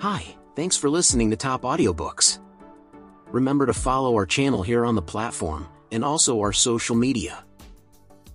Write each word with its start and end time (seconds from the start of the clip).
Hi, 0.00 0.36
thanks 0.54 0.76
for 0.76 0.90
listening 0.90 1.30
to 1.30 1.36
Top 1.36 1.62
Audiobooks. 1.62 2.38
Remember 3.28 3.64
to 3.64 3.72
follow 3.72 4.14
our 4.14 4.26
channel 4.26 4.62
here 4.62 4.84
on 4.84 4.94
the 4.94 5.00
platform, 5.00 5.66
and 5.90 6.04
also 6.04 6.38
our 6.40 6.52
social 6.52 6.94
media. 6.94 7.42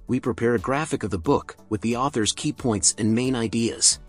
We 0.08 0.20
prepare 0.20 0.55
a 0.55 0.60
graphic 0.60 1.04
of 1.04 1.12
the 1.12 1.20
book, 1.20 1.55
with 1.70 1.82
the 1.82 1.97
author's 1.97 2.32
key 2.32 2.52
points 2.52 2.96
and 2.97 3.13
main 3.13 3.36
ideas. 3.36 4.00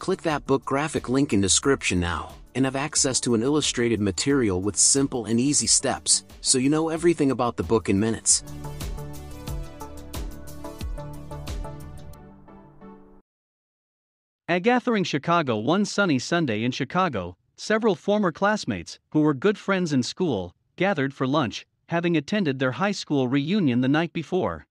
Click 0.00 0.22
that 0.22 0.44
book 0.44 0.64
graphic 0.64 1.08
link 1.08 1.32
in 1.32 1.40
description 1.40 2.00
now, 2.00 2.34
and 2.56 2.64
have 2.64 2.74
access 2.74 3.20
to 3.20 3.36
an 3.36 3.44
illustrated 3.44 4.00
material 4.00 4.60
with 4.60 4.74
simple 4.74 5.26
and 5.26 5.38
easy 5.38 5.68
steps, 5.68 6.24
so 6.40 6.58
you 6.58 6.68
know 6.68 6.88
everything 6.88 7.30
about 7.30 7.56
the 7.56 7.62
book 7.62 7.88
in 7.88 8.00
minutes. 8.00 8.42
At 14.48 14.62
Gathering 14.62 15.02
Chicago 15.02 15.58
one 15.58 15.84
sunny 15.84 16.20
Sunday 16.20 16.62
in 16.62 16.70
Chicago, 16.70 17.36
several 17.56 17.96
former 17.96 18.30
classmates, 18.30 19.00
who 19.10 19.22
were 19.22 19.34
good 19.34 19.58
friends 19.58 19.92
in 19.92 20.04
school, 20.04 20.54
gathered 20.76 21.12
for 21.12 21.26
lunch, 21.26 21.66
having 21.88 22.16
attended 22.16 22.60
their 22.60 22.72
high 22.72 22.92
school 22.92 23.26
reunion 23.26 23.80
the 23.80 23.88
night 23.88 24.12
before. 24.12 24.68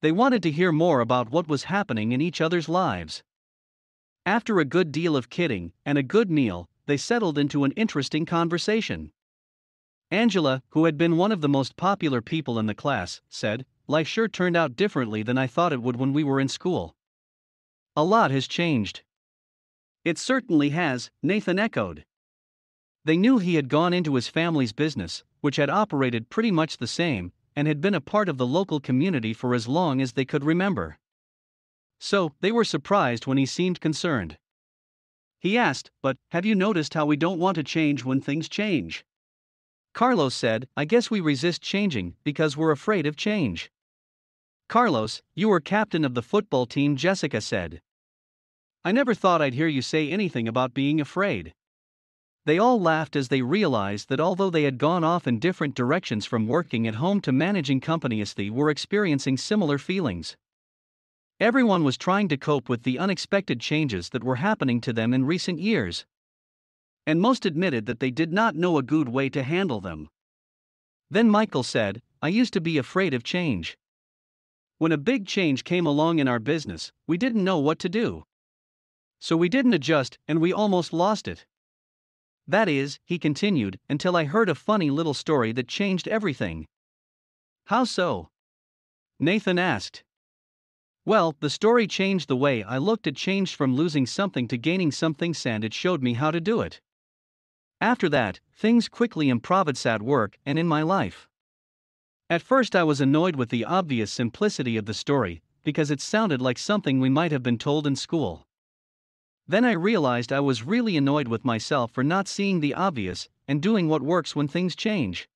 They 0.00 0.12
wanted 0.12 0.42
to 0.44 0.50
hear 0.50 0.72
more 0.72 1.00
about 1.00 1.28
what 1.28 1.46
was 1.46 1.64
happening 1.64 2.12
in 2.12 2.22
each 2.22 2.40
other's 2.40 2.70
lives. 2.70 3.22
After 4.24 4.58
a 4.58 4.64
good 4.64 4.92
deal 4.92 5.14
of 5.14 5.28
kidding 5.28 5.74
and 5.84 5.98
a 5.98 6.02
good 6.02 6.30
meal, 6.30 6.70
they 6.86 6.96
settled 6.96 7.36
into 7.36 7.64
an 7.64 7.72
interesting 7.72 8.24
conversation. 8.24 9.12
Angela, 10.10 10.62
who 10.70 10.86
had 10.86 10.96
been 10.96 11.18
one 11.18 11.32
of 11.32 11.42
the 11.42 11.50
most 11.50 11.76
popular 11.76 12.22
people 12.22 12.58
in 12.58 12.64
the 12.64 12.74
class, 12.74 13.20
said, 13.28 13.66
Life 13.86 14.08
sure 14.08 14.26
turned 14.26 14.56
out 14.56 14.74
differently 14.74 15.22
than 15.22 15.36
I 15.36 15.46
thought 15.46 15.74
it 15.74 15.82
would 15.82 15.96
when 15.96 16.14
we 16.14 16.24
were 16.24 16.40
in 16.40 16.48
school. 16.48 16.96
A 18.00 18.10
lot 18.16 18.30
has 18.30 18.48
changed. 18.48 19.02
It 20.06 20.16
certainly 20.16 20.70
has, 20.70 21.10
Nathan 21.22 21.58
echoed. 21.58 22.06
They 23.04 23.18
knew 23.18 23.36
he 23.36 23.56
had 23.56 23.68
gone 23.68 23.92
into 23.92 24.14
his 24.14 24.26
family's 24.26 24.72
business, 24.72 25.22
which 25.42 25.56
had 25.56 25.68
operated 25.68 26.30
pretty 26.30 26.50
much 26.50 26.78
the 26.78 26.86
same, 26.86 27.30
and 27.54 27.68
had 27.68 27.82
been 27.82 27.94
a 27.94 28.00
part 28.00 28.30
of 28.30 28.38
the 28.38 28.46
local 28.46 28.80
community 28.80 29.34
for 29.34 29.54
as 29.54 29.68
long 29.68 30.00
as 30.00 30.12
they 30.12 30.24
could 30.24 30.44
remember. 30.44 30.98
So, 31.98 32.32
they 32.40 32.50
were 32.50 32.64
surprised 32.64 33.26
when 33.26 33.36
he 33.36 33.44
seemed 33.44 33.82
concerned. 33.82 34.38
He 35.38 35.58
asked, 35.58 35.90
But, 36.00 36.16
have 36.30 36.46
you 36.46 36.54
noticed 36.54 36.94
how 36.94 37.04
we 37.04 37.18
don't 37.18 37.38
want 37.38 37.56
to 37.56 37.62
change 37.62 38.02
when 38.02 38.22
things 38.22 38.48
change? 38.48 39.04
Carlos 39.92 40.34
said, 40.34 40.68
I 40.74 40.86
guess 40.86 41.10
we 41.10 41.20
resist 41.20 41.60
changing 41.60 42.16
because 42.24 42.56
we're 42.56 42.70
afraid 42.70 43.06
of 43.06 43.14
change. 43.14 43.70
Carlos, 44.70 45.20
you 45.34 45.50
were 45.50 45.60
captain 45.60 46.02
of 46.02 46.14
the 46.14 46.22
football 46.22 46.64
team, 46.64 46.96
Jessica 46.96 47.42
said. 47.42 47.82
I 48.82 48.92
never 48.92 49.12
thought 49.12 49.42
I'd 49.42 49.54
hear 49.54 49.66
you 49.66 49.82
say 49.82 50.10
anything 50.10 50.48
about 50.48 50.72
being 50.72 51.00
afraid. 51.00 51.52
They 52.46 52.58
all 52.58 52.80
laughed 52.80 53.14
as 53.14 53.28
they 53.28 53.42
realized 53.42 54.08
that 54.08 54.20
although 54.20 54.48
they 54.48 54.62
had 54.62 54.78
gone 54.78 55.04
off 55.04 55.26
in 55.26 55.38
different 55.38 55.74
directions 55.74 56.24
from 56.24 56.46
working 56.46 56.86
at 56.86 56.94
home 56.94 57.20
to 57.22 57.32
managing 57.32 57.80
companies, 57.80 58.32
they 58.32 58.48
were 58.48 58.70
experiencing 58.70 59.36
similar 59.36 59.76
feelings. 59.76 60.36
Everyone 61.38 61.84
was 61.84 61.98
trying 61.98 62.28
to 62.28 62.38
cope 62.38 62.70
with 62.70 62.82
the 62.82 62.98
unexpected 62.98 63.60
changes 63.60 64.08
that 64.10 64.24
were 64.24 64.36
happening 64.36 64.80
to 64.80 64.94
them 64.94 65.12
in 65.12 65.26
recent 65.26 65.58
years. 65.58 66.06
And 67.06 67.20
most 67.20 67.44
admitted 67.44 67.84
that 67.84 68.00
they 68.00 68.10
did 68.10 68.32
not 68.32 68.56
know 68.56 68.78
a 68.78 68.82
good 68.82 69.10
way 69.10 69.28
to 69.28 69.42
handle 69.42 69.80
them. 69.80 70.08
Then 71.10 71.28
Michael 71.28 71.62
said, 71.62 72.00
I 72.22 72.28
used 72.28 72.54
to 72.54 72.60
be 72.60 72.78
afraid 72.78 73.12
of 73.12 73.24
change. 73.24 73.76
When 74.78 74.92
a 74.92 74.98
big 74.98 75.26
change 75.26 75.64
came 75.64 75.84
along 75.84 76.18
in 76.18 76.28
our 76.28 76.38
business, 76.38 76.92
we 77.06 77.18
didn't 77.18 77.44
know 77.44 77.58
what 77.58 77.78
to 77.80 77.88
do. 77.90 78.24
So 79.20 79.36
we 79.36 79.48
didn't 79.48 79.74
adjust, 79.74 80.18
and 80.26 80.40
we 80.40 80.52
almost 80.52 80.92
lost 80.92 81.28
it. 81.28 81.46
That 82.48 82.68
is, 82.68 82.98
he 83.04 83.18
continued, 83.18 83.78
until 83.88 84.16
I 84.16 84.24
heard 84.24 84.48
a 84.48 84.54
funny 84.54 84.90
little 84.90 85.14
story 85.14 85.52
that 85.52 85.68
changed 85.68 86.08
everything. 86.08 86.66
How 87.66 87.84
so? 87.84 88.30
Nathan 89.20 89.58
asked. 89.58 90.02
Well, 91.04 91.36
the 91.40 91.50
story 91.50 91.86
changed 91.86 92.28
the 92.28 92.36
way 92.36 92.62
I 92.62 92.78
looked 92.78 93.06
at 93.06 93.14
change 93.14 93.54
from 93.54 93.76
losing 93.76 94.06
something 94.06 94.48
to 94.48 94.56
gaining 94.56 94.90
something, 94.90 95.34
and 95.44 95.64
it 95.64 95.74
showed 95.74 96.02
me 96.02 96.14
how 96.14 96.30
to 96.30 96.40
do 96.40 96.60
it. 96.62 96.80
After 97.80 98.08
that, 98.08 98.40
things 98.54 98.88
quickly 98.88 99.28
improved 99.28 99.86
at 99.86 100.02
work 100.02 100.38
and 100.44 100.58
in 100.58 100.66
my 100.66 100.82
life. 100.82 101.28
At 102.28 102.42
first, 102.42 102.74
I 102.74 102.84
was 102.84 103.00
annoyed 103.00 103.36
with 103.36 103.50
the 103.50 103.64
obvious 103.64 104.12
simplicity 104.12 104.76
of 104.76 104.86
the 104.86 104.94
story, 104.94 105.42
because 105.62 105.90
it 105.90 106.00
sounded 106.00 106.40
like 106.40 106.58
something 106.58 107.00
we 107.00 107.10
might 107.10 107.32
have 107.32 107.42
been 107.42 107.58
told 107.58 107.86
in 107.86 107.96
school. 107.96 108.46
Then 109.48 109.64
I 109.64 109.72
realized 109.72 110.32
I 110.32 110.40
was 110.40 110.62
really 110.62 110.96
annoyed 110.96 111.28
with 111.28 111.44
myself 111.44 111.90
for 111.90 112.04
not 112.04 112.28
seeing 112.28 112.60
the 112.60 112.74
obvious 112.74 113.28
and 113.48 113.60
doing 113.60 113.88
what 113.88 114.02
works 114.02 114.36
when 114.36 114.48
things 114.48 114.76
change. 114.76 115.28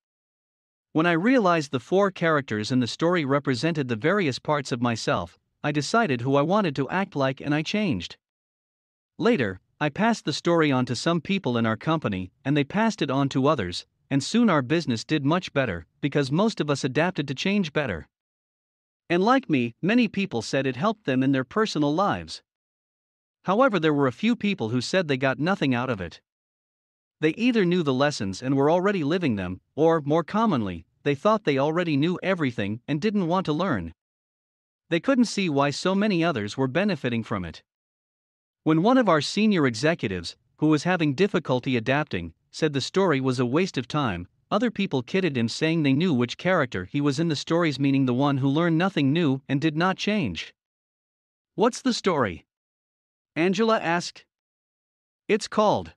When 0.93 1.07
I 1.07 1.13
realized 1.13 1.73
the 1.73 1.81
four 1.81 2.11
characters 2.13 2.71
in 2.71 2.79
the 2.79 2.87
story 2.87 3.25
represented 3.25 3.89
the 3.89 3.97
various 3.97 4.39
parts 4.39 4.71
of 4.71 4.81
myself, 4.81 5.37
I 5.65 5.73
decided 5.73 6.21
who 6.21 6.37
I 6.37 6.43
wanted 6.43 6.77
to 6.77 6.89
act 6.89 7.17
like 7.17 7.41
and 7.41 7.55
I 7.55 7.63
changed. 7.63 8.17
Later, 9.19 9.61
I 9.81 9.89
passed 9.89 10.25
the 10.25 10.33
story 10.33 10.71
on 10.71 10.87
to 10.87 10.95
some 10.95 11.21
people 11.21 11.59
in 11.59 11.67
our 11.67 11.77
company, 11.77 12.31
and 12.45 12.57
they 12.57 12.63
passed 12.63 13.03
it 13.03 13.11
on 13.11 13.29
to 13.31 13.49
others, 13.49 13.87
and 14.09 14.23
soon 14.23 14.49
our 14.49 14.63
business 14.63 15.05
did 15.05 15.25
much 15.25 15.53
better, 15.53 15.87
because 16.01 16.31
most 16.31 16.61
of 16.61 16.71
us 16.71 16.85
adapted 16.85 17.27
to 17.29 17.35
change 17.35 17.73
better. 17.73 18.07
And 19.11 19.23
like 19.23 19.51
me, 19.51 19.75
many 19.83 20.07
people 20.07 20.43
said 20.43 20.67
it 20.67 20.77
helped 20.77 21.05
them 21.05 21.23
in 21.23 21.33
their 21.33 21.45
personal 21.45 21.93
lives. 21.93 22.43
However, 23.45 23.79
there 23.79 23.95
were 23.95 24.07
a 24.07 24.13
few 24.13 24.37
people 24.37 24.71
who 24.71 24.81
said 24.81 25.07
they 25.07 25.17
got 25.17 25.39
nothing 25.39 25.75
out 25.75 25.91
of 25.91 26.01
it. 26.01 26.21
They 27.21 27.31
either 27.31 27.65
knew 27.65 27.83
the 27.83 27.95
lessons 27.95 28.43
and 28.43 28.57
were 28.57 28.71
already 28.71 29.05
living 29.05 29.37
them, 29.37 29.61
or, 29.75 30.01
more 30.01 30.25
commonly, 30.25 30.87
they 31.03 31.15
thought 31.15 31.45
they 31.45 31.59
already 31.59 31.97
knew 31.97 32.19
everything 32.23 32.81
and 32.89 33.01
didn't 33.01 33.29
want 33.29 33.47
to 33.47 33.53
learn. 33.53 33.95
They 34.89 35.01
couldn't 35.01 35.27
see 35.27 35.49
why 35.49 35.71
so 35.71 35.95
many 35.95 36.25
others 36.25 36.57
were 36.57 36.69
benefiting 36.69 37.23
from 37.23 37.45
it. 37.45 37.63
When 38.63 38.83
one 38.83 38.97
of 38.97 39.09
our 39.09 39.21
senior 39.21 39.67
executives, 39.67 40.37
who 40.59 40.69
was 40.69 40.85
having 40.85 41.15
difficulty 41.15 41.77
adapting, 41.77 42.33
said 42.51 42.73
the 42.73 42.81
story 42.81 43.21
was 43.21 43.39
a 43.39 43.47
waste 43.47 43.77
of 43.77 43.89
time, 43.89 44.27
other 44.51 44.71
people 44.71 45.03
kidded 45.03 45.37
him 45.37 45.49
saying 45.49 45.83
they 45.83 45.93
knew 45.93 46.15
which 46.15 46.39
character 46.39 46.87
he 46.87 47.01
was 47.01 47.21
in 47.21 47.29
the 47.29 47.37
stories, 47.37 47.79
meaning 47.79 48.07
the 48.07 48.15
one 48.15 48.39
who 48.39 48.49
learned 48.49 48.79
nothing 48.79 49.13
new 49.13 49.43
and 49.49 49.61
did 49.61 49.77
not 49.77 49.99
change. 49.99 50.55
What's 51.57 51.83
the 51.83 51.93
story? 51.93 52.47
Angela 53.37 53.81
asked. 53.81 54.25
It's 55.27 55.49
called 55.49 55.95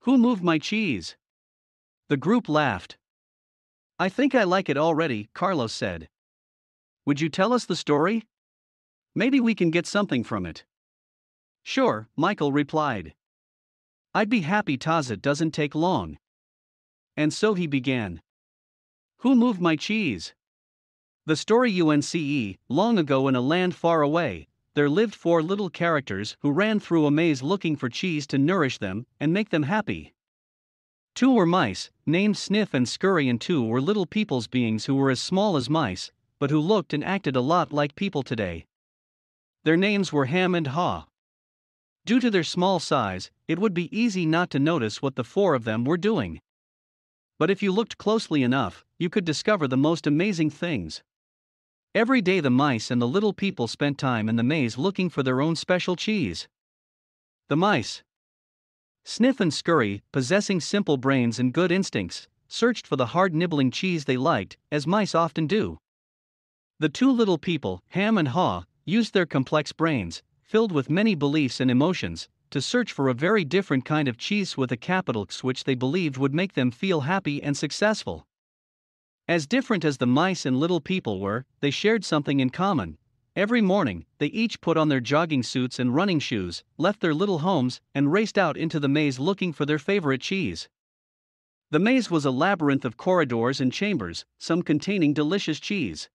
Who 0.00 0.16
Moved 0.16 0.42
My 0.42 0.58
Cheese? 0.58 1.16
The 2.08 2.16
group 2.16 2.48
laughed. 2.48 2.96
I 3.98 4.08
think 4.08 4.36
I 4.36 4.44
like 4.44 4.68
it 4.68 4.76
already, 4.76 5.30
Carlos 5.34 5.72
said. 5.72 6.08
Would 7.06 7.20
you 7.20 7.28
tell 7.28 7.52
us 7.52 7.64
the 7.64 7.74
story? 7.74 8.24
Maybe 9.16 9.40
we 9.40 9.54
can 9.56 9.72
get 9.72 9.86
something 9.86 10.22
from 10.22 10.46
it. 10.46 10.64
Sure, 11.64 12.08
Michael 12.16 12.52
replied. 12.52 13.14
I'd 14.14 14.30
be 14.30 14.42
happy 14.42 14.78
Taza 14.78 15.20
doesn't 15.20 15.50
take 15.50 15.74
long. 15.74 16.18
And 17.16 17.32
so 17.32 17.54
he 17.54 17.66
began. 17.66 18.22
Who 19.18 19.34
moved 19.34 19.60
my 19.60 19.74
cheese? 19.74 20.34
The 21.26 21.36
story 21.36 21.72
UNCE, 21.72 22.56
long 22.68 22.96
ago 22.96 23.26
in 23.26 23.34
a 23.34 23.40
land 23.40 23.74
far 23.74 24.02
away, 24.02 24.47
there 24.78 24.88
lived 24.88 25.12
four 25.12 25.42
little 25.42 25.68
characters 25.68 26.36
who 26.38 26.52
ran 26.52 26.78
through 26.78 27.04
a 27.04 27.10
maze 27.10 27.42
looking 27.42 27.74
for 27.74 27.88
cheese 27.88 28.28
to 28.28 28.38
nourish 28.38 28.78
them 28.78 29.04
and 29.18 29.32
make 29.32 29.50
them 29.50 29.64
happy. 29.64 30.14
Two 31.16 31.32
were 31.32 31.44
mice, 31.44 31.90
named 32.06 32.36
Sniff 32.36 32.72
and 32.72 32.88
Scurry, 32.88 33.28
and 33.28 33.40
two 33.40 33.60
were 33.60 33.80
little 33.80 34.06
people's 34.06 34.46
beings 34.46 34.84
who 34.84 34.94
were 34.94 35.10
as 35.10 35.18
small 35.18 35.56
as 35.56 35.68
mice, 35.68 36.12
but 36.38 36.50
who 36.50 36.60
looked 36.60 36.94
and 36.94 37.02
acted 37.02 37.34
a 37.34 37.40
lot 37.40 37.72
like 37.72 37.96
people 37.96 38.22
today. 38.22 38.66
Their 39.64 39.76
names 39.76 40.12
were 40.12 40.26
Hem 40.26 40.54
and 40.54 40.68
Haw. 40.68 41.08
Due 42.06 42.20
to 42.20 42.30
their 42.30 42.44
small 42.44 42.78
size, 42.78 43.32
it 43.48 43.58
would 43.58 43.74
be 43.74 43.90
easy 43.90 44.26
not 44.26 44.48
to 44.50 44.60
notice 44.60 45.02
what 45.02 45.16
the 45.16 45.24
four 45.24 45.56
of 45.56 45.64
them 45.64 45.84
were 45.84 45.96
doing. 45.96 46.40
But 47.36 47.50
if 47.50 47.64
you 47.64 47.72
looked 47.72 47.98
closely 47.98 48.44
enough, 48.44 48.84
you 48.96 49.10
could 49.10 49.24
discover 49.24 49.66
the 49.66 49.76
most 49.76 50.06
amazing 50.06 50.50
things. 50.50 51.02
Every 51.94 52.20
day, 52.20 52.40
the 52.40 52.50
mice 52.50 52.90
and 52.90 53.00
the 53.00 53.08
little 53.08 53.32
people 53.32 53.66
spent 53.66 53.98
time 53.98 54.28
in 54.28 54.36
the 54.36 54.42
maze 54.42 54.78
looking 54.78 55.08
for 55.08 55.22
their 55.22 55.40
own 55.40 55.56
special 55.56 55.96
cheese. 55.96 56.46
The 57.48 57.56
mice, 57.56 58.02
Sniff 59.10 59.40
and 59.40 59.54
Scurry, 59.54 60.02
possessing 60.12 60.60
simple 60.60 60.98
brains 60.98 61.38
and 61.38 61.54
good 61.54 61.72
instincts, 61.72 62.28
searched 62.46 62.86
for 62.86 62.96
the 62.96 63.06
hard 63.06 63.34
nibbling 63.34 63.70
cheese 63.70 64.04
they 64.04 64.18
liked, 64.18 64.58
as 64.70 64.86
mice 64.86 65.14
often 65.14 65.46
do. 65.46 65.78
The 66.78 66.90
two 66.90 67.10
little 67.10 67.38
people, 67.38 67.82
Hem 67.88 68.18
and 68.18 68.28
Haw, 68.28 68.64
used 68.84 69.14
their 69.14 69.24
complex 69.24 69.72
brains, 69.72 70.22
filled 70.42 70.72
with 70.72 70.90
many 70.90 71.14
beliefs 71.14 71.58
and 71.58 71.70
emotions, 71.70 72.28
to 72.50 72.60
search 72.60 72.92
for 72.92 73.08
a 73.08 73.14
very 73.14 73.46
different 73.46 73.86
kind 73.86 74.08
of 74.08 74.18
cheese 74.18 74.58
with 74.58 74.70
a 74.70 74.76
capital 74.76 75.22
X 75.22 75.42
which 75.42 75.64
they 75.64 75.74
believed 75.74 76.18
would 76.18 76.34
make 76.34 76.52
them 76.52 76.70
feel 76.70 77.00
happy 77.00 77.42
and 77.42 77.56
successful. 77.56 78.27
As 79.28 79.46
different 79.46 79.84
as 79.84 79.98
the 79.98 80.06
mice 80.06 80.46
and 80.46 80.58
little 80.58 80.80
people 80.80 81.20
were, 81.20 81.44
they 81.60 81.70
shared 81.70 82.02
something 82.02 82.40
in 82.40 82.48
common. 82.48 82.96
every 83.36 83.60
morning, 83.60 84.06
they 84.16 84.28
each 84.28 84.60
put 84.60 84.78
on 84.78 84.88
their 84.88 85.00
jogging 85.00 85.42
suits 85.42 85.78
and 85.78 85.94
running 85.94 86.18
shoes, 86.18 86.64
left 86.78 87.00
their 87.00 87.14
little 87.14 87.40
homes, 87.40 87.80
and 87.94 88.10
raced 88.10 88.38
out 88.38 88.56
into 88.56 88.80
the 88.80 88.88
maze 88.88 89.18
looking 89.20 89.52
for 89.52 89.66
their 89.66 89.78
favorite 89.78 90.22
cheese. 90.22 90.68
The 91.70 91.78
maze 91.78 92.10
was 92.10 92.24
a 92.24 92.30
labyrinth 92.30 92.86
of 92.86 92.96
corridors 92.96 93.60
and 93.60 93.70
chambers, 93.70 94.24
some 94.38 94.62
containing 94.62 95.12
delicious 95.12 95.60
cheese. 95.60 96.08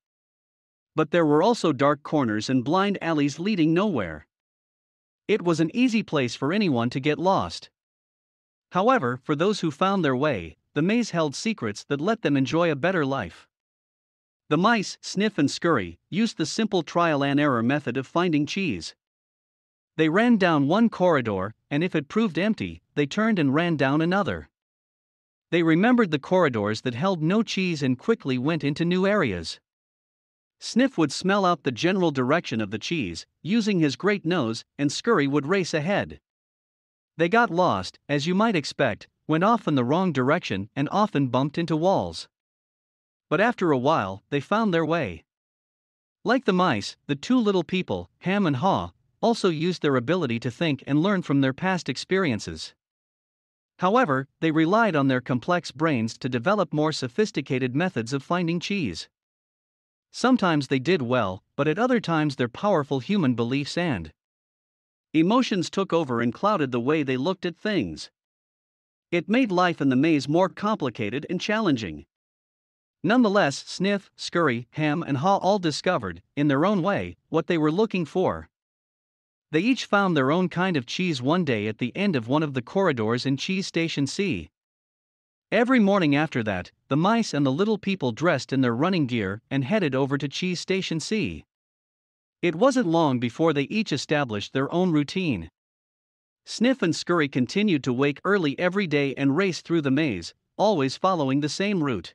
But 0.96 1.12
there 1.12 1.26
were 1.26 1.44
also 1.44 1.72
dark 1.72 2.02
corners 2.02 2.50
and 2.50 2.64
blind 2.64 2.98
alleys 3.00 3.38
leading 3.40 3.74
nowhere. 3.74 4.26
It 5.28 5.44
was 5.44 5.60
an 5.60 5.70
easy 5.74 6.02
place 6.02 6.36
for 6.36 6.52
anyone 6.52 6.90
to 6.90 7.00
get 7.00 7.20
lost. 7.20 7.70
However, 8.72 9.18
for 9.24 9.36
those 9.36 9.60
who 9.60 9.70
found 9.70 10.04
their 10.04 10.16
way, 10.16 10.58
the 10.74 10.82
maze 10.82 11.12
held 11.12 11.36
secrets 11.36 11.84
that 11.86 12.02
let 12.02 12.22
them 12.22 12.36
enjoy 12.36 12.72
a 12.72 12.76
better 12.76 13.06
life. 13.06 13.48
The 14.50 14.58
mice, 14.58 14.98
Sniff 15.02 15.38
and 15.38 15.50
Scurry, 15.50 16.00
used 16.10 16.38
the 16.38 16.46
simple 16.46 16.84
trial 16.84 17.24
and 17.24 17.40
error 17.40 17.64
method 17.64 17.98
of 17.98 18.08
finding 18.08 18.46
cheese. 18.46 18.96
They 19.96 20.10
ran 20.10 20.38
down 20.38 20.68
one 20.68 20.90
corridor, 20.90 21.54
and 21.70 21.84
if 21.84 21.96
it 21.96 22.08
proved 22.08 22.40
empty, 22.40 22.82
they 22.96 23.06
turned 23.06 23.40
and 23.40 23.54
ran 23.54 23.78
down 23.78 24.02
another. 24.02 24.50
They 25.52 25.62
remembered 25.62 26.10
the 26.10 26.20
corridors 26.20 26.82
that 26.82 26.96
held 26.96 27.22
no 27.22 27.44
cheese 27.44 27.84
and 27.84 27.98
quickly 27.98 28.40
went 28.40 28.64
into 28.64 28.84
new 28.84 29.06
areas. 29.06 29.60
Sniff 30.60 30.98
would 30.98 31.12
smell 31.12 31.46
out 31.46 31.64
the 31.64 31.72
general 31.72 32.10
direction 32.10 32.60
of 32.60 32.72
the 32.72 32.80
cheese, 32.80 33.28
using 33.44 33.80
his 33.80 33.96
great 33.96 34.26
nose, 34.26 34.66
and 34.80 34.92
Scurry 34.92 35.28
would 35.28 35.46
race 35.46 35.74
ahead. 35.74 36.20
They 37.18 37.30
got 37.30 37.52
lost, 37.52 38.00
as 38.10 38.26
you 38.26 38.34
might 38.34 38.56
expect, 38.56 39.08
went 39.28 39.44
off 39.44 39.68
in 39.68 39.76
the 39.76 39.86
wrong 39.86 40.12
direction, 40.12 40.70
and 40.76 40.90
often 40.92 41.28
bumped 41.28 41.58
into 41.58 41.76
walls 41.76 42.28
but 43.34 43.42
after 43.42 43.72
a 43.72 43.80
while, 43.80 44.24
they 44.30 44.40
found 44.40 44.72
their 44.72 44.86
way. 44.86 45.24
Like 46.24 46.46
the 46.46 46.54
mice, 46.54 46.98
the 47.08 47.16
two 47.16 47.40
little 47.40 47.64
people, 47.64 48.12
Hem 48.20 48.46
and 48.46 48.58
Haw, 48.58 48.92
also 49.22 49.50
used 49.50 49.82
their 49.82 49.96
ability 49.96 50.40
to 50.42 50.52
think 50.52 50.84
and 50.86 51.02
learn 51.02 51.24
from 51.24 51.42
their 51.42 51.52
past 51.52 51.90
experiences. 51.90 52.76
However, 53.80 54.28
they 54.40 54.52
relied 54.52 54.96
on 54.96 55.08
their 55.08 55.20
complex 55.20 55.72
brains 55.72 56.16
to 56.20 56.30
develop 56.30 56.72
more 56.72 56.92
sophisticated 56.92 57.76
methods 57.76 58.14
of 58.14 58.22
finding 58.22 58.60
cheese. 58.60 59.10
Sometimes 60.12 60.68
they 60.68 60.78
did 60.78 61.02
well, 61.02 61.44
but 61.56 61.68
at 61.68 61.80
other 61.80 62.00
times 62.00 62.36
their 62.36 62.48
powerful 62.48 63.00
human 63.00 63.34
beliefs 63.34 63.80
and 63.80 64.12
emotions 65.12 65.72
took 65.72 65.92
over 65.92 66.22
and 66.22 66.36
clouded 66.36 66.72
the 66.72 66.80
way 66.80 67.02
they 67.02 67.18
looked 67.18 67.48
at 67.48 67.58
things. 67.58 68.12
It 69.14 69.30
made 69.30 69.52
life 69.52 69.80
in 69.80 69.90
the 69.90 69.96
maze 69.96 70.28
more 70.28 70.50
complicated 70.50 71.28
and 71.30 71.40
challenging. 71.40 72.08
Nonetheless, 73.04 73.64
Sniff, 73.68 74.10
Scurry, 74.16 74.68
Hem, 74.72 75.04
and 75.04 75.18
Haw 75.18 75.38
all 75.38 75.60
discovered, 75.60 76.24
in 76.36 76.48
their 76.48 76.66
own 76.66 76.82
way, 76.82 77.16
what 77.30 77.46
they 77.46 77.60
were 77.60 77.72
looking 77.72 78.06
for. 78.06 78.50
They 79.52 79.60
each 79.60 79.86
found 79.86 80.18
their 80.18 80.32
own 80.32 80.50
kind 80.50 80.76
of 80.76 80.88
cheese 80.88 81.22
one 81.22 81.46
day 81.46 81.68
at 81.68 81.78
the 81.78 81.96
end 81.96 82.16
of 82.16 82.28
one 82.28 82.42
of 82.42 82.56
the 82.56 82.64
corridors 82.64 83.24
in 83.24 83.38
Cheese 83.38 83.68
Station 83.68 84.08
C. 84.08 84.50
Every 85.52 85.80
morning 85.80 86.16
after 86.16 86.42
that, 86.42 86.72
the 86.88 86.98
mice 86.98 87.36
and 87.36 87.46
the 87.46 87.52
little 87.52 87.78
people 87.78 88.14
dressed 88.14 88.52
in 88.52 88.62
their 88.62 88.76
running 88.76 89.06
gear 89.06 89.44
and 89.52 89.64
headed 89.64 89.94
over 89.94 90.18
to 90.18 90.28
Cheese 90.28 90.60
Station 90.60 91.00
C. 91.00 91.46
It 92.42 92.56
wasn't 92.56 92.88
long 92.88 93.20
before 93.20 93.54
they 93.54 93.66
each 93.66 93.92
established 93.94 94.54
their 94.54 94.74
own 94.74 94.92
routine. 94.92 95.52
Sniff 96.46 96.82
and 96.82 96.96
Scurry 96.96 97.28
continued 97.28 97.84
to 97.84 97.94
wake 97.94 98.20
early 98.24 98.58
every 98.60 98.86
day 98.86 99.16
and 99.16 99.36
race 99.36 99.62
through 99.62 99.82
the 99.82 99.90
maze, 99.90 100.34
always 100.58 100.98
following 100.98 101.40
the 101.40 101.50
same 101.50 101.84
route. 101.84 102.14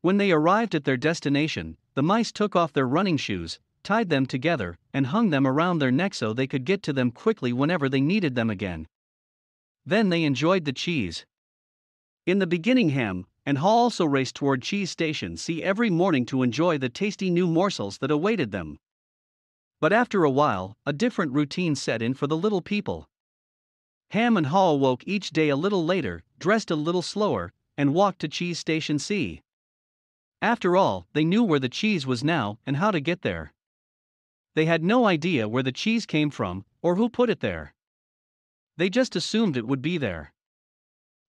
When 0.00 0.16
they 0.16 0.32
arrived 0.32 0.74
at 0.74 0.84
their 0.84 0.96
destination, 0.96 1.76
the 1.94 2.02
mice 2.02 2.32
took 2.32 2.56
off 2.56 2.72
their 2.72 2.88
running 2.88 3.16
shoes, 3.16 3.60
tied 3.82 4.08
them 4.08 4.26
together, 4.26 4.78
and 4.92 5.08
hung 5.08 5.30
them 5.30 5.46
around 5.46 5.78
their 5.78 5.92
necks 5.92 6.18
so 6.18 6.32
they 6.32 6.46
could 6.46 6.64
get 6.64 6.82
to 6.82 6.92
them 6.92 7.10
quickly 7.10 7.52
whenever 7.52 7.88
they 7.88 8.00
needed 8.00 8.34
them 8.34 8.50
again. 8.50 8.88
Then 9.86 10.08
they 10.08 10.24
enjoyed 10.24 10.64
the 10.64 10.72
cheese. 10.72 11.24
In 12.26 12.40
the 12.40 12.46
beginning, 12.46 12.90
Hem 12.90 13.26
and 13.46 13.58
Haw 13.58 13.68
also 13.68 14.04
raced 14.04 14.34
toward 14.36 14.62
Cheese 14.62 14.90
Station 14.90 15.36
C 15.36 15.62
every 15.62 15.90
morning 15.90 16.26
to 16.26 16.42
enjoy 16.42 16.76
the 16.76 16.88
tasty 16.88 17.30
new 17.30 17.46
morsels 17.46 17.98
that 17.98 18.10
awaited 18.10 18.52
them. 18.52 18.78
But 19.80 19.92
after 19.92 20.24
a 20.24 20.30
while, 20.30 20.76
a 20.84 20.92
different 20.92 21.32
routine 21.32 21.76
set 21.76 22.02
in 22.02 22.14
for 22.14 22.26
the 22.26 22.36
little 22.36 22.60
people. 22.60 23.08
Hem 24.10 24.36
and 24.38 24.46
Haw 24.46 24.74
woke 24.74 25.02
each 25.06 25.30
day 25.30 25.50
a 25.50 25.56
little 25.56 25.84
later, 25.84 26.22
dressed 26.38 26.70
a 26.70 26.76
little 26.76 27.02
slower, 27.02 27.52
and 27.76 27.94
walked 27.94 28.20
to 28.20 28.28
Cheese 28.28 28.58
Station 28.58 28.98
C. 28.98 29.42
After 30.40 30.76
all, 30.76 31.06
they 31.12 31.24
knew 31.24 31.44
where 31.44 31.58
the 31.58 31.68
cheese 31.68 32.06
was 32.06 32.24
now 32.24 32.58
and 32.64 32.76
how 32.76 32.90
to 32.90 33.00
get 33.00 33.22
there. 33.22 33.52
They 34.54 34.64
had 34.64 34.82
no 34.82 35.06
idea 35.06 35.48
where 35.48 35.62
the 35.62 35.72
cheese 35.72 36.06
came 36.06 36.30
from 36.30 36.64
or 36.80 36.96
who 36.96 37.08
put 37.08 37.28
it 37.28 37.40
there. 37.40 37.74
They 38.76 38.88
just 38.88 39.14
assumed 39.14 39.56
it 39.56 39.66
would 39.66 39.82
be 39.82 39.98
there. 39.98 40.32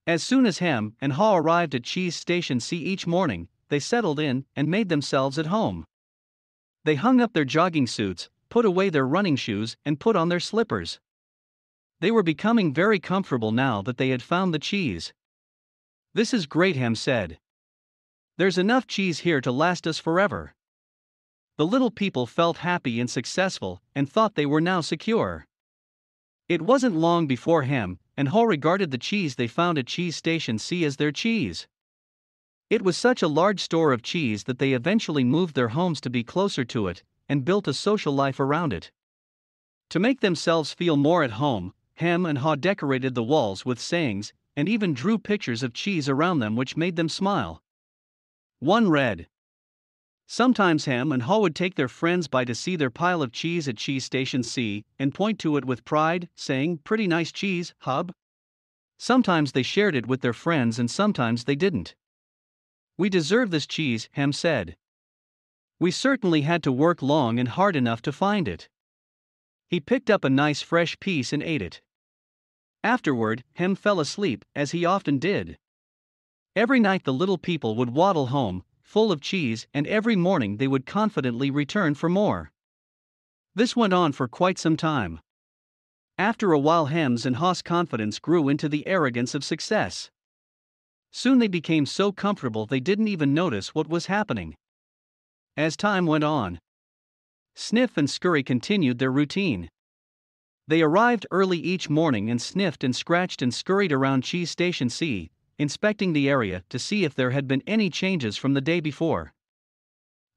As 0.08 0.24
soon 0.24 0.46
as 0.46 0.60
Hem 0.60 0.96
and 1.02 1.14
Haw 1.14 1.38
arrived 1.38 1.76
at 1.76 1.84
Cheese 1.84 2.16
Station 2.16 2.60
C 2.60 2.78
each 2.78 3.06
morning, 3.06 3.50
they 3.68 3.80
settled 3.80 4.20
in 4.20 4.46
and 4.56 4.68
made 4.68 4.90
themselves 4.90 5.38
at 5.38 5.48
home. 5.48 5.86
They 6.86 6.96
hung 6.96 7.20
up 7.20 7.34
their 7.34 7.46
jogging 7.46 7.88
suits, 7.88 8.30
put 8.50 8.66
away 8.66 8.90
their 8.90 9.06
running 9.06 9.36
shoes, 9.36 9.76
and 9.86 10.00
put 10.00 10.16
on 10.16 10.30
their 10.30 10.40
slippers. 10.40 11.00
They 12.02 12.12
were 12.12 12.24
becoming 12.24 12.74
very 12.74 13.00
comfortable 13.00 13.52
now 13.52 13.82
that 13.82 13.98
they 13.98 14.10
had 14.10 14.24
found 14.24 14.54
the 14.54 14.60
cheese. 14.60 15.14
This 16.14 16.34
is 16.34 16.46
great, 16.46 16.78
Hem 16.78 16.96
said. 16.96 17.40
There's 18.38 18.58
enough 18.58 18.88
cheese 18.88 19.20
here 19.20 19.42
to 19.42 19.52
last 19.52 19.86
us 19.86 20.00
forever. 20.00 20.56
The 21.58 21.66
little 21.66 21.92
people 21.92 22.26
felt 22.26 22.60
happy 22.60 23.02
and 23.02 23.10
successful 23.10 23.82
and 23.94 24.10
thought 24.10 24.36
they 24.36 24.46
were 24.46 24.62
now 24.62 24.80
secure. 24.80 25.46
It 26.48 26.62
wasn't 26.62 26.96
long 26.96 27.28
before 27.28 27.64
Hem 27.64 28.00
and 28.16 28.30
Haw 28.30 28.44
regarded 28.44 28.92
the 28.92 28.98
cheese 28.98 29.36
they 29.36 29.48
found 29.48 29.78
at 29.78 29.88
Cheese 29.88 30.16
Station 30.16 30.58
C 30.58 30.86
as 30.86 30.96
their 30.96 31.12
cheese. 31.12 31.68
It 32.70 32.82
was 32.82 32.96
such 32.98 33.22
a 33.22 33.28
large 33.28 33.60
store 33.60 33.92
of 33.92 34.04
cheese 34.04 34.46
that 34.46 34.58
they 34.58 34.72
eventually 34.72 35.26
moved 35.26 35.54
their 35.54 35.70
homes 35.70 36.00
to 36.02 36.10
be 36.10 36.24
closer 36.24 36.64
to 36.64 36.88
it 36.88 37.04
and 37.28 37.44
built 37.44 37.68
a 37.68 37.74
social 37.74 38.14
life 38.14 38.40
around 38.40 38.72
it. 38.72 38.90
To 39.90 40.00
make 40.00 40.22
themselves 40.22 40.72
feel 40.72 40.96
more 40.96 41.24
at 41.24 41.32
home, 41.32 41.74
Hem 42.00 42.26
and 42.26 42.38
Haw 42.38 42.56
decorated 42.56 43.14
the 43.14 43.24
walls 43.24 43.66
with 43.66 43.78
sayings 43.78 44.32
and 44.56 44.70
even 44.70 44.94
drew 44.94 45.18
pictures 45.18 45.64
of 45.64 45.74
cheese 45.74 46.08
around 46.08 46.40
them 46.40 46.56
which 46.56 46.78
made 46.78 46.96
them 46.96 47.10
smile. 47.10 47.62
One 48.60 48.90
read. 48.90 49.28
Sometimes 50.26 50.86
Hem 50.86 51.12
and 51.12 51.24
Haw 51.24 51.40
would 51.40 51.58
take 51.58 51.76
their 51.76 51.90
friends 51.90 52.30
by 52.30 52.46
to 52.46 52.56
see 52.56 52.78
their 52.78 52.90
pile 52.90 53.22
of 53.22 53.34
cheese 53.34 53.68
at 53.68 53.76
Cheese 53.76 54.06
Station 54.06 54.44
C 54.44 54.86
and 54.98 55.14
point 55.14 55.40
to 55.40 55.58
it 55.58 55.66
with 55.66 55.84
pride, 55.84 56.30
saying, 56.36 56.78
Pretty 56.86 57.06
nice 57.06 57.34
cheese, 57.34 57.74
hub. 57.80 58.14
Sometimes 58.98 59.52
they 59.52 59.64
shared 59.64 59.94
it 59.94 60.06
with 60.06 60.22
their 60.22 60.32
friends 60.32 60.80
and 60.80 60.90
sometimes 60.90 61.44
they 61.44 61.56
didn't. 61.56 61.96
We 62.98 63.10
deserve 63.10 63.52
this 63.52 63.68
cheese, 63.68 64.08
Hem 64.14 64.32
said. 64.32 64.78
We 65.82 65.92
certainly 65.92 66.44
had 66.44 66.64
to 66.64 66.72
work 66.72 67.02
long 67.02 67.38
and 67.40 67.50
hard 67.50 67.76
enough 67.76 68.02
to 68.04 68.14
find 68.14 68.48
it. 68.48 68.70
He 69.68 69.82
picked 69.82 70.10
up 70.10 70.24
a 70.24 70.30
nice 70.30 70.62
fresh 70.62 70.98
piece 71.02 71.34
and 71.34 71.44
ate 71.44 71.62
it. 71.62 71.82
Afterward, 72.84 73.44
Hem 73.54 73.76
fell 73.76 74.00
asleep, 74.00 74.46
as 74.56 74.72
he 74.72 74.86
often 74.86 75.20
did. 75.20 75.58
Every 76.56 76.80
night 76.80 77.04
the 77.04 77.14
little 77.14 77.38
people 77.38 77.76
would 77.76 77.90
waddle 77.90 78.28
home, 78.28 78.64
full 78.82 79.12
of 79.12 79.22
cheese, 79.22 79.68
and 79.74 79.86
every 79.86 80.16
morning 80.16 80.58
they 80.58 80.68
would 80.68 80.86
confidently 80.86 81.52
return 81.52 81.94
for 81.96 82.10
more. 82.10 82.52
This 83.54 83.76
went 83.76 83.94
on 83.94 84.14
for 84.14 84.28
quite 84.28 84.58
some 84.58 84.78
time. 84.78 85.20
After 86.18 86.52
a 86.52 86.60
while, 86.60 86.88
Hem's 86.88 87.26
and 87.26 87.36
Haw's 87.36 87.62
confidence 87.62 88.20
grew 88.20 88.50
into 88.50 88.68
the 88.68 88.86
arrogance 88.88 89.36
of 89.36 89.44
success. 89.44 90.10
Soon 91.12 91.40
they 91.40 91.48
became 91.48 91.86
so 91.86 92.12
comfortable 92.12 92.66
they 92.66 92.80
didn't 92.80 93.08
even 93.08 93.34
notice 93.34 93.74
what 93.74 93.88
was 93.88 94.06
happening. 94.06 94.56
As 95.56 95.76
time 95.76 96.06
went 96.06 96.24
on, 96.24 96.60
Sniff 97.56 97.98
and 97.98 98.10
Scurry 98.10 98.44
continued 98.44 99.00
their 99.00 99.12
routine. 99.12 99.70
They 100.70 100.84
arrived 100.84 101.26
early 101.32 101.58
each 101.58 101.90
morning 101.90 102.30
and 102.30 102.40
sniffed 102.40 102.84
and 102.84 102.96
scratched 102.96 103.42
and 103.42 103.52
scurried 103.52 103.92
around 103.92 104.24
Cheese 104.24 104.52
Station 104.52 104.88
C, 104.92 105.32
inspecting 105.58 106.14
the 106.14 106.30
area 106.30 106.64
to 106.70 106.78
see 106.78 107.04
if 107.04 107.16
there 107.16 107.32
had 107.32 107.48
been 107.48 107.64
any 107.66 107.90
changes 107.90 108.38
from 108.38 108.54
the 108.54 108.62
day 108.62 108.80
before. 108.80 109.34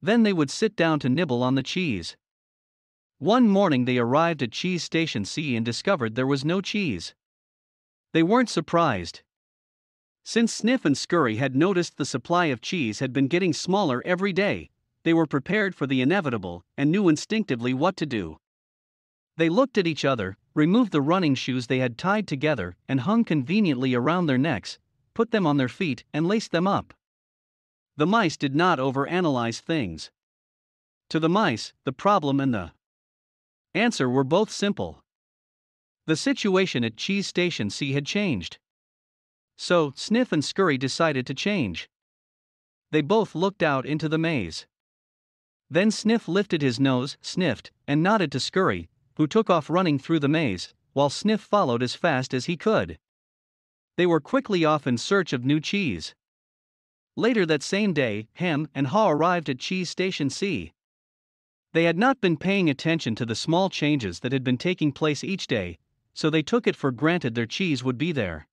Then 0.01 0.23
they 0.23 0.33
would 0.33 0.51
sit 0.51 0.75
down 0.75 1.01
to 1.01 1.11
nibble 1.11 1.43
on 1.43 1.55
the 1.55 1.63
cheese. 1.63 2.17
One 3.19 3.47
morning 3.47 3.85
they 3.85 3.99
arrived 3.99 4.43
at 4.43 4.53
Cheese 4.53 4.83
Station 4.83 5.27
C 5.27 5.55
and 5.55 5.67
discovered 5.67 6.15
there 6.15 6.27
was 6.27 6.47
no 6.47 6.63
cheese. 6.63 7.15
They 8.15 8.23
weren't 8.23 8.49
surprised. 8.49 9.21
Since 10.25 10.55
Sniff 10.55 10.87
and 10.87 10.97
Scurry 10.97 11.37
had 11.37 11.55
noticed 11.55 11.99
the 11.99 12.07
supply 12.07 12.47
of 12.47 12.63
cheese 12.63 13.01
had 13.01 13.13
been 13.13 13.29
getting 13.29 13.53
smaller 13.53 14.03
every 14.07 14.33
day, 14.33 14.71
they 15.03 15.13
were 15.13 15.27
prepared 15.27 15.75
for 15.75 15.87
the 15.87 16.01
inevitable 16.01 16.65
and 16.79 16.91
knew 16.91 17.11
instinctively 17.11 17.75
what 17.75 17.99
to 17.99 18.07
do. 18.07 18.39
They 19.37 19.49
looked 19.49 19.79
at 19.79 19.87
each 19.87 20.05
other, 20.05 20.37
removed 20.55 20.93
the 20.93 21.01
running 21.01 21.35
shoes 21.35 21.67
they 21.67 21.79
had 21.79 21.97
tied 21.97 22.29
together 22.29 22.77
and 22.89 23.01
hung 23.01 23.25
conveniently 23.25 23.95
around 23.95 24.27
their 24.27 24.39
necks, 24.39 24.79
put 25.15 25.31
them 25.31 25.47
on 25.47 25.57
their 25.57 25.69
feet, 25.69 26.05
and 26.13 26.27
laced 26.27 26.53
them 26.53 26.67
up. 26.67 26.95
The 27.97 28.07
mice 28.07 28.37
did 28.37 28.55
not 28.55 28.79
overanalyze 28.79 29.61
things. 29.61 30.11
To 31.11 31.21
the 31.21 31.29
mice, 31.29 31.73
the 31.85 31.93
problem 31.93 32.41
and 32.41 32.55
the 32.55 32.73
answer 33.75 34.09
were 34.09 34.25
both 34.25 34.51
simple. 34.51 35.03
The 36.07 36.17
situation 36.17 36.85
at 36.85 36.97
Cheese 36.97 37.27
Station 37.27 37.71
C 37.71 37.93
had 37.93 38.07
changed. 38.07 38.59
So, 39.57 39.93
Sniff 39.95 40.33
and 40.33 40.45
Scurry 40.45 40.77
decided 40.77 41.27
to 41.27 41.35
change. 41.35 41.89
They 42.91 43.01
both 43.01 43.35
looked 43.35 43.63
out 43.63 43.87
into 43.87 44.09
the 44.09 44.19
maze. 44.19 44.67
Then 45.71 45.91
Sniff 45.91 46.29
lifted 46.29 46.61
his 46.61 46.81
nose, 46.81 47.17
sniffed, 47.23 47.71
and 47.87 48.03
nodded 48.03 48.33
to 48.33 48.41
Scurry, 48.41 48.91
who 49.17 49.27
took 49.27 49.51
off 49.51 49.71
running 49.71 49.99
through 49.99 50.21
the 50.21 50.29
maze, 50.29 50.75
while 50.93 51.11
Sniff 51.11 51.41
followed 51.41 51.83
as 51.83 51.95
fast 51.95 52.35
as 52.35 52.47
he 52.47 52.57
could. 52.57 52.99
They 53.97 54.07
were 54.07 54.21
quickly 54.21 54.65
off 54.65 54.87
in 54.87 54.97
search 54.99 55.33
of 55.33 55.45
new 55.45 55.61
cheese. 55.61 56.15
Later 57.17 57.45
that 57.47 57.63
same 57.63 57.93
day, 57.93 58.29
Hem 58.35 58.69
and 58.75 58.87
Haw 58.87 59.11
arrived 59.11 59.51
at 59.51 59.59
Cheese 59.59 59.91
Station 59.91 60.31
C. 60.31 60.73
They 61.73 61.85
had 61.85 61.99
not 61.99 62.21
been 62.21 62.37
paying 62.37 62.71
attention 62.71 63.15
to 63.17 63.27
the 63.27 63.35
small 63.35 63.69
changes 63.71 64.21
that 64.21 64.33
had 64.33 64.45
been 64.45 64.59
taking 64.59 64.93
place 64.93 65.23
each 65.23 65.47
day, 65.47 65.79
so 66.15 66.31
they 66.31 66.43
took 66.43 66.67
it 66.67 66.77
for 66.77 66.91
granted 66.91 67.35
their 67.35 67.47
cheese 67.47 67.83
would 67.83 67.99
be 67.99 68.13
there. 68.13 68.47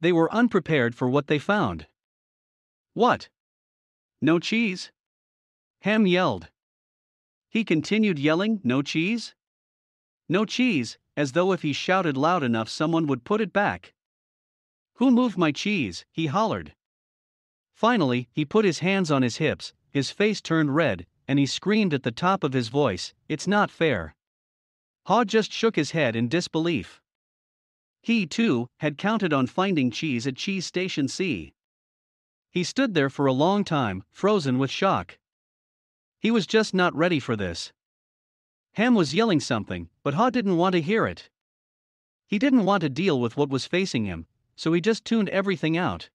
They 0.00 0.12
were 0.12 0.32
unprepared 0.32 0.94
for 0.94 1.08
what 1.08 1.26
they 1.26 1.38
found. 1.38 1.86
What? 2.92 3.28
No 4.20 4.38
cheese? 4.38 4.90
Hem 5.80 6.06
yelled. 6.06 6.48
He 7.48 7.64
continued 7.64 8.18
yelling, 8.18 8.60
No 8.64 8.82
cheese? 8.82 9.34
No 10.34 10.44
cheese, 10.44 10.98
as 11.16 11.30
though 11.30 11.52
if 11.52 11.62
he 11.62 11.72
shouted 11.72 12.16
loud 12.16 12.42
enough 12.42 12.68
someone 12.68 13.06
would 13.06 13.22
put 13.22 13.40
it 13.40 13.52
back. 13.52 13.94
Who 14.94 15.12
moved 15.12 15.38
my 15.38 15.52
cheese? 15.52 16.04
he 16.10 16.26
hollered. 16.26 16.74
Finally, 17.72 18.28
he 18.32 18.44
put 18.44 18.64
his 18.64 18.80
hands 18.80 19.12
on 19.12 19.22
his 19.22 19.36
hips, 19.36 19.74
his 19.92 20.10
face 20.10 20.40
turned 20.40 20.74
red, 20.74 21.06
and 21.28 21.38
he 21.38 21.46
screamed 21.46 21.94
at 21.94 22.02
the 22.02 22.10
top 22.10 22.42
of 22.42 22.52
his 22.52 22.66
voice, 22.66 23.14
It's 23.28 23.46
not 23.46 23.70
fair. 23.70 24.16
Haw 25.06 25.22
just 25.22 25.52
shook 25.52 25.76
his 25.76 25.92
head 25.92 26.16
in 26.16 26.28
disbelief. 26.28 27.00
He, 28.02 28.26
too, 28.26 28.66
had 28.78 28.98
counted 28.98 29.32
on 29.32 29.46
finding 29.46 29.92
cheese 29.92 30.26
at 30.26 30.34
Cheese 30.34 30.66
Station 30.66 31.06
C. 31.06 31.54
He 32.50 32.64
stood 32.64 32.94
there 32.94 33.08
for 33.08 33.26
a 33.26 33.32
long 33.32 33.62
time, 33.62 34.02
frozen 34.10 34.58
with 34.58 34.72
shock. 34.72 35.16
He 36.18 36.32
was 36.32 36.44
just 36.44 36.74
not 36.74 36.92
ready 36.92 37.20
for 37.20 37.36
this. 37.36 37.72
Hem 38.74 38.96
was 38.96 39.14
yelling 39.14 39.38
something, 39.38 39.88
but 40.02 40.14
Haw 40.14 40.30
didn't 40.30 40.56
want 40.56 40.72
to 40.74 40.80
hear 40.80 41.06
it. 41.06 41.30
He 42.26 42.40
didn't 42.40 42.64
want 42.64 42.80
to 42.80 42.88
deal 42.88 43.20
with 43.20 43.36
what 43.36 43.48
was 43.48 43.66
facing 43.66 44.04
him, 44.04 44.26
so 44.56 44.72
he 44.72 44.80
just 44.80 45.04
tuned 45.04 45.28
everything 45.28 45.76
out. 45.76 46.10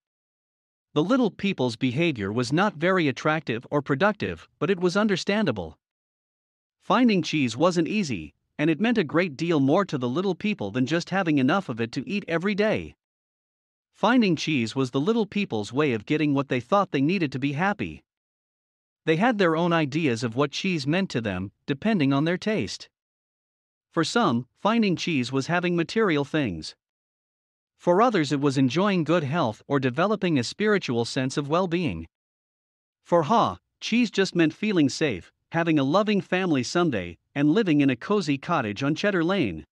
The 0.93 1.03
little 1.03 1.31
people's 1.31 1.77
behavior 1.77 2.33
was 2.33 2.51
not 2.51 2.75
very 2.75 3.07
attractive 3.07 3.65
or 3.71 3.81
productive, 3.81 4.49
but 4.59 4.69
it 4.69 4.81
was 4.81 4.97
understandable. 4.97 5.77
Finding 6.81 7.21
cheese 7.21 7.55
wasn't 7.55 7.87
easy, 7.87 8.33
and 8.57 8.69
it 8.69 8.81
meant 8.81 8.97
a 8.97 9.05
great 9.05 9.37
deal 9.37 9.61
more 9.61 9.85
to 9.85 9.97
the 9.97 10.09
little 10.09 10.35
people 10.35 10.69
than 10.69 10.85
just 10.85 11.11
having 11.11 11.37
enough 11.37 11.69
of 11.69 11.79
it 11.79 11.93
to 11.93 12.09
eat 12.09 12.25
every 12.27 12.55
day. 12.55 12.95
Finding 13.93 14.35
cheese 14.35 14.75
was 14.75 14.91
the 14.91 14.99
little 14.99 15.25
people's 15.25 15.71
way 15.71 15.93
of 15.93 16.05
getting 16.05 16.33
what 16.33 16.49
they 16.49 16.59
thought 16.59 16.91
they 16.91 17.01
needed 17.01 17.31
to 17.31 17.39
be 17.39 17.53
happy. 17.53 18.03
They 19.09 19.15
had 19.15 19.39
their 19.39 19.55
own 19.55 19.73
ideas 19.73 20.23
of 20.23 20.35
what 20.35 20.51
cheese 20.51 20.85
meant 20.85 21.09
to 21.09 21.19
them, 21.19 21.51
depending 21.65 22.13
on 22.13 22.25
their 22.25 22.37
taste. 22.37 22.89
For 23.89 24.03
some, 24.03 24.45
finding 24.59 24.95
cheese 24.95 25.31
was 25.31 25.47
having 25.47 25.75
material 25.75 26.23
things. 26.23 26.75
For 27.79 28.03
others, 28.03 28.31
it 28.31 28.39
was 28.39 28.55
enjoying 28.55 29.03
good 29.03 29.23
health 29.23 29.63
or 29.67 29.79
developing 29.79 30.37
a 30.37 30.43
spiritual 30.43 31.05
sense 31.05 31.37
of 31.37 31.49
well 31.49 31.65
being. 31.67 32.05
For 33.01 33.23
Haw, 33.23 33.57
cheese 33.81 34.11
just 34.11 34.35
meant 34.35 34.53
feeling 34.53 34.89
safe, 34.89 35.31
having 35.53 35.79
a 35.79 35.83
loving 35.83 36.21
family 36.21 36.61
someday, 36.61 37.17
and 37.33 37.49
living 37.49 37.81
in 37.81 37.89
a 37.89 37.95
cozy 37.95 38.37
cottage 38.37 38.83
on 38.83 38.93
Cheddar 38.93 39.23
Lane. 39.23 39.65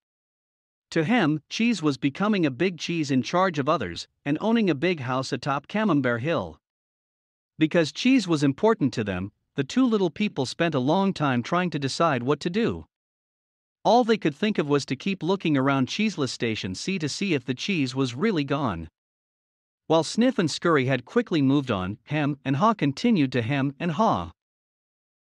To 0.89 1.03
him, 1.03 1.43
cheese 1.47 1.83
was 1.83 1.99
becoming 1.99 2.43
a 2.43 2.49
big 2.49 2.79
cheese 2.79 3.11
in 3.11 3.21
charge 3.21 3.59
of 3.59 3.69
others 3.69 4.07
and 4.25 4.39
owning 4.41 4.67
a 4.67 4.73
big 4.73 5.01
house 5.01 5.31
atop 5.31 5.67
Camembert 5.67 6.23
Hill. 6.23 6.59
Because 7.57 7.91
cheese 7.91 8.27
was 8.27 8.43
important 8.43 8.93
to 8.93 9.03
them, 9.03 9.31
the 9.55 9.63
two 9.63 9.85
little 9.85 10.11
people 10.11 10.45
spent 10.45 10.75
a 10.75 10.79
long 10.79 11.13
time 11.13 11.41
trying 11.41 11.71
to 11.71 11.79
decide 11.79 12.21
what 12.21 12.39
to 12.41 12.49
do. 12.49 12.85
All 13.83 14.03
they 14.03 14.17
could 14.17 14.35
think 14.35 14.57
of 14.57 14.67
was 14.67 14.85
to 14.85 14.95
keep 14.95 15.23
looking 15.23 15.57
around 15.57 15.87
Cheeseless 15.87 16.31
Station 16.31 16.75
C 16.75 16.99
to 16.99 17.09
see 17.09 17.33
if 17.33 17.45
the 17.45 17.55
cheese 17.55 17.95
was 17.95 18.13
really 18.13 18.43
gone. 18.43 18.89
While 19.87 20.03
Sniff 20.03 20.37
and 20.37 20.51
Scurry 20.51 20.85
had 20.85 21.05
quickly 21.05 21.41
moved 21.41 21.71
on, 21.71 21.97
Hem 22.03 22.37
and 22.43 22.57
Haw 22.57 22.73
continued 22.73 23.31
to 23.31 23.41
hem 23.41 23.73
and 23.79 23.91
haw. 23.91 24.31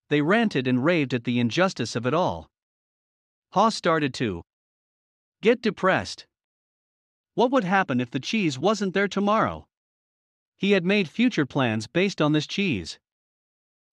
They 0.08 0.20
ranted 0.20 0.66
and 0.66 0.84
raved 0.84 1.14
at 1.14 1.24
the 1.24 1.38
injustice 1.38 1.96
of 1.96 2.04
it 2.04 2.12
all. 2.12 2.48
Haw 3.52 3.68
started 3.68 4.12
to 4.14 4.42
get 5.40 5.62
depressed. 5.62 6.26
What 7.34 7.50
would 7.52 7.64
happen 7.64 8.00
if 8.00 8.10
the 8.10 8.20
cheese 8.20 8.58
wasn't 8.58 8.92
there 8.92 9.08
tomorrow? 9.08 9.66
He 10.56 10.72
had 10.72 10.84
made 10.84 11.08
future 11.08 11.46
plans 11.46 11.86
based 11.86 12.22
on 12.22 12.32
this 12.32 12.46
cheese. 12.46 12.98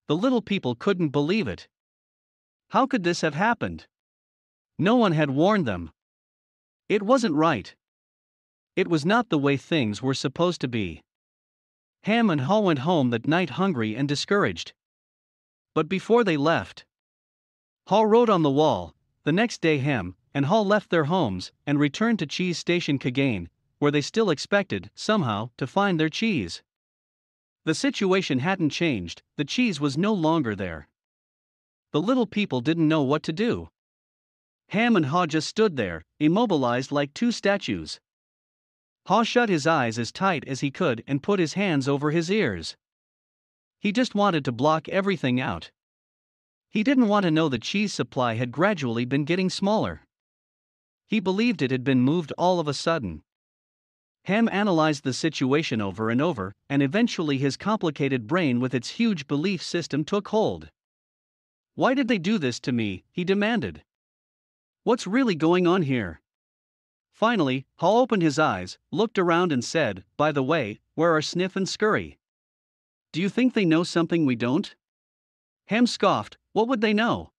The 0.08 0.16
little 0.16 0.42
people 0.42 0.76
couldn't 0.76 1.10
believe 1.10 1.48
it. 1.48 1.68
How 2.70 2.88
could 2.88 3.04
this 3.04 3.22
have 3.22 3.36
happened? 3.36 3.88
No 4.80 4.96
one 4.96 5.12
had 5.12 5.30
warned 5.30 5.66
them. 5.66 5.92
It 6.90 7.04
wasn't 7.04 7.36
right. 7.36 7.76
It 8.76 8.88
was 8.88 9.06
not 9.06 9.30
the 9.30 9.38
way 9.38 9.58
things 9.58 10.02
were 10.02 10.14
supposed 10.14 10.62
to 10.62 10.68
be. 10.68 11.04
Hem 12.04 12.30
and 12.30 12.42
Haw 12.42 12.60
went 12.60 12.80
home 12.80 13.12
that 13.12 13.28
night 13.28 13.52
hungry 13.52 13.96
and 13.96 14.08
discouraged. 14.08 14.74
But 15.76 15.88
before 15.88 16.24
they 16.24 16.38
left, 16.38 16.86
Haw 17.88 18.04
wrote 18.04 18.30
on 18.30 18.42
the 18.42 18.50
wall, 18.50 18.96
the 19.24 19.32
next 19.32 19.62
day 19.62 19.78
Hem 19.78 20.16
and 20.34 20.46
Haw 20.46 20.62
left 20.62 20.90
their 20.90 21.06
homes 21.06 21.52
and 21.66 21.80
returned 21.80 22.20
to 22.20 22.26
Cheese 22.26 22.58
Station 22.58 23.00
C 23.00 23.08
again, 23.08 23.50
where 23.84 23.92
they 23.92 24.00
still 24.00 24.30
expected, 24.30 24.90
somehow, 24.96 25.50
to 25.58 25.68
find 25.68 26.00
their 26.00 26.08
cheese. 26.08 26.64
The 27.66 27.76
situation 27.76 28.40
hadn't 28.40 28.70
changed, 28.70 29.24
the 29.36 29.44
cheese 29.44 29.82
was 29.82 29.98
no 29.98 30.14
longer 30.14 30.56
there. 30.56 30.88
The 31.92 32.02
little 32.02 32.26
people 32.26 32.62
didn't 32.62 32.88
know 32.88 33.02
what 33.02 33.24
to 33.24 33.34
do. 33.34 33.68
Hem 34.70 34.96
and 34.96 35.08
Haw 35.08 35.26
just 35.26 35.50
stood 35.50 35.76
there, 35.76 36.06
immobilized 36.18 36.94
like 36.94 37.14
two 37.14 37.34
statues. 37.34 38.00
Haw 39.08 39.24
shut 39.24 39.50
his 39.50 39.68
eyes 39.68 40.00
as 40.00 40.14
tight 40.14 40.48
as 40.48 40.62
he 40.62 40.72
could 40.72 41.04
and 41.06 41.22
put 41.22 41.42
his 41.42 41.56
hands 41.56 41.86
over 41.86 42.12
his 42.12 42.32
ears. 42.32 42.78
He 43.82 43.92
just 43.92 44.16
wanted 44.16 44.46
to 44.46 44.54
block 44.54 44.88
everything 44.88 45.42
out. 45.42 45.72
He 46.70 46.86
didn't 46.86 47.10
want 47.10 47.26
to 47.26 47.32
know 47.32 47.50
the 47.50 47.60
cheese 47.60 47.92
supply 47.92 48.36
had 48.36 48.54
gradually 48.54 49.04
been 49.04 49.26
getting 49.26 49.50
smaller. 49.50 50.06
He 51.06 51.20
believed 51.20 51.62
it 51.62 51.72
had 51.72 51.84
been 51.84 52.00
moved 52.00 52.32
all 52.38 52.62
of 52.62 52.70
a 52.70 52.74
sudden. 52.74 53.24
Hem 54.26 54.48
analyzed 54.50 55.04
the 55.04 55.14
situation 55.14 55.82
over 55.82 56.10
and 56.10 56.22
over, 56.22 56.56
and 56.70 56.82
eventually 56.82 57.38
his 57.38 57.58
complicated 57.58 58.26
brain 58.26 58.62
with 58.62 58.74
its 58.74 58.92
huge 58.92 59.28
belief 59.28 59.62
system 59.62 60.06
took 60.06 60.30
hold. 60.30 60.70
Why 61.76 61.94
did 61.94 62.08
they 62.08 62.20
do 62.20 62.38
this 62.38 62.60
to 62.62 62.72
me? 62.72 63.04
he 63.12 63.26
demanded. 63.26 63.84
What's 64.84 65.08
really 65.08 65.36
going 65.36 65.68
on 65.68 65.82
here? 65.82 66.22
Finally, 67.12 67.66
Haw 67.78 68.00
opened 68.00 68.22
his 68.22 68.40
eyes, 68.40 68.78
looked 68.92 69.20
around, 69.20 69.52
and 69.52 69.64
said, 69.64 70.06
By 70.18 70.32
the 70.32 70.44
way, 70.44 70.80
where 70.96 71.16
are 71.16 71.22
Sniff 71.22 71.56
and 71.56 71.68
Scurry? 71.68 72.18
Do 73.12 73.22
you 73.22 73.30
think 73.30 73.54
they 73.54 73.66
know 73.66 73.84
something 73.84 74.26
we 74.26 74.36
don't? 74.36 74.74
Hem 75.68 75.86
scoffed, 75.86 76.38
What 76.54 76.68
would 76.68 76.82
they 76.82 76.94
know? 76.94 77.32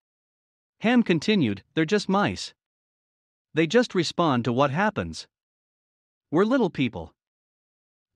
Hem 0.80 1.02
continued, 1.02 1.64
They're 1.74 1.84
just 1.84 2.08
mice. 2.08 2.52
They 3.54 3.66
just 3.66 3.94
respond 3.94 4.44
to 4.44 4.52
what 4.52 4.70
happens. 4.70 5.26
We're 6.34 6.44
little 6.44 6.68
people. 6.68 7.14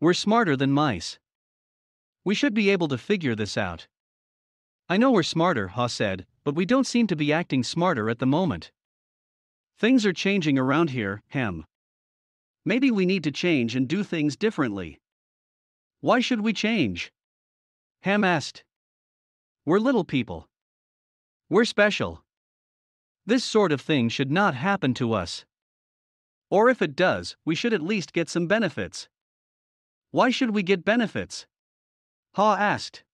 We're 0.00 0.12
smarter 0.12 0.56
than 0.56 0.72
mice. 0.72 1.20
We 2.24 2.34
should 2.34 2.52
be 2.52 2.68
able 2.68 2.88
to 2.88 2.98
figure 2.98 3.36
this 3.36 3.56
out. 3.56 3.86
I 4.88 4.96
know 4.96 5.12
we're 5.12 5.22
smarter, 5.22 5.68
Haw 5.68 5.86
said, 5.86 6.26
but 6.42 6.56
we 6.56 6.66
don't 6.66 6.84
seem 6.84 7.06
to 7.06 7.14
be 7.14 7.32
acting 7.32 7.62
smarter 7.62 8.10
at 8.10 8.18
the 8.18 8.26
moment. 8.26 8.72
Things 9.78 10.04
are 10.04 10.12
changing 10.12 10.58
around 10.58 10.90
here, 10.90 11.22
Hem. 11.28 11.64
Maybe 12.64 12.90
we 12.90 13.06
need 13.06 13.22
to 13.22 13.30
change 13.30 13.76
and 13.76 13.86
do 13.86 14.02
things 14.02 14.36
differently. 14.36 14.98
Why 16.00 16.18
should 16.18 16.40
we 16.40 16.52
change? 16.52 17.12
Hem 18.02 18.24
asked. 18.24 18.64
We're 19.64 19.78
little 19.78 20.02
people. 20.02 20.48
We're 21.48 21.64
special. 21.64 22.24
This 23.24 23.44
sort 23.44 23.70
of 23.70 23.80
thing 23.80 24.08
should 24.08 24.32
not 24.32 24.56
happen 24.56 24.92
to 24.94 25.12
us. 25.12 25.44
Or 26.50 26.70
if 26.70 26.80
it 26.80 26.96
does, 26.96 27.36
we 27.44 27.54
should 27.54 27.74
at 27.74 27.82
least 27.82 28.12
get 28.12 28.28
some 28.28 28.46
benefits. 28.46 29.08
Why 30.10 30.30
should 30.30 30.50
we 30.50 30.62
get 30.62 30.84
benefits? 30.84 31.46
Haw 32.34 32.56
asked. 32.56 33.04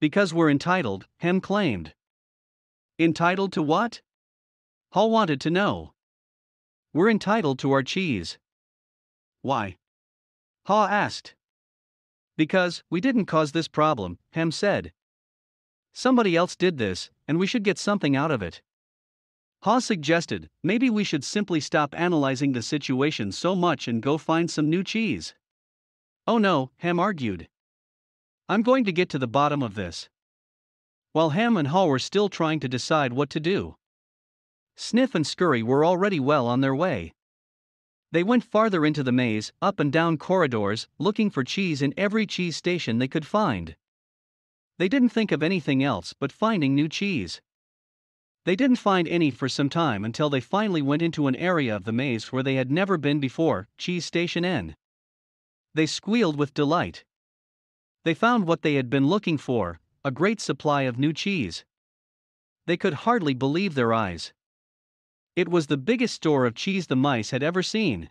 Because 0.00 0.34
we're 0.34 0.50
entitled, 0.50 1.06
Hem 1.18 1.40
claimed. 1.40 1.94
Entitled 2.98 3.52
to 3.52 3.62
what? 3.62 4.02
Haw 4.92 5.06
wanted 5.06 5.40
to 5.42 5.50
know. 5.50 5.94
We're 6.92 7.10
entitled 7.10 7.58
to 7.60 7.72
our 7.72 7.82
cheese. 7.82 8.38
Why? 9.42 9.76
Haw 10.66 10.86
asked. 10.88 11.34
Because 12.36 12.82
we 12.90 13.00
didn't 13.00 13.26
cause 13.26 13.52
this 13.52 13.68
problem, 13.68 14.18
Hem 14.32 14.50
said. 14.50 14.92
Somebody 15.92 16.34
else 16.34 16.56
did 16.56 16.78
this, 16.78 17.10
and 17.28 17.38
we 17.38 17.46
should 17.46 17.62
get 17.62 17.78
something 17.78 18.16
out 18.16 18.30
of 18.30 18.42
it. 18.42 18.62
Haw 19.62 19.78
suggested, 19.78 20.50
maybe 20.64 20.90
we 20.90 21.04
should 21.04 21.22
simply 21.22 21.60
stop 21.60 21.94
analyzing 21.96 22.50
the 22.50 22.62
situation 22.62 23.30
so 23.30 23.54
much 23.54 23.86
and 23.86 24.02
go 24.02 24.18
find 24.18 24.50
some 24.50 24.68
new 24.68 24.82
cheese. 24.82 25.34
Oh 26.26 26.38
no, 26.38 26.72
Hem 26.78 26.98
argued. 26.98 27.48
I'm 28.48 28.62
going 28.62 28.84
to 28.84 28.92
get 28.92 29.08
to 29.10 29.20
the 29.20 29.28
bottom 29.28 29.62
of 29.62 29.76
this. 29.76 30.08
While 31.12 31.30
Hem 31.30 31.56
and 31.56 31.68
Haw 31.68 31.86
were 31.86 32.00
still 32.00 32.28
trying 32.28 32.58
to 32.60 32.68
decide 32.68 33.12
what 33.12 33.30
to 33.30 33.40
do, 33.40 33.76
Sniff 34.74 35.14
and 35.14 35.24
Scurry 35.24 35.62
were 35.62 35.84
already 35.84 36.18
well 36.18 36.48
on 36.48 36.60
their 36.60 36.74
way. 36.74 37.12
They 38.10 38.24
went 38.24 38.42
farther 38.42 38.84
into 38.84 39.04
the 39.04 39.12
maze, 39.12 39.52
up 39.62 39.78
and 39.78 39.92
down 39.92 40.18
corridors, 40.18 40.88
looking 40.98 41.30
for 41.30 41.44
cheese 41.44 41.82
in 41.82 41.94
every 41.96 42.26
cheese 42.26 42.56
station 42.56 42.98
they 42.98 43.08
could 43.08 43.26
find. 43.26 43.76
They 44.78 44.88
didn't 44.88 45.10
think 45.10 45.30
of 45.30 45.42
anything 45.42 45.84
else 45.84 46.14
but 46.18 46.32
finding 46.32 46.74
new 46.74 46.88
cheese. 46.88 47.40
They 48.44 48.56
didn't 48.56 48.76
find 48.76 49.06
any 49.06 49.30
for 49.30 49.48
some 49.48 49.68
time 49.68 50.04
until 50.04 50.28
they 50.28 50.40
finally 50.40 50.82
went 50.82 51.02
into 51.02 51.28
an 51.28 51.36
area 51.36 51.76
of 51.76 51.84
the 51.84 51.92
maze 51.92 52.32
where 52.32 52.42
they 52.42 52.56
had 52.56 52.72
never 52.72 52.98
been 52.98 53.20
before 53.20 53.68
Cheese 53.78 54.04
Station 54.04 54.44
N. 54.44 54.76
They 55.74 55.86
squealed 55.86 56.36
with 56.36 56.52
delight. 56.52 57.04
They 58.04 58.14
found 58.14 58.46
what 58.46 58.62
they 58.62 58.74
had 58.74 58.90
been 58.90 59.06
looking 59.06 59.38
for 59.38 59.78
a 60.04 60.10
great 60.10 60.40
supply 60.40 60.82
of 60.82 60.98
new 60.98 61.12
cheese. 61.12 61.64
They 62.66 62.76
could 62.76 62.94
hardly 62.94 63.34
believe 63.34 63.74
their 63.74 63.92
eyes. 63.92 64.32
It 65.36 65.48
was 65.48 65.68
the 65.68 65.76
biggest 65.76 66.14
store 66.14 66.44
of 66.44 66.56
cheese 66.56 66.88
the 66.88 66.96
mice 66.96 67.30
had 67.30 67.44
ever 67.44 67.62
seen. 67.62 68.10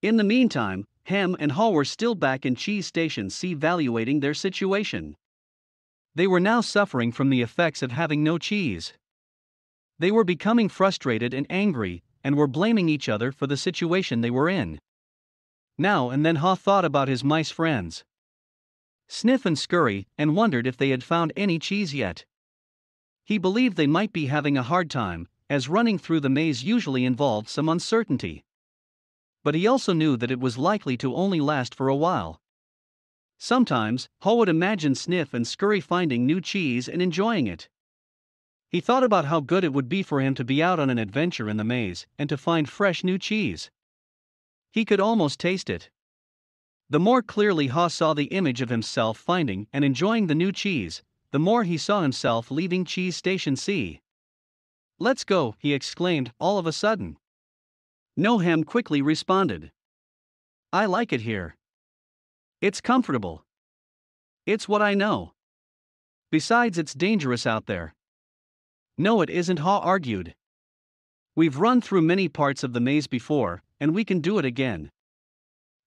In 0.00 0.16
the 0.16 0.24
meantime, 0.24 0.86
Hem 1.06 1.36
and 1.40 1.52
Haw 1.52 1.70
were 1.70 1.84
still 1.84 2.14
back 2.14 2.46
in 2.46 2.54
Cheese 2.54 2.86
Station 2.86 3.28
C 3.30 3.50
evaluating 3.50 4.20
their 4.20 4.34
situation. 4.34 5.16
They 6.14 6.28
were 6.28 6.40
now 6.40 6.60
suffering 6.60 7.10
from 7.10 7.30
the 7.30 7.42
effects 7.42 7.82
of 7.82 7.90
having 7.90 8.22
no 8.22 8.38
cheese. 8.38 8.92
They 9.98 10.10
were 10.10 10.24
becoming 10.24 10.68
frustrated 10.68 11.32
and 11.32 11.46
angry, 11.48 12.02
and 12.22 12.36
were 12.36 12.46
blaming 12.46 12.88
each 12.88 13.08
other 13.08 13.30
for 13.30 13.46
the 13.46 13.56
situation 13.56 14.20
they 14.20 14.30
were 14.30 14.48
in. 14.48 14.80
Now 15.78 16.10
and 16.10 16.24
then 16.24 16.36
Haw 16.36 16.54
thought 16.54 16.84
about 16.84 17.08
his 17.08 17.22
mice 17.22 17.50
friends. 17.50 18.04
Sniff 19.08 19.44
and 19.44 19.58
Scurry, 19.58 20.06
and 20.16 20.34
wondered 20.34 20.66
if 20.66 20.76
they 20.76 20.90
had 20.90 21.04
found 21.04 21.32
any 21.36 21.58
cheese 21.58 21.94
yet. 21.94 22.24
He 23.24 23.38
believed 23.38 23.76
they 23.76 23.86
might 23.86 24.12
be 24.12 24.26
having 24.26 24.56
a 24.56 24.62
hard 24.62 24.90
time, 24.90 25.28
as 25.48 25.68
running 25.68 25.98
through 25.98 26.20
the 26.20 26.30
maze 26.30 26.64
usually 26.64 27.04
involved 27.04 27.48
some 27.48 27.68
uncertainty. 27.68 28.44
But 29.42 29.54
he 29.54 29.66
also 29.66 29.92
knew 29.92 30.16
that 30.16 30.30
it 30.30 30.40
was 30.40 30.56
likely 30.58 30.96
to 30.98 31.14
only 31.14 31.40
last 31.40 31.74
for 31.74 31.88
a 31.88 31.96
while. 31.96 32.40
Sometimes, 33.38 34.08
Haw 34.22 34.36
would 34.36 34.48
imagine 34.48 34.94
Sniff 34.94 35.34
and 35.34 35.46
Scurry 35.46 35.80
finding 35.80 36.24
new 36.24 36.40
cheese 36.40 36.88
and 36.88 37.02
enjoying 37.02 37.46
it. 37.46 37.68
He 38.74 38.80
thought 38.80 39.04
about 39.04 39.26
how 39.26 39.38
good 39.38 39.62
it 39.62 39.72
would 39.72 39.88
be 39.88 40.02
for 40.02 40.20
him 40.20 40.34
to 40.34 40.44
be 40.44 40.60
out 40.60 40.80
on 40.80 40.90
an 40.90 40.98
adventure 40.98 41.48
in 41.48 41.58
the 41.58 41.62
maze 41.62 42.08
and 42.18 42.28
to 42.28 42.36
find 42.36 42.68
fresh 42.68 43.04
new 43.04 43.18
cheese. 43.18 43.70
He 44.72 44.84
could 44.84 44.98
almost 44.98 45.38
taste 45.38 45.70
it. 45.70 45.90
The 46.90 46.98
more 46.98 47.22
clearly 47.22 47.68
Haw 47.68 47.86
saw 47.86 48.14
the 48.14 48.34
image 48.34 48.60
of 48.60 48.70
himself 48.70 49.16
finding 49.16 49.68
and 49.72 49.84
enjoying 49.84 50.26
the 50.26 50.34
new 50.34 50.50
cheese, 50.50 51.04
the 51.30 51.38
more 51.38 51.62
he 51.62 51.78
saw 51.78 52.02
himself 52.02 52.50
leaving 52.50 52.84
Cheese 52.84 53.14
Station 53.14 53.54
C. 53.54 54.00
Let's 54.98 55.22
go, 55.22 55.54
he 55.60 55.72
exclaimed, 55.72 56.32
all 56.40 56.58
of 56.58 56.66
a 56.66 56.72
sudden. 56.72 57.16
No 58.16 58.38
Hem 58.38 58.64
quickly 58.64 59.00
responded. 59.00 59.70
I 60.72 60.86
like 60.86 61.12
it 61.12 61.20
here. 61.20 61.54
It's 62.60 62.80
comfortable. 62.80 63.44
It's 64.46 64.66
what 64.66 64.82
I 64.82 64.94
know. 64.94 65.32
Besides, 66.32 66.76
it's 66.76 66.92
dangerous 66.92 67.46
out 67.46 67.66
there. 67.66 67.94
No, 68.96 69.20
it 69.20 69.30
isn't, 69.30 69.58
Haw 69.58 69.80
argued. 69.80 70.34
We've 71.34 71.56
run 71.56 71.80
through 71.80 72.02
many 72.02 72.28
parts 72.28 72.62
of 72.62 72.72
the 72.72 72.80
maze 72.80 73.06
before, 73.06 73.62
and 73.80 73.94
we 73.94 74.04
can 74.04 74.20
do 74.20 74.38
it 74.38 74.44
again. 74.44 74.90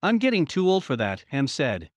I'm 0.04 0.18
getting 0.18 0.46
too 0.46 0.70
old 0.70 0.84
for 0.84 0.96
that, 0.98 1.24
Hem 1.30 1.48
said. 1.48 1.90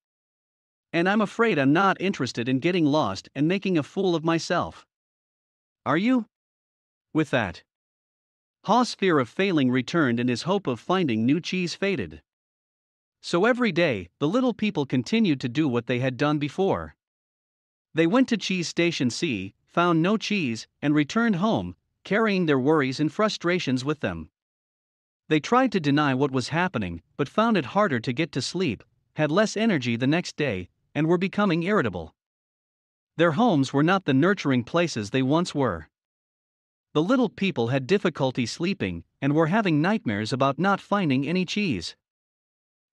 And 0.92 1.09
I'm 1.09 1.20
afraid 1.20 1.59
I'm 1.59 1.73
not 1.73 2.01
interested 2.01 2.49
in 2.49 2.61
getting 2.61 2.85
lost 2.85 3.29
and 3.35 3.49
making 3.49 3.77
a 3.77 3.83
fool 3.83 4.14
of 4.14 4.25
myself. 4.25 4.87
Are 5.85 5.96
you? 5.96 6.27
With 7.12 7.31
that, 7.31 7.62
Haw's 8.64 8.94
fear 8.94 9.18
of 9.18 9.29
failing 9.29 9.70
returned 9.70 10.20
and 10.20 10.29
his 10.29 10.42
hope 10.42 10.66
of 10.66 10.79
finding 10.79 11.25
new 11.25 11.40
cheese 11.40 11.75
faded. 11.75 12.23
So 13.23 13.46
every 13.46 13.73
day, 13.73 14.11
the 14.18 14.29
little 14.29 14.55
people 14.55 14.87
continued 14.87 15.40
to 15.40 15.49
do 15.49 15.66
what 15.66 15.87
they 15.87 15.99
had 15.99 16.16
done 16.16 16.38
before. 16.38 16.94
They 17.94 18.07
went 18.07 18.29
to 18.29 18.37
Cheese 18.37 18.68
Station 18.68 19.11
C, 19.11 19.55
found 19.71 20.03
no 20.03 20.17
cheese, 20.17 20.67
and 20.83 20.95
returned 20.95 21.37
home, 21.37 21.77
carrying 22.05 22.47
their 22.47 22.59
worries 22.59 22.99
and 22.99 23.13
frustrations 23.13 23.85
with 23.85 24.01
them. 24.01 24.29
They 25.29 25.39
tried 25.39 25.71
to 25.73 25.81
deny 25.81 26.13
what 26.13 26.33
was 26.33 26.49
happening, 26.49 27.03
but 27.17 27.29
found 27.29 27.57
it 27.57 27.67
harder 27.67 28.01
to 28.01 28.13
get 28.13 28.33
to 28.33 28.43
sleep, 28.43 28.83
had 29.15 29.31
less 29.31 29.57
energy 29.57 29.95
the 29.95 30.07
next 30.07 30.37
day, 30.37 30.69
and 30.95 31.07
were 31.07 31.19
becoming 31.19 31.63
irritable. 31.63 32.15
Their 33.17 33.33
homes 33.33 33.73
were 33.73 33.83
not 33.85 34.07
the 34.07 34.15
nurturing 34.15 34.65
places 34.65 35.11
they 35.11 35.23
once 35.23 35.55
were. 35.55 35.89
The 36.93 37.03
little 37.03 37.29
people 37.29 37.69
had 37.69 37.87
difficulty 37.87 38.47
sleeping 38.47 39.05
and 39.23 39.35
were 39.35 39.47
having 39.47 39.81
nightmares 39.81 40.33
about 40.33 40.59
not 40.59 40.81
finding 40.81 41.29
any 41.29 41.45
cheese. 41.45 41.95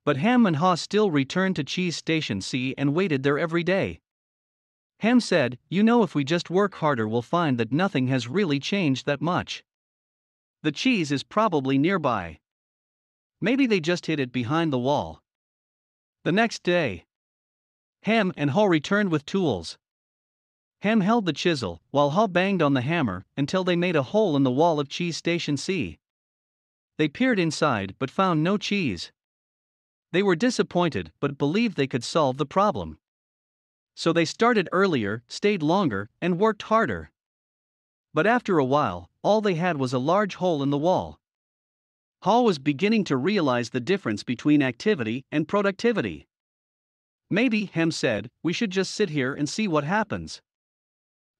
But 0.05 0.17
Hem 0.17 0.45
and 0.45 0.57
Haw 0.57 0.75
still 0.75 1.09
returned 1.09 1.55
to 1.55 1.63
Cheese 1.63 1.97
Station 1.97 2.41
C 2.41 2.75
and 2.77 2.93
waited 2.93 3.23
there 3.23 3.39
every 3.39 3.63
day. 3.63 3.99
Hem 4.99 5.19
said, 5.19 5.59
You 5.69 5.83
know, 5.83 6.01
if 6.01 6.15
we 6.15 6.23
just 6.23 6.49
work 6.49 6.75
harder, 6.75 7.07
we'll 7.07 7.21
find 7.21 7.59
that 7.59 7.71
nothing 7.71 8.07
has 8.07 8.27
really 8.27 8.59
changed 8.59 9.05
that 9.05 9.21
much. 9.21 9.63
The 10.63 10.71
cheese 10.71 11.11
is 11.11 11.23
probably 11.23 11.77
nearby. 11.77 12.39
Maybe 13.39 13.67
they 13.67 13.79
just 13.79 14.07
hid 14.07 14.19
it 14.19 14.31
behind 14.31 14.73
the 14.73 14.79
wall. 14.79 15.21
The 16.23 16.31
next 16.31 16.63
day, 16.63 17.05
Hem 18.03 18.33
and 18.35 18.51
Haw 18.51 18.65
returned 18.65 19.11
with 19.11 19.25
tools. 19.25 19.77
Hem 20.81 21.01
held 21.01 21.25
the 21.25 21.33
chisel, 21.33 21.81
while 21.91 22.11
Haw 22.11 22.27
banged 22.27 22.61
on 22.61 22.73
the 22.73 22.81
hammer 22.81 23.25
until 23.35 23.63
they 23.63 23.75
made 23.75 23.95
a 23.95 24.03
hole 24.03 24.35
in 24.35 24.43
the 24.43 24.51
wall 24.51 24.79
of 24.79 24.89
Cheese 24.89 25.17
Station 25.17 25.57
C. 25.57 25.99
They 26.97 27.07
peered 27.07 27.37
inside 27.37 27.95
but 27.99 28.09
found 28.09 28.43
no 28.43 28.57
cheese. 28.57 29.11
They 30.11 30.23
were 30.23 30.35
disappointed 30.35 31.11
but 31.19 31.37
believed 31.37 31.77
they 31.77 31.87
could 31.87 32.03
solve 32.03 32.37
the 32.37 32.45
problem. 32.45 32.97
So 33.97 34.13
they 34.13 34.25
started 34.25 34.69
earlier, 34.71 35.23
stayed 35.27 35.63
longer, 35.63 36.07
and 36.21 36.39
worked 36.39 36.61
harder. 36.61 37.09
But 38.13 38.27
after 38.27 38.59
a 38.59 38.63
while, 38.63 39.09
all 39.23 39.41
they 39.41 39.55
had 39.55 39.77
was 39.77 39.91
a 39.91 39.97
large 39.97 40.35
hole 40.35 40.61
in 40.61 40.69
the 40.69 40.77
wall. 40.77 41.19
Haw 42.21 42.43
was 42.43 42.59
beginning 42.59 43.05
to 43.05 43.17
realize 43.17 43.71
the 43.71 43.79
difference 43.79 44.21
between 44.21 44.61
activity 44.61 45.25
and 45.31 45.47
productivity. 45.47 46.27
Maybe, 47.31 47.65
Hem 47.65 47.89
said, 47.89 48.29
we 48.43 48.53
should 48.53 48.69
just 48.69 48.93
sit 48.93 49.09
here 49.09 49.33
and 49.33 49.49
see 49.49 49.67
what 49.67 49.83
happens. 49.83 50.43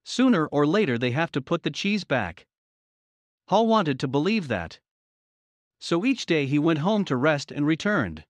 Sooner 0.04 0.46
or 0.48 0.66
later, 0.66 0.98
they 0.98 1.12
have 1.12 1.30
to 1.32 1.40
put 1.40 1.62
the 1.62 1.70
cheese 1.70 2.02
back. 2.02 2.44
Haw 3.46 3.62
wanted 3.62 4.00
to 4.00 4.08
believe 4.08 4.48
that. 4.48 4.80
So 5.78 6.04
each 6.04 6.26
day 6.26 6.46
he 6.46 6.58
went 6.58 6.80
home 6.80 7.04
to 7.04 7.14
rest 7.14 7.52
and 7.52 7.64
returned 7.64 8.24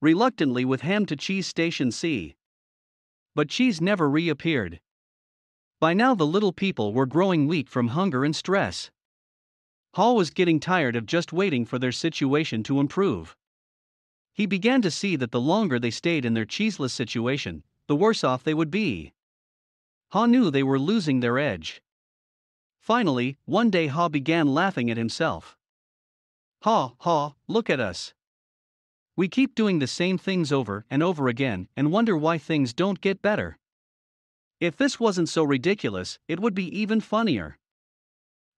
reluctantly 0.00 0.64
with 0.64 0.82
Hem 0.82 1.04
to 1.06 1.16
Cheese 1.16 1.48
Station 1.48 1.90
C. 1.90 2.36
But 3.34 3.48
cheese 3.48 3.80
never 3.80 4.08
reappeared. 4.08 4.80
By 5.80 5.92
now, 5.92 6.14
the 6.14 6.26
little 6.26 6.52
people 6.52 6.92
were 6.92 7.06
growing 7.06 7.46
weak 7.46 7.68
from 7.68 7.88
hunger 7.88 8.24
and 8.24 8.34
stress. 8.34 8.90
Haw 9.94 10.12
was 10.12 10.30
getting 10.30 10.60
tired 10.60 10.96
of 10.96 11.06
just 11.06 11.32
waiting 11.32 11.64
for 11.64 11.78
their 11.78 11.92
situation 11.92 12.62
to 12.64 12.80
improve. 12.80 13.36
He 14.32 14.46
began 14.46 14.82
to 14.82 14.90
see 14.90 15.14
that 15.16 15.30
the 15.30 15.40
longer 15.40 15.78
they 15.78 15.90
stayed 15.90 16.24
in 16.24 16.34
their 16.34 16.44
cheeseless 16.44 16.92
situation, 16.92 17.62
the 17.86 17.96
worse 17.96 18.24
off 18.24 18.42
they 18.42 18.54
would 18.54 18.70
be. 18.70 19.12
Haw 20.10 20.26
knew 20.26 20.50
they 20.50 20.62
were 20.62 20.78
losing 20.78 21.20
their 21.20 21.38
edge. 21.38 21.82
Finally, 22.78 23.36
one 23.44 23.70
day 23.70 23.86
Haw 23.86 24.08
began 24.08 24.52
laughing 24.52 24.90
at 24.90 24.96
himself. 24.96 25.56
Haw, 26.62 26.94
Haw, 26.98 27.34
look 27.46 27.70
at 27.70 27.80
us. 27.80 28.14
We 29.16 29.28
keep 29.28 29.54
doing 29.54 29.78
the 29.78 29.86
same 29.86 30.18
things 30.18 30.50
over 30.50 30.84
and 30.90 31.02
over 31.02 31.28
again 31.28 31.68
and 31.76 31.92
wonder 31.92 32.16
why 32.16 32.38
things 32.38 32.72
don't 32.72 33.00
get 33.00 33.22
better. 33.22 33.58
If 34.60 34.76
this 34.76 34.98
wasn't 34.98 35.28
so 35.28 35.44
ridiculous, 35.44 36.18
it 36.26 36.40
would 36.40 36.54
be 36.54 36.66
even 36.76 37.00
funnier. 37.00 37.58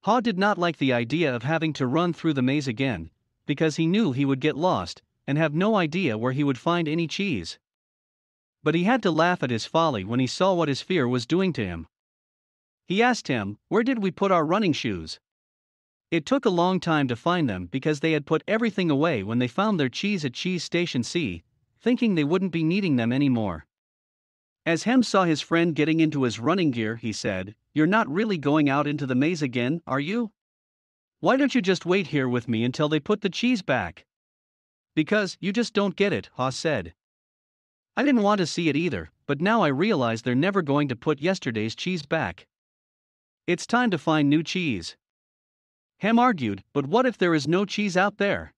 Haw 0.05 0.21
did 0.21 0.39
not 0.39 0.57
like 0.57 0.79
the 0.79 0.93
idea 0.93 1.35
of 1.35 1.43
having 1.43 1.73
to 1.75 1.87
run 1.87 2.13
through 2.13 2.35
the 2.35 2.43
maze 2.43 2.69
again, 2.69 3.11
because 3.45 3.77
he 3.77 3.87
knew 3.87 4.13
he 4.13 4.25
would 4.25 4.41
get 4.41 4.57
lost 4.57 5.03
and 5.27 5.37
have 5.37 5.55
no 5.55 5.75
idea 5.75 6.17
where 6.17 6.33
he 6.33 6.45
would 6.45 6.59
find 6.59 6.89
any 6.89 7.07
cheese. 7.07 7.59
But 8.63 8.75
he 8.75 8.85
had 8.85 9.03
to 9.03 9.11
laugh 9.11 9.43
at 9.43 9.51
his 9.51 9.67
folly 9.67 10.05
when 10.05 10.21
he 10.21 10.27
saw 10.27 10.55
what 10.55 10.69
his 10.69 10.81
fear 10.81 11.07
was 11.07 11.27
doing 11.27 11.53
to 11.55 11.67
him. 11.67 11.87
He 12.87 13.03
asked 13.03 13.29
him, 13.29 13.59
Where 13.69 13.83
did 13.83 13.99
we 13.99 14.11
put 14.11 14.31
our 14.31 14.47
running 14.47 14.73
shoes? 14.73 15.19
It 16.11 16.25
took 16.25 16.45
a 16.45 16.51
long 16.51 16.79
time 16.79 17.09
to 17.09 17.17
find 17.17 17.51
them 17.51 17.67
because 17.67 17.99
they 18.01 18.13
had 18.13 18.27
put 18.27 18.45
everything 18.47 18.91
away 18.91 19.25
when 19.25 19.41
they 19.41 19.49
found 19.49 19.81
their 19.81 19.89
cheese 19.89 20.25
at 20.25 20.35
Cheese 20.35 20.63
Station 20.63 21.03
C, 21.03 21.43
thinking 21.81 22.15
they 22.15 22.25
wouldn't 22.25 22.53
be 22.53 22.63
needing 22.63 22.95
them 22.95 23.13
anymore. 23.13 23.67
As 24.65 24.85
Hem 24.85 25.03
saw 25.03 25.25
his 25.25 25.41
friend 25.41 25.75
getting 25.75 26.01
into 26.01 26.23
his 26.23 26.39
running 26.39 26.71
gear, 26.71 26.97
he 26.97 27.13
said, 27.13 27.55
You're 27.75 27.87
not 27.87 28.09
really 28.09 28.39
going 28.39 28.69
out 28.69 28.87
into 28.87 29.07
the 29.07 29.15
maze 29.15 29.43
again, 29.43 29.83
are 29.87 30.01
you? 30.01 30.31
Why 31.19 31.37
don't 31.37 31.55
you 31.55 31.63
just 31.63 31.87
wait 31.87 32.09
here 32.09 32.29
with 32.29 32.49
me 32.49 32.63
until 32.63 32.89
they 32.89 33.01
put 33.01 33.23
the 33.23 33.31
cheese 33.31 33.63
back? 33.63 34.05
Because, 34.95 35.37
you 35.41 35.53
just 35.53 35.75
don't 35.75 35.97
get 35.97 36.13
it, 36.13 36.31
Haw 36.35 36.51
said. 36.51 36.95
I 37.97 38.05
didn't 38.05 38.23
want 38.23 38.39
to 38.39 38.47
see 38.47 38.69
it 38.69 38.77
either, 38.77 39.11
but 39.27 39.41
now 39.41 39.63
I 39.63 39.69
realize 39.69 40.23
they're 40.23 40.35
never 40.35 40.63
going 40.63 40.89
to 40.89 40.97
put 40.97 41.21
yesterday's 41.21 41.75
cheese 41.75 42.07
back. 42.07 42.47
It's 43.47 43.67
time 43.67 43.91
to 43.91 43.99
find 43.99 44.29
new 44.29 44.43
cheese. 44.43 44.97
Hem 45.99 46.19
argued, 46.19 46.63
but 46.73 46.87
what 46.87 47.07
if 47.07 47.17
there 47.17 47.35
is 47.35 47.49
no 47.49 47.65
cheese 47.65 47.97
out 47.97 48.19
there? 48.19 48.53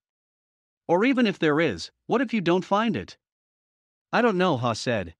Or 0.86 1.04
even 1.04 1.26
if 1.26 1.38
there 1.38 1.60
is, 1.60 1.90
what 2.06 2.20
if 2.20 2.32
you 2.32 2.40
don't 2.40 2.64
find 2.64 2.96
it? 2.96 3.16
I 4.12 4.22
don't 4.22 4.38
know, 4.38 4.56
Haw 4.56 4.72
said. 4.72 5.14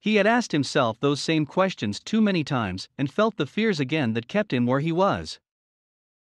He 0.00 0.16
had 0.16 0.26
asked 0.26 0.52
himself 0.52 1.00
those 1.00 1.22
same 1.22 1.46
questions 1.46 1.98
too 1.98 2.20
many 2.20 2.44
times 2.44 2.88
and 2.98 3.10
felt 3.10 3.36
the 3.36 3.46
fears 3.46 3.80
again 3.80 4.12
that 4.12 4.28
kept 4.28 4.52
him 4.52 4.66
where 4.66 4.80
he 4.80 4.92
was. 4.92 5.40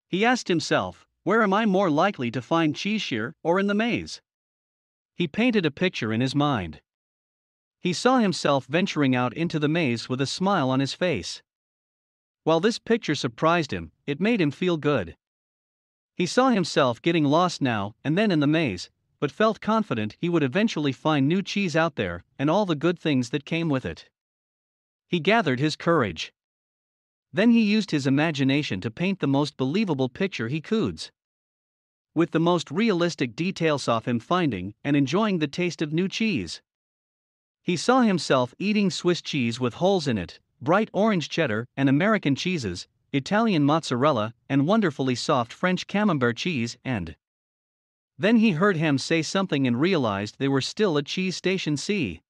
He 0.07 0.23
asked 0.23 0.47
himself, 0.47 1.07
Where 1.23 1.41
am 1.41 1.53
I 1.53 1.65
more 1.65 1.89
likely 1.89 2.29
to 2.29 2.41
find 2.41 2.75
cheese 2.75 3.07
here 3.07 3.33
or 3.41 3.59
in 3.59 3.65
the 3.65 3.73
maze? 3.73 4.21
He 5.15 5.27
painted 5.27 5.65
a 5.65 5.71
picture 5.71 6.13
in 6.13 6.21
his 6.21 6.35
mind. 6.35 6.81
He 7.79 7.93
saw 7.93 8.19
himself 8.19 8.67
venturing 8.67 9.15
out 9.15 9.33
into 9.33 9.57
the 9.57 9.67
maze 9.67 10.07
with 10.07 10.21
a 10.21 10.27
smile 10.27 10.69
on 10.69 10.79
his 10.79 10.93
face. 10.93 11.41
While 12.43 12.59
this 12.59 12.79
picture 12.79 13.15
surprised 13.15 13.71
him, 13.71 13.91
it 14.05 14.19
made 14.19 14.41
him 14.41 14.51
feel 14.51 14.77
good. 14.77 15.15
He 16.15 16.25
saw 16.25 16.49
himself 16.49 17.01
getting 17.01 17.23
lost 17.23 17.61
now 17.61 17.95
and 18.03 18.17
then 18.17 18.31
in 18.31 18.39
the 18.39 18.47
maze, 18.47 18.89
but 19.19 19.31
felt 19.31 19.61
confident 19.61 20.17
he 20.19 20.27
would 20.27 20.43
eventually 20.43 20.91
find 20.91 21.27
new 21.27 21.41
cheese 21.41 21.75
out 21.75 21.95
there 21.95 22.25
and 22.37 22.49
all 22.49 22.65
the 22.65 22.75
good 22.75 22.99
things 22.99 23.29
that 23.29 23.45
came 23.45 23.69
with 23.69 23.85
it. 23.85 24.09
He 25.07 25.19
gathered 25.21 25.59
his 25.59 25.77
courage. 25.77 26.33
Then 27.31 27.51
he 27.51 27.63
used 27.63 27.91
his 27.91 28.05
imagination 28.05 28.81
to 28.81 28.91
paint 28.91 29.19
the 29.19 29.27
most 29.27 29.55
believable 29.55 30.09
picture 30.09 30.49
he 30.49 30.59
could. 30.59 31.09
With 32.13 32.31
the 32.31 32.39
most 32.39 32.69
realistic 32.69 33.35
details 33.35 33.87
of 33.87 34.05
him 34.05 34.19
finding 34.19 34.75
and 34.83 34.95
enjoying 34.95 35.39
the 35.39 35.47
taste 35.47 35.81
of 35.81 35.93
new 35.93 36.09
cheese. 36.09 36.61
He 37.61 37.77
saw 37.77 38.01
himself 38.01 38.53
eating 38.59 38.91
Swiss 38.91 39.21
cheese 39.21 39.59
with 39.59 39.75
holes 39.75 40.07
in 40.07 40.17
it, 40.17 40.39
bright 40.63 40.89
orange 40.93 41.29
cheddar 41.29 41.67
and 41.75 41.89
American 41.89 42.35
cheeses, 42.35 42.87
Italian 43.11 43.63
mozzarella, 43.63 44.33
and 44.49 44.65
wonderfully 44.65 45.15
soft 45.15 45.53
French 45.53 45.87
camembert 45.87 46.37
cheese, 46.37 46.77
and. 46.83 47.15
Then 48.17 48.37
he 48.37 48.51
heard 48.51 48.77
Hem 48.77 48.97
say 48.97 49.21
something 49.21 49.67
and 49.67 49.79
realized 49.79 50.37
they 50.37 50.47
were 50.47 50.61
still 50.61 50.97
at 50.97 51.05
Cheese 51.05 51.35
Station 51.35 51.77
C. 51.77 52.21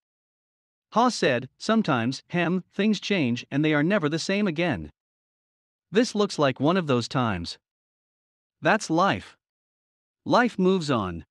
Haw 0.93 1.10
said, 1.10 1.50
Sometimes, 1.58 2.24
Hem, 2.30 2.63
things 2.72 3.00
change 3.00 3.46
and 3.50 3.63
they 3.63 3.74
are 3.74 3.84
never 3.84 4.10
the 4.10 4.19
same 4.19 4.48
again. 4.48 4.91
This 5.91 6.15
looks 6.15 6.39
like 6.39 6.60
one 6.60 6.78
of 6.78 6.88
those 6.88 7.08
times. 7.08 7.58
That's 8.62 8.89
life. 8.89 9.38
Life 10.26 10.58
moves 10.58 10.89
on. 10.89 11.26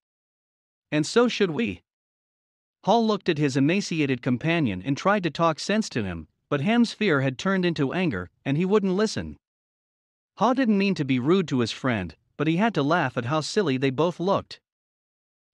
And 0.91 1.07
so 1.07 1.29
should 1.29 1.51
we. 1.51 1.83
Haw 2.85 2.99
looked 2.99 3.29
at 3.29 3.38
his 3.38 3.57
emaciated 3.57 4.21
companion 4.21 4.83
and 4.85 4.97
tried 4.97 5.23
to 5.23 5.31
talk 5.31 5.59
sense 5.61 5.88
to 5.91 6.05
him, 6.05 6.29
but 6.53 6.61
Hem's 6.61 6.93
fear 6.93 7.23
had 7.23 7.38
turned 7.38 7.65
into 7.65 7.95
anger, 7.95 8.29
and 8.45 8.59
he 8.59 8.67
wouldn't 8.67 8.93
listen. 8.93 9.38
Haw 10.37 10.53
didn't 10.53 10.77
mean 10.77 10.95
to 10.97 11.03
be 11.03 11.19
rude 11.19 11.49
to 11.49 11.61
his 11.61 11.73
friend, 11.73 12.15
but 12.37 12.47
he 12.47 12.59
had 12.59 12.75
to 12.75 12.83
laugh 12.83 13.17
at 13.17 13.25
how 13.25 13.41
silly 13.41 13.79
they 13.79 13.88
both 13.88 14.21
looked. 14.21 14.61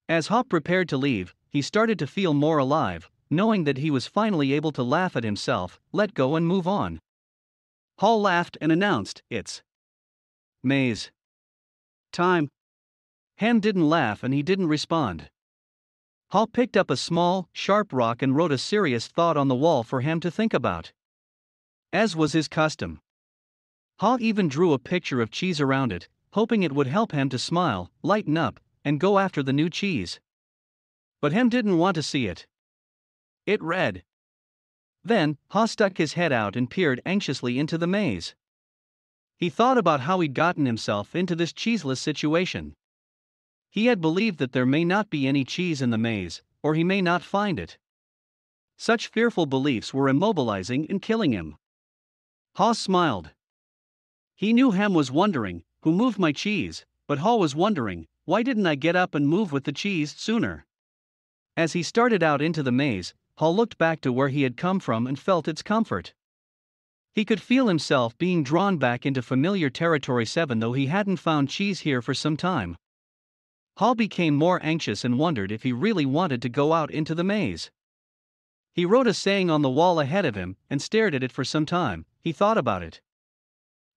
As 0.08 0.26
Haw 0.26 0.42
prepared 0.42 0.88
to 0.88 0.96
leave, 0.96 1.37
he 1.48 1.62
started 1.62 2.00
to 2.00 2.08
feel 2.08 2.34
more 2.34 2.58
alive, 2.58 3.08
knowing 3.30 3.62
that 3.62 3.78
he 3.78 3.92
was 3.92 4.08
finally 4.08 4.52
able 4.52 4.72
to 4.72 4.82
laugh 4.82 5.14
at 5.14 5.22
himself, 5.22 5.78
let 5.92 6.14
go, 6.14 6.34
and 6.34 6.48
move 6.48 6.66
on. 6.66 6.98
Haw 8.00 8.16
laughed 8.16 8.58
and 8.61 8.72
announced, 8.72 9.22
It's 9.30 9.62
maze. 10.64 11.12
Time. 12.11 12.48
Hem 13.37 13.61
didn't 13.61 13.88
laugh 13.88 14.24
and 14.24 14.34
he 14.34 14.42
didn't 14.42 14.66
respond. 14.66 15.30
Haw 16.30 16.44
picked 16.44 16.76
up 16.76 16.90
a 16.90 16.96
small, 16.96 17.48
sharp 17.52 17.90
rock 17.90 18.20
and 18.20 18.36
wrote 18.36 18.52
a 18.52 18.58
serious 18.58 19.06
thought 19.06 19.38
on 19.38 19.48
the 19.48 19.54
wall 19.54 19.82
for 19.82 20.02
Hem 20.02 20.20
to 20.20 20.30
think 20.30 20.52
about. 20.52 20.92
As 21.90 22.14
was 22.14 22.32
his 22.32 22.48
custom. 22.48 23.00
Haw 24.00 24.18
even 24.20 24.46
drew 24.46 24.74
a 24.74 24.78
picture 24.78 25.22
of 25.22 25.30
cheese 25.30 25.58
around 25.58 25.90
it, 25.90 26.06
hoping 26.32 26.62
it 26.62 26.72
would 26.72 26.86
help 26.86 27.12
Hem 27.12 27.30
to 27.30 27.38
smile, 27.38 27.90
lighten 28.02 28.36
up, 28.36 28.60
and 28.84 29.00
go 29.00 29.18
after 29.18 29.42
the 29.42 29.54
new 29.54 29.70
cheese. 29.70 30.20
But 31.22 31.32
Hem 31.32 31.48
didn't 31.48 31.78
want 31.78 31.94
to 31.94 32.02
see 32.02 32.26
it. 32.26 32.46
It 33.46 33.62
read. 33.62 34.04
Then, 35.02 35.38
Haw 35.52 35.64
stuck 35.64 35.96
his 35.96 36.12
head 36.12 36.32
out 36.32 36.56
and 36.56 36.68
peered 36.68 37.00
anxiously 37.06 37.58
into 37.58 37.78
the 37.78 37.86
maze. 37.86 38.34
He 39.38 39.48
thought 39.48 39.78
about 39.78 40.00
how 40.00 40.20
he'd 40.20 40.34
gotten 40.34 40.66
himself 40.66 41.16
into 41.16 41.34
this 41.34 41.54
cheeseless 41.54 42.00
situation. 42.00 42.74
He 43.70 43.87
had 43.87 44.00
believed 44.00 44.38
that 44.38 44.52
there 44.52 44.66
may 44.66 44.85
not 44.85 45.11
be 45.11 45.26
any 45.26 45.44
cheese 45.44 45.83
in 45.83 45.90
the 45.90 45.98
maze, 45.98 46.42
or 46.62 46.74
he 46.74 46.85
may 46.85 47.02
not 47.02 47.22
find 47.22 47.59
it. 47.59 47.78
Such 48.76 49.09
fearful 49.09 49.46
beliefs 49.46 49.92
were 49.92 50.09
immobilizing 50.09 50.88
and 50.88 51.02
killing 51.02 51.33
him. 51.33 51.57
Haw 52.57 52.72
smiled. 52.72 53.31
He 54.35 54.52
knew 54.52 54.70
Hem 54.70 54.94
was 54.94 55.11
wondering, 55.11 55.64
who 55.83 55.92
moved 55.92 56.18
my 56.18 56.33
cheese, 56.33 56.87
but 57.07 57.18
Haw 57.18 57.37
was 57.37 57.54
wondering, 57.54 58.07
why 58.24 58.42
didn't 58.42 58.66
I 58.66 58.74
get 58.74 58.96
up 58.96 59.14
and 59.14 59.28
move 59.28 59.52
with 59.52 59.64
the 59.64 59.72
cheese 59.72 60.14
sooner? 60.16 60.66
As 61.57 61.72
he 61.72 61.83
started 61.83 62.22
out 62.22 62.40
into 62.40 62.62
the 62.62 62.72
maze, 62.72 63.14
Haw 63.38 63.50
looked 63.50 63.78
back 63.78 64.00
to 64.02 64.12
where 64.12 64.28
he 64.28 64.42
had 64.42 64.57
come 64.57 64.81
from 64.81 65.07
and 65.07 65.18
felt 65.18 65.48
its 65.48 65.62
comfort. 65.62 66.14
He 67.14 67.24
could 67.24 67.42
feel 67.42 67.68
himself 67.68 68.16
being 68.18 68.42
drawn 68.42 68.78
back 68.78 69.04
into 69.04 69.22
familiar 69.22 69.70
territory 69.70 70.26
7 70.26 70.61
though 70.61 70.72
he 70.72 70.87
hadn't 70.87 71.16
found 71.16 71.48
cheese 71.48 71.81
here 71.81 72.00
for 72.00 72.14
some 72.14 72.37
time. 72.37 72.76
Haw 73.78 73.94
became 73.94 74.34
more 74.34 74.58
anxious 74.60 75.04
and 75.04 75.20
wondered 75.20 75.52
if 75.52 75.62
he 75.62 75.72
really 75.72 76.04
wanted 76.04 76.42
to 76.42 76.48
go 76.48 76.72
out 76.72 76.90
into 76.90 77.14
the 77.14 77.22
maze. 77.22 77.70
He 78.72 78.84
wrote 78.84 79.06
a 79.06 79.14
saying 79.14 79.50
on 79.50 79.62
the 79.62 79.70
wall 79.70 80.00
ahead 80.00 80.24
of 80.24 80.34
him 80.34 80.56
and 80.68 80.82
stared 80.82 81.14
at 81.14 81.22
it 81.22 81.30
for 81.30 81.44
some 81.44 81.64
time, 81.64 82.04
he 82.20 82.32
thought 82.32 82.58
about 82.58 82.82
it. 82.82 83.00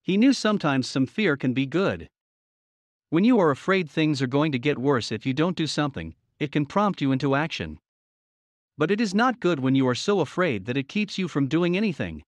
He 0.03 0.17
knew 0.17 0.33
sometimes 0.33 0.87
some 0.87 1.07
fear 1.07 1.35
can 1.35 1.53
be 1.53 1.65
good. 1.65 2.09
When 3.09 3.23
you 3.23 3.39
are 3.39 3.49
afraid 3.49 3.89
things 3.89 4.21
are 4.21 4.27
going 4.27 4.51
to 4.51 4.59
get 4.59 4.77
worse 4.77 5.11
if 5.11 5.25
you 5.25 5.33
don't 5.33 5.57
do 5.57 5.65
something, 5.65 6.13
it 6.37 6.51
can 6.51 6.67
prompt 6.67 7.01
you 7.01 7.11
into 7.11 7.33
action. 7.33 7.79
But 8.77 8.91
it 8.91 9.01
is 9.01 9.15
not 9.15 9.39
good 9.39 9.59
when 9.59 9.73
you 9.73 9.87
are 9.87 9.95
so 9.95 10.19
afraid 10.19 10.65
that 10.65 10.77
it 10.77 10.89
keeps 10.89 11.17
you 11.17 11.27
from 11.27 11.47
doing 11.47 11.75
anything. 11.75 12.23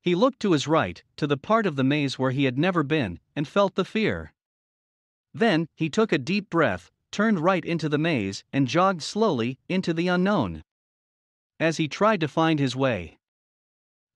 He 0.00 0.14
looked 0.14 0.38
to 0.40 0.52
his 0.52 0.68
right, 0.68 1.02
to 1.16 1.26
the 1.26 1.36
part 1.36 1.66
of 1.66 1.74
the 1.74 1.82
maze 1.82 2.20
where 2.20 2.30
he 2.30 2.44
had 2.44 2.56
never 2.56 2.84
been, 2.84 3.18
and 3.34 3.48
felt 3.48 3.74
the 3.74 3.84
fear. 3.84 4.32
Then, 5.34 5.68
he 5.74 5.88
took 5.88 6.12
a 6.12 6.18
deep 6.18 6.50
breath, 6.50 6.90
turned 7.10 7.40
right 7.40 7.64
into 7.64 7.88
the 7.88 7.98
maze, 7.98 8.44
and 8.52 8.68
jogged 8.68 9.02
slowly 9.02 9.58
into 9.68 9.94
the 9.94 10.08
unknown. 10.08 10.62
As 11.58 11.76
he 11.76 11.88
tried 11.88 12.20
to 12.20 12.28
find 12.28 12.58
his 12.58 12.76
way, 12.76 13.18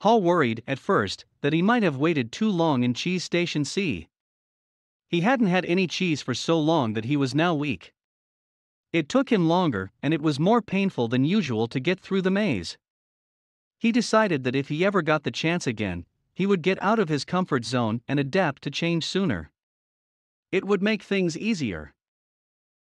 Haw 0.02 0.18
worried, 0.18 0.62
at 0.66 0.78
first, 0.78 1.24
that 1.40 1.54
he 1.54 1.62
might 1.62 1.82
have 1.82 1.96
waited 1.96 2.30
too 2.30 2.50
long 2.50 2.82
in 2.82 2.92
Cheese 2.92 3.24
Station 3.24 3.64
C. 3.64 4.08
He 5.08 5.22
hadn't 5.22 5.46
had 5.46 5.64
any 5.64 5.86
cheese 5.86 6.20
for 6.20 6.34
so 6.34 6.60
long 6.60 6.92
that 6.92 7.06
he 7.06 7.16
was 7.16 7.34
now 7.34 7.54
weak. 7.54 7.94
It 8.92 9.08
took 9.08 9.32
him 9.32 9.48
longer, 9.48 9.90
and 10.02 10.12
it 10.12 10.20
was 10.20 10.38
more 10.38 10.60
painful 10.60 11.08
than 11.08 11.24
usual 11.24 11.66
to 11.68 11.80
get 11.80 12.00
through 12.00 12.22
the 12.22 12.30
maze. 12.30 12.76
He 13.78 13.90
decided 13.90 14.44
that 14.44 14.56
if 14.56 14.68
he 14.68 14.84
ever 14.84 15.02
got 15.02 15.22
the 15.22 15.30
chance 15.30 15.66
again, 15.66 16.04
he 16.34 16.46
would 16.46 16.62
get 16.62 16.82
out 16.82 16.98
of 16.98 17.08
his 17.08 17.24
comfort 17.24 17.64
zone 17.64 18.02
and 18.06 18.20
adapt 18.20 18.62
to 18.62 18.70
change 18.70 19.04
sooner. 19.04 19.50
It 20.52 20.64
would 20.64 20.82
make 20.82 21.02
things 21.02 21.36
easier. 21.36 21.94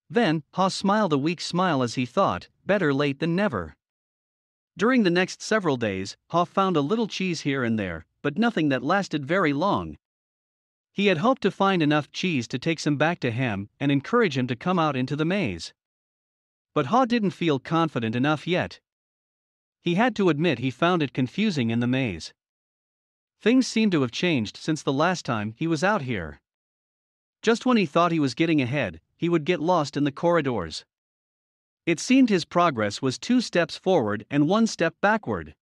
Then, 0.09 0.43
Haw 0.55 0.69
smiled 0.69 1.13
a 1.13 1.19
weak 1.19 1.41
smile 1.41 1.83
as 1.83 1.95
he 1.95 2.07
thought, 2.07 2.49
better 2.65 2.95
late 2.95 3.19
than 3.19 3.37
never. 3.37 3.77
During 4.77 5.03
the 5.03 5.11
next 5.11 5.43
several 5.43 5.77
days, 5.77 6.17
Haw 6.31 6.45
found 6.45 6.77
a 6.77 6.81
little 6.81 7.09
cheese 7.09 7.41
here 7.41 7.65
and 7.65 7.79
there, 7.79 8.07
but 8.23 8.39
nothing 8.39 8.69
that 8.69 8.83
lasted 8.83 9.27
very 9.27 9.53
long. 9.53 9.99
He 10.93 11.07
had 11.07 11.19
hoped 11.19 11.43
to 11.43 11.51
find 11.51 11.83
enough 11.83 12.11
cheese 12.11 12.49
to 12.49 12.59
take 12.59 12.81
some 12.81 12.97
back 12.97 13.21
to 13.21 13.31
Hem 13.31 13.69
and 13.79 13.93
encourage 13.93 14.39
him 14.39 14.47
to 14.47 14.57
come 14.57 14.79
out 14.79 14.97
into 14.97 15.17
the 15.17 15.25
maze. 15.25 15.75
But 16.75 16.87
Haw 16.87 17.05
didn't 17.05 17.31
feel 17.31 17.59
confident 17.59 18.15
enough 18.15 18.47
yet. 18.47 18.81
He 19.81 19.97
had 19.97 20.17
to 20.17 20.29
admit 20.29 20.59
he 20.59 20.71
found 20.71 21.03
it 21.03 21.13
confusing 21.13 21.71
in 21.71 21.81
the 21.81 21.87
maze. 21.87 22.33
Things 23.41 23.67
seemed 23.67 23.93
to 23.93 24.03
have 24.03 24.11
changed 24.11 24.57
since 24.57 24.83
the 24.83 24.93
last 24.93 25.25
time 25.25 25.55
he 25.57 25.67
was 25.67 25.85
out 25.85 26.03
here. 26.03 26.41
Just 27.43 27.65
when 27.65 27.77
he 27.77 27.87
thought 27.87 28.13
he 28.13 28.21
was 28.21 28.35
getting 28.35 28.61
ahead, 28.61 29.01
he 29.17 29.29
would 29.29 29.45
get 29.45 29.61
lost 29.61 29.97
in 29.97 30.05
the 30.05 30.13
corridors. 30.13 30.85
It 31.87 32.01
seemed 32.01 32.29
his 32.29 32.45
progress 32.45 33.01
was 33.01 33.19
two 33.19 33.41
steps 33.41 33.77
forward 33.77 34.27
and 34.31 34.49
one 34.49 34.67
step 34.67 34.95
backward. 35.01 35.55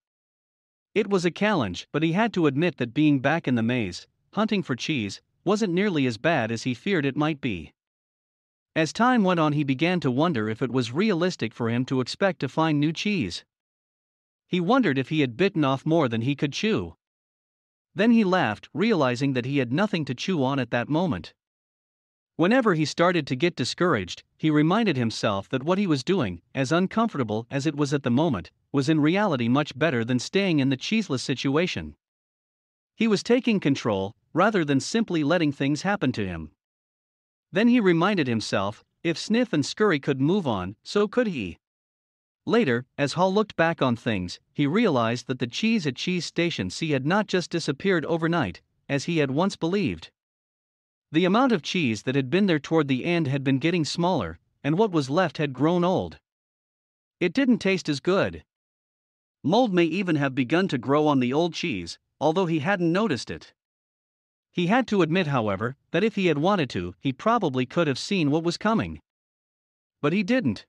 It 0.94 1.08
was 1.08 1.24
a 1.24 1.30
challenge, 1.30 1.86
but 1.92 2.02
he 2.02 2.12
had 2.12 2.32
to 2.32 2.46
admit 2.46 2.78
that 2.78 2.94
being 2.94 3.20
back 3.20 3.46
in 3.46 3.54
the 3.54 3.62
maze, 3.62 4.06
hunting 4.32 4.62
for 4.62 4.74
cheese, 4.74 5.20
wasn't 5.44 5.72
nearly 5.72 6.06
as 6.06 6.18
bad 6.18 6.50
as 6.50 6.64
he 6.64 6.74
feared 6.74 7.06
it 7.06 7.16
might 7.16 7.40
be. 7.40 7.72
As 8.74 8.92
time 8.92 9.22
went 9.22 9.38
on, 9.38 9.52
he 9.52 9.62
began 9.62 10.00
to 10.00 10.10
wonder 10.10 10.48
if 10.48 10.60
it 10.60 10.72
was 10.72 10.92
realistic 10.92 11.54
for 11.54 11.70
him 11.70 11.84
to 11.86 12.00
expect 12.00 12.40
to 12.40 12.48
find 12.48 12.80
new 12.80 12.92
cheese. 12.92 13.44
He 14.48 14.60
wondered 14.60 14.98
if 14.98 15.10
he 15.10 15.20
had 15.20 15.36
bitten 15.36 15.64
off 15.64 15.86
more 15.86 16.08
than 16.08 16.22
he 16.22 16.34
could 16.34 16.52
chew. 16.52 16.96
Then 17.94 18.10
he 18.10 18.24
laughed, 18.24 18.68
realizing 18.74 19.32
that 19.34 19.46
he 19.46 19.58
had 19.58 19.72
nothing 19.72 20.04
to 20.06 20.14
chew 20.14 20.42
on 20.42 20.58
at 20.58 20.70
that 20.70 20.88
moment. 20.88 21.32
Whenever 22.36 22.74
he 22.74 22.84
started 22.84 23.26
to 23.26 23.34
get 23.34 23.56
discouraged, 23.56 24.22
he 24.36 24.50
reminded 24.50 24.96
himself 24.96 25.48
that 25.48 25.62
what 25.62 25.78
he 25.78 25.86
was 25.86 26.04
doing, 26.04 26.42
as 26.54 26.70
uncomfortable 26.70 27.46
as 27.50 27.64
it 27.64 27.74
was 27.74 27.94
at 27.94 28.02
the 28.02 28.10
moment, 28.10 28.50
was 28.72 28.90
in 28.90 29.00
reality 29.00 29.48
much 29.48 29.78
better 29.78 30.04
than 30.04 30.18
staying 30.18 30.58
in 30.58 30.68
the 30.68 30.76
cheeseless 30.76 31.22
situation. 31.22 31.96
He 32.94 33.08
was 33.08 33.22
taking 33.22 33.58
control, 33.58 34.14
rather 34.34 34.66
than 34.66 34.80
simply 34.80 35.24
letting 35.24 35.50
things 35.50 35.80
happen 35.80 36.12
to 36.12 36.26
him. 36.26 36.50
Then 37.52 37.68
he 37.68 37.80
reminded 37.80 38.26
himself 38.26 38.84
if 39.02 39.16
Sniff 39.16 39.54
and 39.54 39.64
Scurry 39.64 39.98
could 39.98 40.20
move 40.20 40.46
on, 40.46 40.76
so 40.82 41.08
could 41.08 41.28
he. 41.28 41.56
Later, 42.44 42.84
as 42.98 43.14
Haw 43.14 43.28
looked 43.28 43.56
back 43.56 43.80
on 43.80 43.96
things, 43.96 44.40
he 44.52 44.66
realized 44.66 45.26
that 45.26 45.38
the 45.38 45.46
cheese 45.46 45.86
at 45.86 45.96
Cheese 45.96 46.26
Station 46.26 46.68
C 46.68 46.90
had 46.90 47.06
not 47.06 47.28
just 47.28 47.50
disappeared 47.50 48.04
overnight, 48.04 48.60
as 48.90 49.04
he 49.04 49.18
had 49.18 49.30
once 49.30 49.56
believed. 49.56 50.10
The 51.12 51.24
amount 51.24 51.52
of 51.52 51.62
cheese 51.62 52.02
that 52.02 52.16
had 52.16 52.30
been 52.30 52.46
there 52.46 52.58
toward 52.58 52.88
the 52.88 53.04
end 53.04 53.28
had 53.28 53.44
been 53.44 53.58
getting 53.58 53.84
smaller, 53.84 54.38
and 54.64 54.76
what 54.76 54.90
was 54.90 55.08
left 55.08 55.38
had 55.38 55.52
grown 55.52 55.84
old. 55.84 56.18
It 57.20 57.32
didn't 57.32 57.58
taste 57.58 57.88
as 57.88 58.00
good. 58.00 58.44
Mold 59.42 59.72
may 59.72 59.84
even 59.84 60.16
have 60.16 60.34
begun 60.34 60.66
to 60.68 60.78
grow 60.78 61.06
on 61.06 61.20
the 61.20 61.32
old 61.32 61.54
cheese, 61.54 61.98
although 62.20 62.46
he 62.46 62.58
hadn't 62.58 62.92
noticed 62.92 63.30
it. 63.30 63.54
He 64.50 64.66
had 64.66 64.88
to 64.88 65.02
admit, 65.02 65.28
however, 65.28 65.76
that 65.92 66.02
if 66.02 66.16
he 66.16 66.26
had 66.26 66.38
wanted 66.38 66.68
to, 66.70 66.94
he 66.98 67.12
probably 67.12 67.64
could 67.66 67.86
have 67.86 67.98
seen 67.98 68.30
what 68.30 68.42
was 68.42 68.56
coming. 68.56 69.00
But 70.02 70.12
he 70.12 70.22
didn't. 70.22 70.66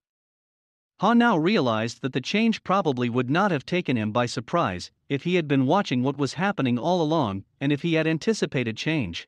Haw 0.99 1.13
now 1.13 1.37
realized 1.37 2.01
that 2.01 2.13
the 2.13 2.21
change 2.21 2.63
probably 2.63 3.09
would 3.09 3.29
not 3.29 3.49
have 3.51 3.65
taken 3.65 3.97
him 3.97 4.11
by 4.11 4.25
surprise 4.25 4.91
if 5.09 5.23
he 5.23 5.35
had 5.35 5.47
been 5.47 5.65
watching 5.65 6.03
what 6.03 6.17
was 6.17 6.33
happening 6.33 6.77
all 6.77 7.01
along 7.01 7.45
and 7.59 7.71
if 7.71 7.81
he 7.81 7.93
had 7.93 8.05
anticipated 8.07 8.77
change. 8.77 9.27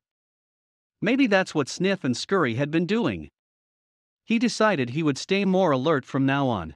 Maybe 1.02 1.28
that's 1.28 1.56
what 1.56 1.70
Sniff 1.70 2.04
and 2.04 2.16
Scurry 2.16 2.56
had 2.56 2.72
been 2.72 2.86
doing. 2.86 3.30
He 4.26 4.38
decided 4.38 4.90
he 4.90 5.04
would 5.04 5.18
stay 5.18 5.46
more 5.46 5.72
alert 5.72 6.06
from 6.06 6.26
now 6.26 6.48
on. 6.48 6.76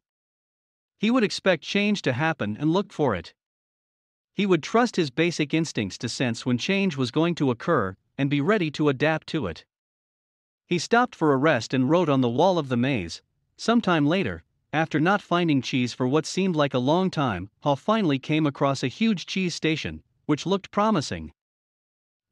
He 0.98 1.12
would 1.12 1.24
expect 1.24 1.64
change 1.64 2.02
to 2.04 2.14
happen 2.14 2.56
and 2.58 2.72
look 2.72 2.94
for 2.94 3.14
it. 3.14 3.34
He 4.34 4.46
would 4.46 4.64
trust 4.64 4.96
his 4.96 5.12
basic 5.12 5.54
instincts 5.54 5.98
to 6.00 6.10
sense 6.10 6.46
when 6.46 6.58
change 6.58 6.98
was 6.98 7.12
going 7.12 7.36
to 7.36 7.52
occur 7.52 7.96
and 8.18 8.30
be 8.30 8.42
ready 8.42 8.72
to 8.72 8.90
adapt 8.90 9.28
to 9.28 9.48
it. 9.48 9.66
He 10.66 10.80
stopped 10.80 11.14
for 11.14 11.34
a 11.34 11.38
rest 11.38 11.74
and 11.74 11.90
wrote 11.90 12.10
on 12.10 12.22
the 12.22 12.30
wall 12.30 12.58
of 12.58 12.70
the 12.70 12.78
maze. 12.78 13.22
Sometime 13.58 14.08
later, 14.08 14.44
after 14.72 15.00
not 15.00 15.22
finding 15.22 15.62
cheese 15.62 15.94
for 15.94 16.08
what 16.08 16.26
seemed 16.26 16.56
like 16.56 16.74
a 16.74 16.80
long 16.80 17.12
time, 17.12 17.50
Haw 17.60 17.76
finally 17.76 18.18
came 18.18 18.48
across 18.48 18.82
a 18.82 18.88
huge 18.88 19.28
cheese 19.28 19.54
station, 19.54 20.02
which 20.26 20.48
looked 20.48 20.72
promising. 20.72 21.32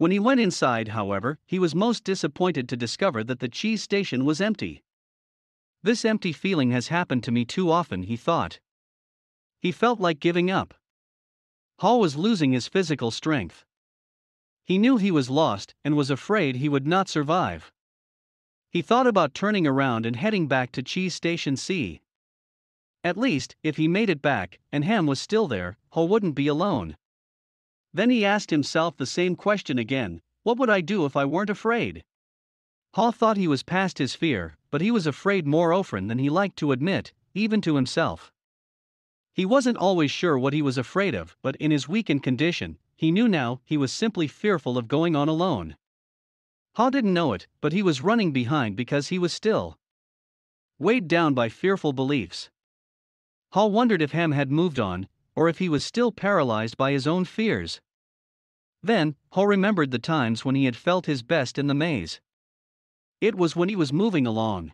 When 0.02 0.10
he 0.10 0.18
went 0.18 0.40
inside, 0.40 0.88
however, 0.88 1.38
he 1.46 1.60
was 1.60 1.76
most 1.76 2.04
disappointed 2.04 2.68
to 2.70 2.76
discover 2.76 3.24
that 3.24 3.40
the 3.40 3.48
cheese 3.48 3.84
station 3.84 4.26
was 4.26 4.42
empty. 4.42 4.82
This 5.84 6.04
empty 6.04 6.34
feeling 6.34 6.72
has 6.72 6.88
happened 6.88 7.24
to 7.26 7.32
me 7.32 7.46
too 7.46 7.70
often, 7.70 8.02
he 8.02 8.18
thought. 8.18 8.60
He 9.60 9.72
felt 9.72 10.00
like 10.00 10.20
giving 10.20 10.50
up. 10.50 10.74
Haw 11.82 11.98
was 11.98 12.16
losing 12.16 12.52
his 12.52 12.68
physical 12.68 13.12
strength. 13.12 13.64
He 14.64 14.80
knew 14.80 14.98
he 14.98 15.12
was 15.12 15.30
lost 15.30 15.76
and 15.86 15.96
was 15.96 16.10
afraid 16.10 16.56
he 16.56 16.68
would 16.68 16.88
not 16.88 17.08
survive. 17.08 17.72
He 18.72 18.82
thought 18.82 19.06
about 19.06 19.36
turning 19.36 19.68
around 19.68 20.08
and 20.08 20.16
heading 20.16 20.48
back 20.48 20.72
to 20.72 20.82
Cheese 20.82 21.14
Station 21.14 21.56
C. 21.56 22.02
At 23.04 23.18
least, 23.18 23.56
if 23.62 23.78
he 23.78 23.88
made 23.88 24.10
it 24.10 24.24
back 24.24 24.58
and 24.72 24.84
Hem 24.84 25.06
was 25.06 25.22
still 25.22 25.48
there, 25.48 25.78
Haw 25.92 26.06
wouldn't 26.06 26.34
be 26.34 26.48
alone. 26.48 26.98
Then 27.94 28.10
he 28.10 28.26
asked 28.26 28.50
himself 28.50 28.98
the 28.98 29.06
same 29.06 29.36
question 29.36 29.78
again 29.78 30.22
what 30.44 30.58
would 30.58 30.70
I 30.70 30.82
do 30.82 31.06
if 31.06 31.16
I 31.16 31.26
weren't 31.26 31.50
afraid? 31.50 32.04
Haw 32.96 33.12
thought 33.12 33.38
he 33.38 33.48
was 33.48 33.64
past 33.64 34.00
his 34.00 34.16
fear, 34.16 34.58
but 34.72 34.82
he 34.82 34.92
was 34.92 35.06
afraid 35.06 35.46
more 35.46 35.72
often 35.72 36.08
than 36.08 36.18
he 36.18 36.30
liked 36.30 36.58
to 36.58 36.72
admit, 36.72 37.14
even 37.34 37.62
to 37.62 37.76
himself. 37.76 38.34
He 39.34 39.46
wasn't 39.46 39.78
always 39.78 40.12
sure 40.12 40.38
what 40.38 40.54
he 40.54 40.62
was 40.62 40.78
afraid 40.78 41.16
of, 41.16 41.38
but 41.42 41.56
in 41.58 41.72
his 41.72 41.88
weakened 41.88 42.24
condition, 42.24 42.78
he 42.98 43.12
knew 43.12 43.28
now 43.28 43.62
he 43.64 43.78
was 43.78 43.94
simply 43.94 44.28
fearful 44.28 44.78
of 44.78 44.88
going 44.88 45.16
on 45.16 45.30
alone. 45.30 45.78
Haw 46.76 46.90
didn't 46.90 47.14
know 47.14 47.34
it, 47.34 47.48
but 47.62 47.72
he 47.72 47.84
was 47.84 48.02
running 48.02 48.32
behind 48.32 48.76
because 48.76 49.08
he 49.08 49.20
was 49.20 49.32
still 49.32 49.78
weighed 50.80 51.08
down 51.08 51.34
by 51.34 51.50
fearful 51.50 51.94
beliefs. 51.94 52.50
Haw 53.52 53.68
wondered 53.68 54.02
if 54.02 54.12
Hem 54.12 54.32
had 54.32 54.52
moved 54.52 54.80
on, 54.80 55.08
or 55.36 55.48
if 55.48 55.60
he 55.60 55.70
was 55.70 55.84
still 55.84 56.12
paralyzed 56.12 56.78
by 56.78 56.92
his 56.92 57.08
own 57.08 57.26
fears. 57.26 57.82
Then, 58.84 59.16
Haw 59.32 59.44
remembered 59.44 59.92
the 59.92 60.00
times 60.00 60.44
when 60.44 60.56
he 60.56 60.66
had 60.66 60.76
felt 60.76 61.06
his 61.06 61.24
best 61.24 61.58
in 61.58 61.68
the 61.68 61.74
maze. 61.74 62.20
It 63.20 63.36
was 63.36 63.56
when 63.56 63.70
he 63.70 63.76
was 63.76 63.94
moving 63.94 64.26
along. 64.26 64.74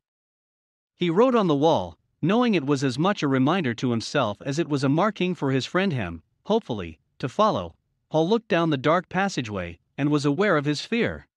He 0.96 1.10
wrote 1.10 1.36
on 1.36 1.48
the 1.48 1.56
wall, 1.56 1.98
knowing 2.22 2.54
it 2.54 2.66
was 2.66 2.84
as 2.84 2.98
much 2.98 3.22
a 3.22 3.28
reminder 3.28 3.74
to 3.76 3.92
himself 3.92 4.42
as 4.42 4.58
it 4.58 4.70
was 4.70 4.84
a 4.84 4.90
marking 4.90 5.36
for 5.36 5.52
his 5.52 5.66
friend 5.66 5.94
Hem, 5.94 6.24
hopefully, 6.46 7.00
to 7.20 7.30
follow. 7.30 7.76
Haw 8.12 8.22
looked 8.22 8.48
down 8.48 8.70
the 8.70 8.78
dark 8.78 9.10
passageway 9.10 9.80
and 9.98 10.10
was 10.10 10.26
aware 10.26 10.58
of 10.58 10.66
his 10.66 10.82
fear. 10.82 11.28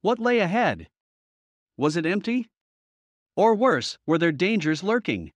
What 0.00 0.18
lay 0.18 0.40
ahead? 0.40 0.88
Was 1.76 1.96
it 1.96 2.04
empty? 2.04 2.48
Or 3.36 3.54
worse, 3.54 3.98
were 4.04 4.18
there 4.18 4.32
dangers 4.32 4.82
lurking? 4.82 5.32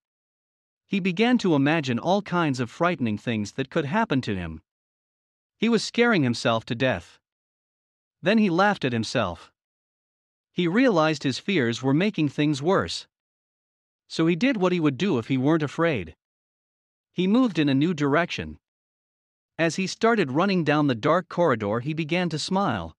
He 0.93 1.01
began 1.01 1.39
to 1.39 1.57
imagine 1.57 1.99
all 1.99 2.23
kinds 2.23 2.61
of 2.61 2.71
frightening 2.71 3.19
things 3.19 3.53
that 3.53 3.71
could 3.71 3.87
happen 3.87 4.21
to 4.21 4.37
him. 4.37 4.63
He 5.59 5.69
was 5.69 5.83
scaring 5.83 6.23
himself 6.23 6.65
to 6.67 6.77
death. 6.77 7.19
Then 8.23 8.39
he 8.39 8.49
laughed 8.49 8.85
at 8.85 8.93
himself. 8.93 9.51
He 10.53 10.69
realized 10.69 11.25
his 11.25 11.39
fears 11.39 11.83
were 11.83 11.95
making 11.95 12.29
things 12.29 12.63
worse 12.63 13.09
so 14.13 14.27
he 14.27 14.37
did 14.37 14.59
what 14.59 14.73
he 14.73 14.79
would 14.79 14.99
do 14.99 15.17
if 15.17 15.29
he 15.29 15.39
weren't 15.39 15.63
afraid. 15.63 16.15
He 17.15 17.27
moved 17.27 17.59
in 17.59 17.71
a 17.71 17.75
new 17.75 17.95
direction. 17.95 18.59
As 19.57 19.77
he 19.77 19.87
started 19.87 20.33
running 20.33 20.65
down 20.65 20.87
the 20.87 20.95
dark 20.95 21.31
corridor, 21.31 21.81
he 21.81 21.95
began 21.95 22.29
to 22.29 22.39
smile. 22.39 22.95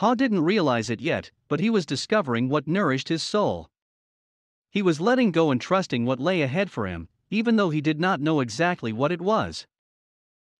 Haw 0.00 0.16
didn't 0.16 0.40
realize 0.40 0.90
it 0.90 1.00
yet, 1.00 1.30
but 1.46 1.60
he 1.60 1.70
was 1.70 1.86
discovering 1.86 2.48
what 2.48 2.66
nourished 2.66 3.10
his 3.10 3.22
soul. 3.22 3.70
He 4.70 4.82
was 4.82 5.00
letting 5.00 5.30
go 5.30 5.50
and 5.50 5.60
trusting 5.60 6.04
what 6.04 6.20
lay 6.20 6.42
ahead 6.42 6.70
for 6.70 6.86
him, 6.86 7.08
even 7.30 7.56
though 7.56 7.70
he 7.70 7.80
did 7.80 7.98
not 7.98 8.20
know 8.20 8.40
exactly 8.40 8.92
what 8.92 9.12
it 9.12 9.20
was. 9.20 9.66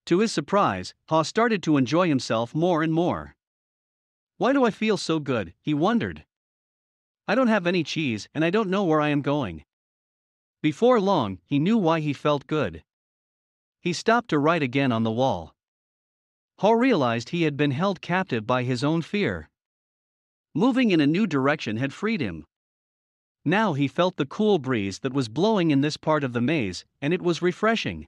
To 0.06 0.20
his 0.20 0.32
surprise, 0.32 0.94
Haw 1.08 1.22
started 1.22 1.62
to 1.64 1.76
enjoy 1.76 2.08
himself 2.08 2.54
more 2.54 2.82
and 2.82 2.92
more. 2.92 3.36
Why 4.38 4.52
do 4.52 4.64
I 4.64 4.70
feel 4.70 4.96
so 4.96 5.18
good? 5.18 5.52
he 5.60 5.74
wondered. 5.74 6.24
I 7.26 7.34
don't 7.34 7.48
have 7.48 7.66
any 7.66 7.84
cheese 7.84 8.28
and 8.34 8.44
I 8.44 8.50
don't 8.50 8.70
know 8.70 8.84
where 8.84 9.00
I 9.00 9.08
am 9.10 9.20
going. 9.20 9.64
Before 10.62 11.00
long, 11.00 11.40
he 11.44 11.58
knew 11.58 11.76
why 11.76 12.00
he 12.00 12.12
felt 12.12 12.46
good. 12.46 12.82
He 13.80 13.92
stopped 13.92 14.30
to 14.30 14.38
write 14.38 14.62
again 14.62 14.92
on 14.92 15.02
the 15.02 15.10
wall. 15.10 15.54
Haw 16.60 16.72
realized 16.72 17.28
he 17.28 17.42
had 17.42 17.56
been 17.56 17.70
held 17.70 18.00
captive 18.00 18.46
by 18.46 18.62
his 18.62 18.82
own 18.82 19.02
fear. 19.02 19.50
Moving 20.54 20.90
in 20.90 21.00
a 21.00 21.06
new 21.06 21.26
direction 21.26 21.76
had 21.76 21.92
freed 21.92 22.20
him. 22.20 22.46
Now 23.48 23.72
he 23.72 23.88
felt 23.88 24.16
the 24.16 24.26
cool 24.26 24.58
breeze 24.58 24.98
that 24.98 25.14
was 25.14 25.30
blowing 25.30 25.70
in 25.70 25.80
this 25.80 25.96
part 25.96 26.22
of 26.22 26.34
the 26.34 26.40
maze, 26.42 26.84
and 27.00 27.14
it 27.14 27.22
was 27.22 27.40
refreshing. 27.40 28.06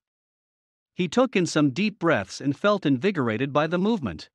He 0.95 1.09
took 1.09 1.35
in 1.35 1.47
some 1.47 1.71
deep 1.71 1.99
breaths 1.99 2.43
and 2.43 2.55
felt 2.55 2.85
invigorated 2.85 3.51
by 3.51 3.67
the 3.67 3.79
movement. 3.79 4.29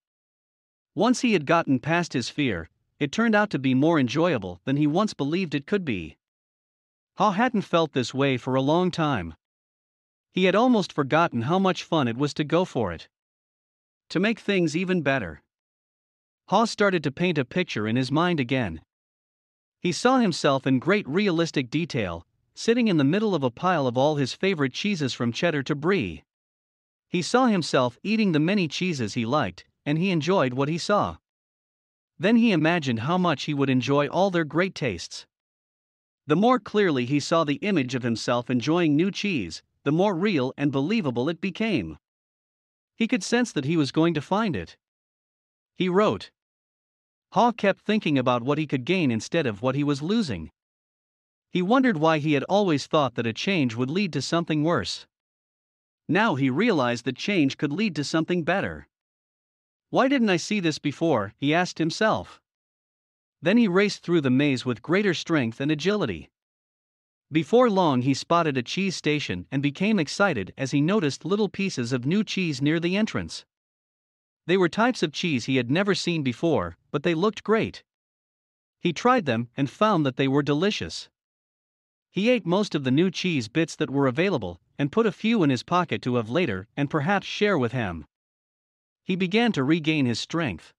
Once 0.96 1.22
he 1.22 1.34
had 1.34 1.46
gotten 1.46 1.78
past 1.78 2.14
his 2.14 2.30
fear, 2.30 2.70
it 2.98 3.12
turned 3.12 3.36
out 3.36 3.52
to 3.52 3.60
be 3.60 3.76
more 3.76 4.00
enjoyable 4.00 4.62
than 4.66 4.78
he 4.78 4.88
once 4.88 5.14
believed 5.14 5.54
it 5.54 5.68
could 5.68 5.86
be. 5.86 6.18
Haw 7.18 7.34
hadn't 7.34 7.62
felt 7.62 7.94
this 7.94 8.12
way 8.12 8.36
for 8.36 8.56
a 8.56 8.62
long 8.62 8.90
time. 8.90 9.36
He 10.32 10.46
had 10.46 10.56
almost 10.56 10.92
forgotten 10.92 11.44
how 11.44 11.60
much 11.60 11.84
fun 11.84 12.08
it 12.08 12.18
was 12.18 12.34
to 12.34 12.44
go 12.44 12.66
for 12.66 12.92
it. 12.92 13.10
To 14.10 14.20
make 14.20 14.40
things 14.40 14.76
even 14.76 15.04
better, 15.04 15.44
Haw 16.48 16.66
started 16.66 17.04
to 17.04 17.12
paint 17.12 17.38
a 17.38 17.46
picture 17.46 17.88
in 17.88 17.96
his 17.96 18.12
mind 18.12 18.40
again. 18.40 18.82
He 19.86 19.92
saw 19.92 20.18
himself 20.18 20.66
in 20.66 20.80
great 20.80 21.08
realistic 21.08 21.70
detail, 21.70 22.26
sitting 22.56 22.88
in 22.88 22.98
the 22.98 23.04
middle 23.04 23.36
of 23.36 23.44
a 23.44 23.52
pile 23.52 23.86
of 23.86 23.96
all 23.96 24.16
his 24.16 24.34
favorite 24.34 24.74
cheeses 24.74 25.14
from 25.14 25.32
cheddar 25.32 25.62
to 25.62 25.76
brie. 25.76 26.24
He 27.08 27.22
saw 27.22 27.46
himself 27.46 28.00
eating 28.02 28.32
the 28.32 28.40
many 28.40 28.68
cheeses 28.68 29.14
he 29.14 29.28
liked, 29.28 29.64
and 29.86 30.00
he 30.00 30.10
enjoyed 30.10 30.54
what 30.54 30.70
he 30.70 30.80
saw. 30.80 31.18
Then 32.18 32.38
he 32.38 32.52
imagined 32.52 33.02
how 33.02 33.20
much 33.20 33.44
he 33.44 33.54
would 33.54 33.70
enjoy 33.70 34.08
all 34.08 34.32
their 34.32 34.44
great 34.44 34.74
tastes. 34.74 35.28
The 36.26 36.36
more 36.36 36.60
clearly 36.60 37.06
he 37.06 37.20
saw 37.20 37.44
the 37.44 37.62
image 37.62 37.94
of 37.94 38.02
himself 38.02 38.50
enjoying 38.50 38.96
new 38.96 39.12
cheese, 39.12 39.62
the 39.84 39.92
more 39.92 40.16
real 40.16 40.52
and 40.58 40.72
believable 40.72 41.30
it 41.30 41.40
became. 41.40 42.00
He 42.96 43.08
could 43.08 43.24
sense 43.24 43.52
that 43.52 43.66
he 43.66 43.78
was 43.78 43.92
going 43.92 44.16
to 44.16 44.22
find 44.22 44.56
it. 44.56 44.78
He 45.76 45.90
wrote. 45.90 46.32
Haw 47.36 47.52
kept 47.52 47.82
thinking 47.82 48.18
about 48.18 48.44
what 48.44 48.58
he 48.58 48.66
could 48.66 48.86
gain 48.86 49.12
instead 49.12 49.46
of 49.46 49.62
what 49.62 49.76
he 49.76 49.84
was 49.84 50.02
losing. 50.02 50.52
He 51.52 51.62
wondered 51.62 51.98
why 51.98 52.20
he 52.20 52.32
had 52.32 52.46
always 52.46 52.88
thought 52.88 53.16
that 53.16 53.28
a 53.28 53.34
change 53.34 53.76
would 53.76 53.90
lead 53.90 54.14
to 54.14 54.22
something 54.22 54.64
worse. 54.64 55.06
Now 56.08 56.36
he 56.36 56.50
realized 56.50 57.04
that 57.04 57.18
change 57.18 57.58
could 57.58 57.74
lead 57.74 57.94
to 57.98 58.06
something 58.06 58.44
better. 58.44 58.88
Why 59.90 60.08
didn't 60.08 60.30
I 60.30 60.38
see 60.38 60.62
this 60.62 60.80
before? 60.80 61.34
he 61.36 61.54
asked 61.54 61.78
himself. 61.78 62.40
Then 63.42 63.58
he 63.58 63.68
raced 63.68 64.02
through 64.02 64.22
the 64.22 64.30
maze 64.30 64.66
with 64.66 64.82
greater 64.82 65.14
strength 65.14 65.60
and 65.60 65.70
agility. 65.70 66.30
Before 67.30 67.70
long, 67.70 68.04
he 68.04 68.14
spotted 68.14 68.56
a 68.56 68.64
cheese 68.64 68.96
station 68.96 69.46
and 69.52 69.62
became 69.62 70.00
excited 70.00 70.54
as 70.58 70.72
he 70.72 70.80
noticed 70.80 71.26
little 71.26 71.50
pieces 71.50 71.92
of 71.92 72.06
new 72.06 72.24
cheese 72.24 72.62
near 72.62 72.80
the 72.80 72.96
entrance. 72.96 73.44
They 74.48 74.58
were 74.58 74.70
types 74.70 75.02
of 75.02 75.12
cheese 75.12 75.46
he 75.46 75.56
had 75.56 75.72
never 75.72 75.96
seen 75.96 76.22
before, 76.22 76.78
but 76.92 77.04
they 77.04 77.16
looked 77.16 77.44
great. 77.44 77.84
He 78.80 78.94
tried 78.94 79.26
them 79.26 79.50
and 79.58 79.70
found 79.70 80.06
that 80.06 80.18
they 80.18 80.28
were 80.28 80.44
delicious. 80.44 81.10
He 82.12 82.30
ate 82.30 82.46
most 82.46 82.76
of 82.76 82.84
the 82.84 82.92
new 82.92 83.10
cheese 83.10 83.48
bits 83.48 83.76
that 83.76 83.90
were 83.90 84.08
available 84.08 84.62
and 84.78 84.92
put 84.92 85.06
a 85.06 85.12
few 85.12 85.44
in 85.44 85.50
his 85.50 85.64
pocket 85.64 86.02
to 86.04 86.16
have 86.16 86.30
later 86.30 86.68
and 86.78 86.90
perhaps 86.90 87.26
share 87.26 87.58
with 87.58 87.72
Hem. 87.72 88.06
He 89.04 89.16
began 89.16 89.52
to 89.54 89.64
regain 89.64 90.06
his 90.06 90.20
strength. 90.20 90.74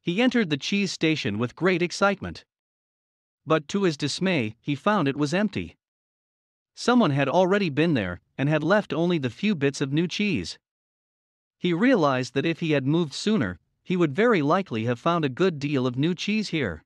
He 0.00 0.20
entered 0.20 0.50
the 0.50 0.56
cheese 0.56 0.92
station 0.92 1.38
with 1.38 1.56
great 1.56 1.80
excitement. 1.80 2.44
But 3.46 3.68
to 3.68 3.84
his 3.84 3.96
dismay, 3.96 4.56
he 4.60 4.74
found 4.74 5.08
it 5.08 5.16
was 5.16 5.32
empty. 5.32 5.76
Someone 6.74 7.10
had 7.10 7.28
already 7.28 7.70
been 7.70 7.94
there 7.94 8.20
and 8.36 8.48
had 8.48 8.64
left 8.64 8.92
only 8.92 9.18
the 9.18 9.30
few 9.30 9.54
bits 9.54 9.80
of 9.80 9.92
new 9.92 10.08
cheese. 10.08 10.58
He 11.64 11.72
realized 11.72 12.34
that 12.34 12.44
if 12.44 12.60
he 12.60 12.72
had 12.72 12.86
moved 12.86 13.14
sooner, 13.14 13.58
he 13.82 13.96
would 13.96 14.14
very 14.14 14.42
likely 14.42 14.84
have 14.84 15.00
found 15.00 15.24
a 15.24 15.30
good 15.30 15.58
deal 15.58 15.86
of 15.86 15.96
new 15.96 16.14
cheese 16.14 16.50
here. 16.50 16.84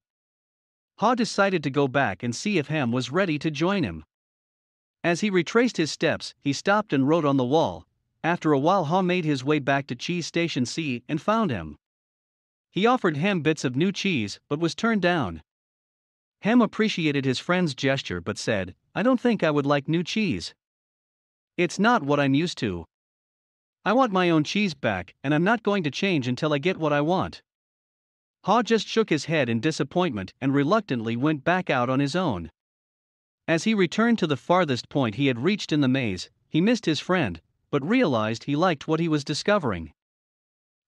Haw 0.98 1.16
decided 1.16 1.64
to 1.64 1.70
go 1.70 1.88
back 1.88 2.22
and 2.22 2.32
see 2.32 2.58
if 2.58 2.68
Hem 2.68 2.92
was 2.92 3.10
ready 3.10 3.40
to 3.40 3.50
join 3.50 3.82
him. 3.82 4.04
As 5.02 5.20
he 5.20 5.30
retraced 5.30 5.78
his 5.78 5.90
steps, 5.90 6.32
he 6.38 6.52
stopped 6.52 6.92
and 6.92 7.08
wrote 7.08 7.24
on 7.24 7.38
the 7.38 7.44
wall. 7.44 7.88
After 8.22 8.52
a 8.52 8.58
while, 8.60 8.84
Haw 8.84 9.02
made 9.02 9.24
his 9.24 9.42
way 9.42 9.58
back 9.58 9.88
to 9.88 9.96
Cheese 9.96 10.28
Station 10.28 10.64
C 10.64 11.02
and 11.08 11.20
found 11.20 11.50
Hem. 11.50 11.76
He 12.70 12.86
offered 12.86 13.16
Hem 13.16 13.40
bits 13.40 13.64
of 13.64 13.74
new 13.74 13.90
cheese 13.90 14.38
but 14.48 14.60
was 14.60 14.76
turned 14.76 15.02
down. 15.02 15.42
Hem 16.42 16.62
appreciated 16.62 17.24
his 17.24 17.40
friend's 17.40 17.74
gesture 17.74 18.20
but 18.20 18.38
said, 18.38 18.76
I 18.94 19.02
don't 19.02 19.20
think 19.20 19.42
I 19.42 19.50
would 19.50 19.66
like 19.66 19.88
new 19.88 20.04
cheese. 20.04 20.54
It's 21.56 21.80
not 21.80 22.04
what 22.04 22.20
I'm 22.20 22.34
used 22.34 22.58
to. 22.58 22.84
I 23.84 23.92
want 23.92 24.12
my 24.12 24.28
own 24.30 24.44
cheese 24.44 24.74
back, 24.74 25.14
and 25.22 25.32
I'm 25.34 25.44
not 25.44 25.62
going 25.62 25.82
to 25.84 25.90
change 25.90 26.28
until 26.28 26.52
I 26.52 26.58
get 26.58 26.76
what 26.76 26.92
I 26.92 27.00
want. 27.00 27.42
Haw 28.44 28.62
just 28.62 28.86
shook 28.86 29.10
his 29.10 29.26
head 29.26 29.48
in 29.48 29.60
disappointment 29.60 30.32
and 30.40 30.54
reluctantly 30.54 31.16
went 31.16 31.44
back 31.44 31.70
out 31.70 31.88
on 31.88 32.00
his 32.00 32.14
own. 32.14 32.50
As 33.46 33.64
he 33.64 33.74
returned 33.74 34.18
to 34.18 34.26
the 34.26 34.36
farthest 34.36 34.88
point 34.88 35.14
he 35.14 35.26
had 35.26 35.38
reached 35.38 35.72
in 35.72 35.80
the 35.80 35.88
maze, 35.88 36.30
he 36.48 36.60
missed 36.60 36.86
his 36.86 37.00
friend, 37.00 37.40
but 37.70 37.82
realized 37.82 38.44
he 38.44 38.56
liked 38.56 38.86
what 38.86 39.00
he 39.00 39.08
was 39.08 39.24
discovering. 39.24 39.92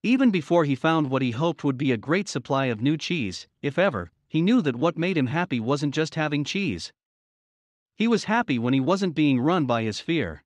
Even 0.03 0.31
before 0.31 0.64
he 0.64 0.74
found 0.74 1.11
what 1.11 1.22
he 1.22 1.31
hoped 1.31 1.64
would 1.64 1.76
be 1.76 1.92
a 1.92 1.96
great 1.96 2.29
supply 2.29 2.66
of 2.66 2.81
new 2.81 2.96
cheese, 2.96 3.46
if 3.62 3.79
ever, 3.79 4.11
he 4.29 4.40
knew 4.40 4.62
that 4.62 4.76
what 4.76 4.96
made 4.96 5.16
him 5.16 5.26
happy 5.26 5.61
wasn't 5.61 5.94
just 5.94 6.14
having 6.14 6.44
cheese. 6.44 6.92
He 7.96 8.09
was 8.09 8.24
happy 8.24 8.59
when 8.59 8.72
he 8.72 8.81
wasn't 8.81 9.14
being 9.14 9.40
run 9.40 9.66
by 9.66 9.83
his 9.83 10.00
fear. 10.00 10.42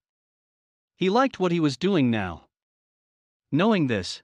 He 0.96 1.10
liked 1.10 1.40
what 1.40 1.52
he 1.52 1.60
was 1.60 1.76
doing 1.76 2.10
now. 2.10 2.46
Knowing 3.50 3.88
this, 3.88 4.22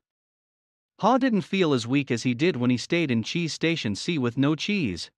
Haw 1.00 1.18
didn't 1.18 1.42
feel 1.42 1.72
as 1.72 1.86
weak 1.86 2.10
as 2.10 2.24
he 2.24 2.34
did 2.34 2.56
when 2.56 2.70
he 2.70 2.76
stayed 2.76 3.10
in 3.10 3.22
Cheese 3.22 3.52
Station 3.52 3.94
C 3.94 4.18
with 4.18 4.36
no 4.36 4.54
cheese. 4.54 5.10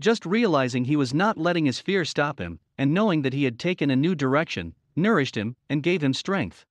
Just 0.00 0.24
realizing 0.24 0.84
he 0.84 0.96
was 0.96 1.12
not 1.12 1.36
letting 1.36 1.66
his 1.66 1.78
fear 1.78 2.04
stop 2.04 2.40
him, 2.40 2.58
and 2.78 2.94
knowing 2.94 3.22
that 3.22 3.34
he 3.34 3.44
had 3.44 3.58
taken 3.58 3.90
a 3.90 3.96
new 3.96 4.14
direction, 4.14 4.74
nourished 4.96 5.36
him 5.36 5.56
and 5.68 5.82
gave 5.82 6.02
him 6.02 6.14
strength. 6.14 6.64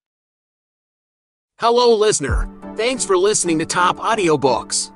Hello, 1.60 1.96
listener. 1.96 2.50
Thanks 2.76 3.06
for 3.06 3.18
listening 3.18 3.60
to 3.60 3.66
Top 3.66 3.98
Audiobooks. 3.98 4.92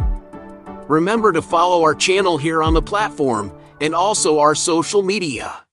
Remember 0.89 1.31
to 1.31 1.41
follow 1.41 1.83
our 1.83 1.95
channel 1.95 2.37
here 2.37 2.61
on 2.61 2.73
the 2.73 2.81
platform 2.81 3.55
and 3.79 3.95
also 3.95 4.39
our 4.39 4.55
social 4.55 5.01
media. 5.01 5.63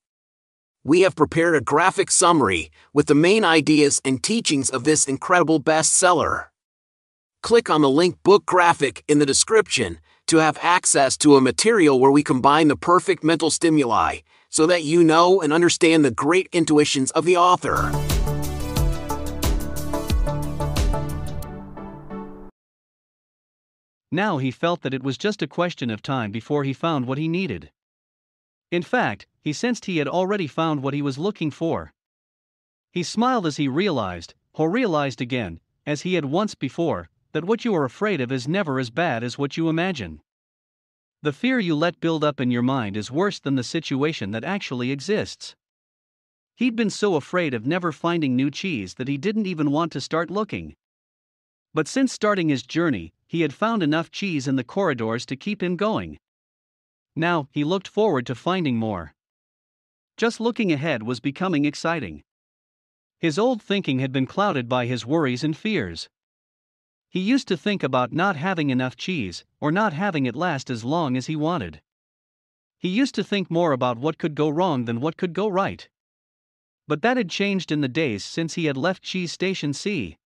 We 0.88 1.02
have 1.02 1.14
prepared 1.14 1.54
a 1.54 1.60
graphic 1.60 2.10
summary 2.10 2.70
with 2.94 3.08
the 3.08 3.14
main 3.14 3.44
ideas 3.44 4.00
and 4.06 4.22
teachings 4.22 4.70
of 4.70 4.84
this 4.84 5.06
incredible 5.06 5.60
bestseller. 5.60 6.46
Click 7.42 7.68
on 7.68 7.82
the 7.82 7.90
link 7.90 8.16
book 8.22 8.46
graphic 8.46 9.04
in 9.06 9.18
the 9.18 9.26
description 9.26 9.98
to 10.28 10.38
have 10.38 10.56
access 10.62 11.18
to 11.18 11.36
a 11.36 11.42
material 11.42 12.00
where 12.00 12.10
we 12.10 12.22
combine 12.22 12.68
the 12.68 12.74
perfect 12.74 13.22
mental 13.22 13.50
stimuli 13.50 14.20
so 14.48 14.66
that 14.66 14.82
you 14.82 15.04
know 15.04 15.42
and 15.42 15.52
understand 15.52 16.06
the 16.06 16.10
great 16.10 16.48
intuitions 16.52 17.10
of 17.10 17.26
the 17.26 17.36
author. 17.36 17.92
Now 24.10 24.38
he 24.38 24.50
felt 24.50 24.80
that 24.80 24.94
it 24.94 25.02
was 25.02 25.18
just 25.18 25.42
a 25.42 25.46
question 25.46 25.90
of 25.90 26.00
time 26.00 26.30
before 26.30 26.64
he 26.64 26.72
found 26.72 27.06
what 27.06 27.18
he 27.18 27.28
needed. 27.28 27.72
In 28.70 28.82
fact, 28.82 29.26
he 29.40 29.52
sensed 29.52 29.86
he 29.86 29.96
had 29.96 30.08
already 30.08 30.46
found 30.46 30.82
what 30.82 30.94
he 30.94 31.02
was 31.02 31.18
looking 31.18 31.50
for. 31.50 31.92
He 32.92 33.02
smiled 33.02 33.46
as 33.46 33.56
he 33.56 33.68
realized, 33.68 34.34
or 34.52 34.70
realized 34.70 35.20
again, 35.20 35.60
as 35.86 36.02
he 36.02 36.14
had 36.14 36.26
once 36.26 36.54
before, 36.54 37.08
that 37.32 37.44
what 37.44 37.64
you 37.64 37.74
are 37.74 37.84
afraid 37.84 38.20
of 38.20 38.30
is 38.30 38.48
never 38.48 38.78
as 38.78 38.90
bad 38.90 39.24
as 39.24 39.38
what 39.38 39.56
you 39.56 39.68
imagine. 39.68 40.20
The 41.22 41.32
fear 41.32 41.58
you 41.58 41.74
let 41.74 42.00
build 42.00 42.22
up 42.22 42.40
in 42.40 42.50
your 42.50 42.62
mind 42.62 42.96
is 42.96 43.10
worse 43.10 43.38
than 43.38 43.54
the 43.54 43.64
situation 43.64 44.30
that 44.32 44.44
actually 44.44 44.90
exists. 44.90 45.56
He'd 46.56 46.76
been 46.76 46.90
so 46.90 47.14
afraid 47.14 47.54
of 47.54 47.66
never 47.66 47.90
finding 47.92 48.36
new 48.36 48.50
cheese 48.50 48.94
that 48.94 49.08
he 49.08 49.16
didn't 49.16 49.46
even 49.46 49.70
want 49.70 49.92
to 49.92 50.00
start 50.00 50.30
looking. 50.30 50.74
But 51.72 51.88
since 51.88 52.12
starting 52.12 52.48
his 52.48 52.62
journey, 52.62 53.12
he 53.26 53.40
had 53.42 53.54
found 53.54 53.82
enough 53.82 54.10
cheese 54.10 54.46
in 54.46 54.56
the 54.56 54.64
corridors 54.64 55.24
to 55.26 55.36
keep 55.36 55.62
him 55.62 55.76
going. 55.76 56.18
Now, 57.18 57.48
he 57.50 57.64
looked 57.64 57.88
forward 57.88 58.26
to 58.26 58.36
finding 58.36 58.76
more. 58.76 59.12
Just 60.16 60.38
looking 60.38 60.70
ahead 60.70 61.02
was 61.02 61.18
becoming 61.18 61.64
exciting. 61.64 62.22
His 63.18 63.40
old 63.40 63.60
thinking 63.60 63.98
had 63.98 64.12
been 64.12 64.24
clouded 64.24 64.68
by 64.68 64.86
his 64.86 65.04
worries 65.04 65.42
and 65.42 65.56
fears. 65.56 66.08
He 67.08 67.18
used 67.18 67.48
to 67.48 67.56
think 67.56 67.82
about 67.82 68.12
not 68.12 68.36
having 68.36 68.70
enough 68.70 68.96
cheese, 68.96 69.44
or 69.58 69.72
not 69.72 69.92
having 69.92 70.26
it 70.26 70.36
last 70.36 70.70
as 70.70 70.84
long 70.84 71.16
as 71.16 71.26
he 71.26 71.34
wanted. 71.34 71.82
He 72.78 72.88
used 72.88 73.16
to 73.16 73.24
think 73.24 73.50
more 73.50 73.72
about 73.72 73.98
what 73.98 74.18
could 74.18 74.36
go 74.36 74.48
wrong 74.48 74.84
than 74.84 75.00
what 75.00 75.16
could 75.16 75.32
go 75.32 75.48
right. 75.48 75.88
But 76.86 77.02
that 77.02 77.16
had 77.16 77.30
changed 77.30 77.72
in 77.72 77.80
the 77.80 77.88
days 77.88 78.24
since 78.24 78.54
he 78.54 78.66
had 78.66 78.76
left 78.76 79.02
Cheese 79.02 79.32
Station 79.32 79.72
C. 79.72 80.18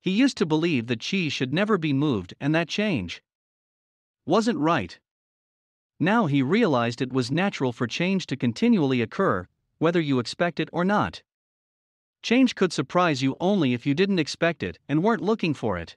He 0.00 0.10
used 0.10 0.36
to 0.38 0.46
believe 0.46 0.88
that 0.88 0.98
cheese 0.98 1.32
should 1.32 1.54
never 1.54 1.78
be 1.78 1.92
moved, 1.92 2.34
and 2.40 2.52
that 2.56 2.68
change 2.68 3.22
wasn't 4.26 4.58
right. 4.58 4.98
Now 6.02 6.26
he 6.26 6.42
realized 6.42 7.00
it 7.00 7.12
was 7.12 7.30
natural 7.30 7.72
for 7.72 7.86
change 7.86 8.26
to 8.26 8.36
continually 8.36 9.00
occur, 9.00 9.46
whether 9.78 10.00
you 10.00 10.18
expect 10.18 10.58
it 10.58 10.68
or 10.72 10.84
not. 10.84 11.22
Change 12.22 12.56
could 12.56 12.72
surprise 12.72 13.22
you 13.22 13.36
only 13.38 13.72
if 13.72 13.86
you 13.86 13.94
didn't 13.94 14.18
expect 14.18 14.64
it 14.64 14.80
and 14.88 15.04
weren't 15.04 15.22
looking 15.22 15.54
for 15.54 15.78
it. 15.78 15.96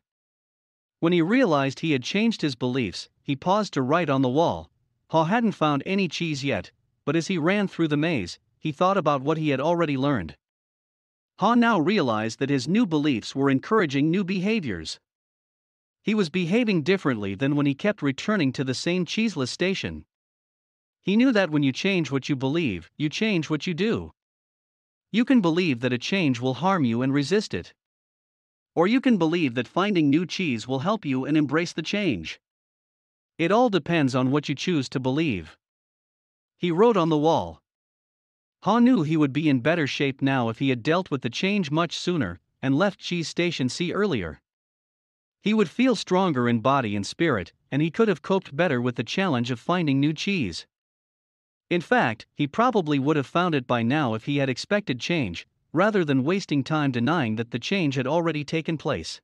When 0.99 1.11
he 1.11 1.23
realized 1.23 1.79
he 1.79 1.93
had 1.93 2.03
changed 2.03 2.43
his 2.43 2.53
beliefs, 2.53 3.09
he 3.23 3.35
paused 3.35 3.73
to 3.73 3.81
write 3.81 4.07
on 4.07 4.21
the 4.21 4.29
wall. 4.29 4.69
Haw 5.09 5.23
hadn't 5.23 5.53
found 5.53 5.81
any 5.87 6.07
cheese 6.07 6.43
yet, 6.43 6.69
but 7.03 7.15
as 7.15 7.25
he 7.25 7.39
ran 7.39 7.67
through 7.67 7.87
the 7.87 7.97
maze, 7.97 8.37
he 8.59 8.71
thought 8.71 8.97
about 8.97 9.23
what 9.23 9.39
he 9.39 9.49
had 9.49 9.59
already 9.59 9.97
learned. 9.97 10.37
Haw 11.39 11.55
now 11.55 11.79
realized 11.79 12.37
that 12.37 12.51
his 12.51 12.67
new 12.67 12.85
beliefs 12.85 13.35
were 13.35 13.49
encouraging 13.49 14.11
new 14.11 14.23
behaviors. 14.23 14.99
He 16.05 16.13
was 16.13 16.29
behaving 16.29 16.83
differently 16.83 17.33
than 17.33 17.55
when 17.55 17.65
he 17.65 17.73
kept 17.73 18.03
returning 18.03 18.51
to 18.53 18.63
the 18.63 18.75
same 18.75 19.05
cheeseless 19.05 19.49
station. 19.49 20.05
He 21.01 21.17
knew 21.17 21.31
that 21.31 21.49
when 21.49 21.63
you 21.63 21.71
change 21.71 22.11
what 22.11 22.29
you 22.29 22.35
believe, 22.35 22.91
you 22.95 23.09
change 23.09 23.49
what 23.49 23.65
you 23.65 23.73
do. 23.73 24.11
You 25.11 25.25
can 25.25 25.41
believe 25.41 25.79
that 25.79 25.93
a 25.93 25.97
change 25.97 26.39
will 26.39 26.53
harm 26.53 26.85
you 26.85 27.01
and 27.01 27.11
resist 27.11 27.55
it. 27.55 27.73
Or 28.75 28.85
you 28.85 29.01
can 29.01 29.17
believe 29.17 29.55
that 29.55 29.67
finding 29.67 30.11
new 30.11 30.27
cheese 30.27 30.67
will 30.67 30.85
help 30.85 31.05
you 31.05 31.25
and 31.25 31.35
embrace 31.35 31.73
the 31.73 31.81
change. 31.81 32.39
It 33.39 33.51
all 33.51 33.71
depends 33.71 34.13
on 34.13 34.29
what 34.29 34.47
you 34.47 34.53
choose 34.53 34.87
to 34.89 34.99
believe. 34.99 35.57
He 36.55 36.69
wrote 36.69 36.97
on 36.97 37.09
the 37.09 37.17
wall 37.17 37.63
Haw 38.61 38.77
knew 38.77 39.01
he 39.01 39.17
would 39.17 39.33
be 39.33 39.49
in 39.49 39.59
better 39.61 39.87
shape 39.87 40.21
now 40.21 40.49
if 40.49 40.59
he 40.59 40.69
had 40.69 40.83
dealt 40.83 41.09
with 41.09 41.23
the 41.23 41.31
change 41.31 41.71
much 41.71 41.97
sooner 41.97 42.39
and 42.61 42.77
left 42.77 42.99
Cheese 42.99 43.27
Station 43.27 43.69
C 43.69 43.91
earlier. 43.91 44.39
He 45.45 45.53
would 45.53 45.69
feel 45.69 45.95
stronger 45.95 46.49
in 46.49 46.59
body 46.61 46.95
and 46.95 47.05
spirit, 47.05 47.53
and 47.69 47.79
he 47.79 47.91
could 47.91 48.07
have 48.07 48.23
coped 48.23 48.55
better 48.55 48.81
with 48.81 48.95
the 48.95 49.03
challenge 49.03 49.51
of 49.51 49.59
finding 49.59 49.99
new 49.99 50.11
cheese. 50.11 50.65
In 51.69 51.81
fact, 51.81 52.25
he 52.33 52.47
probably 52.47 52.97
would 52.97 53.15
have 53.15 53.27
found 53.27 53.53
it 53.53 53.67
by 53.67 53.83
now 53.83 54.15
if 54.15 54.25
he 54.25 54.37
had 54.37 54.49
expected 54.49 54.99
change, 54.99 55.45
rather 55.71 56.03
than 56.03 56.23
wasting 56.23 56.63
time 56.63 56.89
denying 56.89 57.35
that 57.35 57.51
the 57.51 57.59
change 57.59 57.93
had 57.93 58.07
already 58.07 58.43
taken 58.43 58.75
place. 58.75 59.21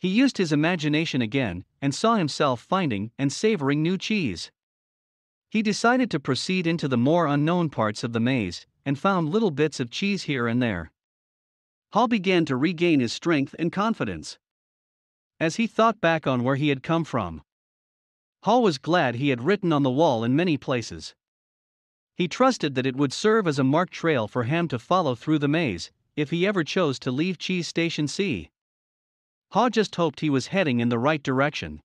He 0.00 0.08
used 0.08 0.38
his 0.38 0.50
imagination 0.50 1.22
again 1.22 1.64
and 1.80 1.94
saw 1.94 2.16
himself 2.16 2.60
finding 2.60 3.12
and 3.16 3.32
savoring 3.32 3.80
new 3.80 3.96
cheese. 3.96 4.50
He 5.50 5.62
decided 5.62 6.10
to 6.10 6.18
proceed 6.18 6.66
into 6.66 6.88
the 6.88 6.98
more 6.98 7.28
unknown 7.28 7.70
parts 7.70 8.02
of 8.02 8.12
the 8.12 8.18
maze, 8.18 8.66
and 8.84 8.98
found 8.98 9.28
little 9.28 9.52
bits 9.52 9.78
of 9.78 9.88
cheese 9.88 10.24
here 10.24 10.48
and 10.48 10.60
there. 10.60 10.90
Haw 11.92 12.08
began 12.08 12.44
to 12.46 12.56
regain 12.56 12.98
his 12.98 13.12
strength 13.12 13.54
and 13.56 13.70
confidence. 13.70 14.40
As 15.42 15.56
he 15.56 15.66
thought 15.66 16.00
back 16.00 16.24
on 16.24 16.44
where 16.44 16.54
he 16.54 16.68
had 16.68 16.84
come 16.84 17.02
from, 17.02 17.42
Haw 18.44 18.60
was 18.60 18.78
glad 18.78 19.16
he 19.16 19.30
had 19.30 19.42
written 19.42 19.72
on 19.72 19.82
the 19.82 19.90
wall 19.90 20.22
in 20.22 20.36
many 20.36 20.56
places. 20.56 21.16
He 22.14 22.28
trusted 22.28 22.76
that 22.76 22.86
it 22.86 22.94
would 22.94 23.12
serve 23.12 23.48
as 23.48 23.58
a 23.58 23.64
marked 23.64 23.92
trail 23.92 24.28
for 24.28 24.44
Hem 24.44 24.68
to 24.68 24.78
follow 24.78 25.16
through 25.16 25.40
the 25.40 25.48
maze, 25.48 25.90
if 26.14 26.30
he 26.30 26.46
ever 26.46 26.62
chose 26.62 27.00
to 27.00 27.10
leave 27.10 27.38
Cheese 27.38 27.66
Station 27.66 28.06
C. 28.06 28.50
Haw 29.50 29.68
just 29.68 29.96
hoped 29.96 30.20
he 30.20 30.30
was 30.30 30.54
heading 30.54 30.78
in 30.78 30.90
the 30.90 30.98
right 31.00 31.20
direction. 31.20 31.82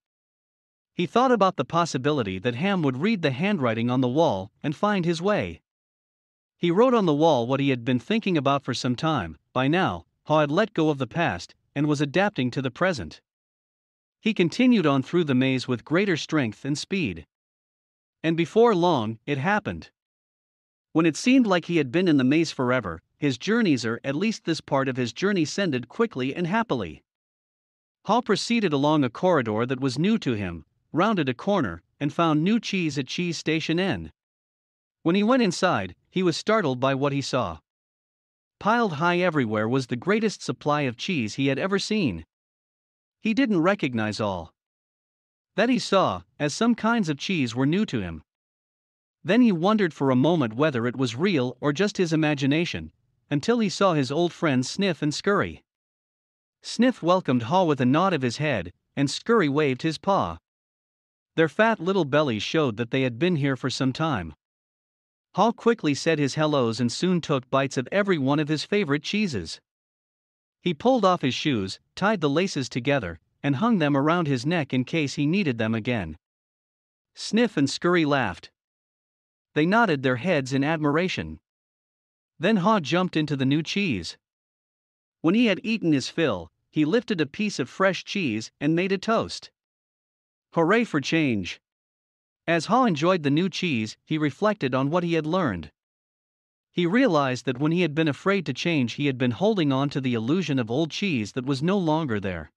He 0.94 1.08
thought 1.08 1.32
about 1.32 1.56
the 1.56 1.66
possibility 1.66 2.38
that 2.38 2.54
Hem 2.54 2.84
would 2.84 2.98
read 2.98 3.24
the 3.24 3.32
handwriting 3.32 3.90
on 3.90 4.02
the 4.02 4.08
wall 4.08 4.52
and 4.62 4.76
find 4.76 5.04
his 5.04 5.20
way. 5.20 5.62
He 6.60 6.70
wrote 6.70 6.94
on 6.94 7.08
the 7.08 7.12
wall 7.12 7.48
what 7.48 7.60
he 7.60 7.72
had 7.72 7.84
been 7.84 7.98
thinking 7.98 8.38
about 8.38 8.64
for 8.64 8.76
some 8.76 8.96
time. 8.96 9.36
By 9.52 9.68
now, 9.68 10.06
Haw 10.26 10.42
had 10.42 10.52
let 10.52 10.76
go 10.76 10.92
of 10.92 11.00
the 11.00 11.08
past 11.08 11.56
and 11.74 11.88
was 11.88 12.02
adapting 12.02 12.52
to 12.52 12.62
the 12.62 12.70
present. 12.70 13.20
He 14.28 14.34
continued 14.34 14.86
on 14.86 15.04
through 15.04 15.24
the 15.24 15.34
maze 15.34 15.70
with 15.70 15.86
greater 15.86 16.18
strength 16.18 16.66
and 16.66 16.78
speed. 16.78 17.26
And 18.22 18.36
before 18.36 18.76
long, 18.76 19.20
it 19.26 19.38
happened. 19.38 19.90
When 20.92 21.06
it 21.06 21.16
seemed 21.16 21.48
like 21.48 21.64
he 21.64 21.78
had 21.78 21.94
been 21.94 22.10
in 22.10 22.18
the 22.18 22.26
maze 22.26 22.52
forever, 22.52 23.02
his 23.18 23.38
journeys 23.38 23.86
or 23.86 24.02
at 24.04 24.18
least 24.18 24.44
this 24.44 24.60
part 24.60 24.90
of 24.90 24.98
his 24.98 25.14
journey 25.14 25.48
ended 25.58 25.88
quickly 25.88 26.36
and 26.36 26.46
happily. 26.46 27.06
Haw 28.04 28.20
proceeded 28.20 28.74
along 28.74 29.06
a 29.06 29.10
corridor 29.10 29.66
that 29.66 29.80
was 29.80 29.98
new 29.98 30.18
to 30.18 30.34
him, 30.34 30.66
rounded 30.92 31.30
a 31.30 31.34
corner, 31.34 31.82
and 31.98 32.12
found 32.12 32.44
new 32.44 32.60
cheese 32.60 32.98
at 32.98 33.08
Cheese 33.08 33.38
Station 33.38 33.80
N. 33.80 34.12
When 35.04 35.16
he 35.16 35.24
went 35.24 35.42
inside, 35.42 35.96
he 36.10 36.22
was 36.22 36.36
startled 36.36 36.82
by 36.82 36.96
what 36.96 37.14
he 37.14 37.22
saw. 37.22 37.60
Piled 38.60 38.96
high 38.96 39.20
everywhere 39.20 39.70
was 39.70 39.88
the 39.88 39.96
greatest 39.96 40.44
supply 40.44 40.82
of 40.82 40.98
cheese 40.98 41.36
he 41.36 41.48
had 41.48 41.58
ever 41.58 41.80
seen. 41.80 42.26
He 43.28 43.34
didn't 43.34 43.60
recognize 43.62 44.22
all 44.22 44.54
that 45.58 45.68
he 45.68 45.80
saw, 45.80 46.22
as 46.40 46.54
some 46.54 46.76
kinds 46.76 47.10
of 47.10 47.18
cheese 47.18 47.54
were 47.54 47.66
new 47.66 47.86
to 47.86 48.00
him. 48.00 48.24
Then 49.22 49.42
he 49.42 49.52
wondered 49.52 49.94
for 49.94 50.10
a 50.10 50.16
moment 50.16 50.54
whether 50.54 50.88
it 50.88 50.96
was 50.96 51.18
real 51.18 51.58
or 51.60 51.74
just 51.74 51.98
his 51.98 52.14
imagination, 52.14 52.94
until 53.30 53.60
he 53.60 53.68
saw 53.68 53.96
his 53.96 54.14
old 54.14 54.32
friends 54.32 54.70
Sniff 54.70 55.02
and 55.02 55.14
Scurry. 55.14 55.62
Sniff 56.62 57.04
welcomed 57.04 57.44
Haw 57.52 57.66
with 57.66 57.82
a 57.82 57.86
nod 57.86 58.14
of 58.14 58.22
his 58.22 58.38
head, 58.38 58.72
and 58.96 59.12
Scurry 59.12 59.50
waved 59.50 59.82
his 59.82 59.98
paw. 59.98 60.38
Their 61.36 61.50
fat 61.50 61.82
little 61.82 62.06
bellies 62.06 62.44
showed 62.44 62.78
that 62.78 62.92
they 62.92 63.02
had 63.02 63.20
been 63.20 63.36
here 63.36 63.58
for 63.58 63.70
some 63.70 63.92
time. 63.92 64.36
Haw 65.36 65.52
quickly 65.52 65.94
said 65.94 66.18
his 66.18 66.36
hellos 66.36 66.80
and 66.80 66.90
soon 66.90 67.20
took 67.20 67.50
bites 67.50 67.76
of 67.76 67.90
every 67.92 68.18
one 68.18 68.40
of 68.40 68.48
his 68.48 68.64
favorite 68.64 69.04
cheeses. 69.04 69.60
He 70.62 70.74
pulled 70.74 71.06
off 71.06 71.22
his 71.22 71.34
shoes, 71.34 71.80
tied 71.96 72.22
the 72.22 72.30
laces 72.30 72.70
together, 72.70 73.20
and 73.44 73.58
hung 73.58 73.80
them 73.80 73.96
around 73.96 74.28
his 74.28 74.46
neck 74.46 74.74
in 74.74 74.84
case 74.84 75.16
he 75.16 75.26
needed 75.26 75.58
them 75.58 75.74
again. 75.74 76.18
Sniff 77.16 77.58
and 77.58 77.70
Scurry 77.70 78.06
laughed. 78.06 78.52
They 79.54 79.66
nodded 79.66 80.04
their 80.04 80.18
heads 80.18 80.54
in 80.54 80.64
admiration. 80.64 81.40
Then 82.40 82.58
Haw 82.58 82.80
jumped 82.80 83.16
into 83.16 83.36
the 83.36 83.46
new 83.46 83.64
cheese. 83.64 84.18
When 85.22 85.34
he 85.34 85.48
had 85.48 85.62
eaten 85.64 85.94
his 85.94 86.10
fill, 86.10 86.52
he 86.70 86.86
lifted 86.86 87.20
a 87.20 87.26
piece 87.26 87.58
of 87.60 87.70
fresh 87.70 88.04
cheese 88.04 88.52
and 88.60 88.76
made 88.76 88.92
a 88.92 88.98
toast. 88.98 89.50
Hooray 90.54 90.84
for 90.84 91.02
change! 91.02 91.60
As 92.46 92.68
Haw 92.68 92.86
enjoyed 92.86 93.24
the 93.24 93.32
new 93.32 93.50
cheese, 93.50 93.98
he 94.06 94.18
reflected 94.18 94.76
on 94.76 94.90
what 94.90 95.04
he 95.04 95.14
had 95.14 95.26
learned. 95.26 95.72
He 96.78 96.86
realized 96.86 97.46
that 97.46 97.58
when 97.58 97.72
he 97.72 97.82
had 97.82 97.96
been 97.96 98.08
afraid 98.08 98.46
to 98.46 98.54
change, 98.54 98.94
he 98.94 99.08
had 99.08 99.18
been 99.18 99.32
holding 99.32 99.72
on 99.74 99.90
to 99.90 100.00
the 100.00 100.14
illusion 100.14 100.60
of 100.60 100.70
old 100.70 100.92
cheese 100.92 101.32
that 101.32 101.44
was 101.44 101.64
no 101.64 101.76
longer 101.76 102.20
there. 102.20 102.52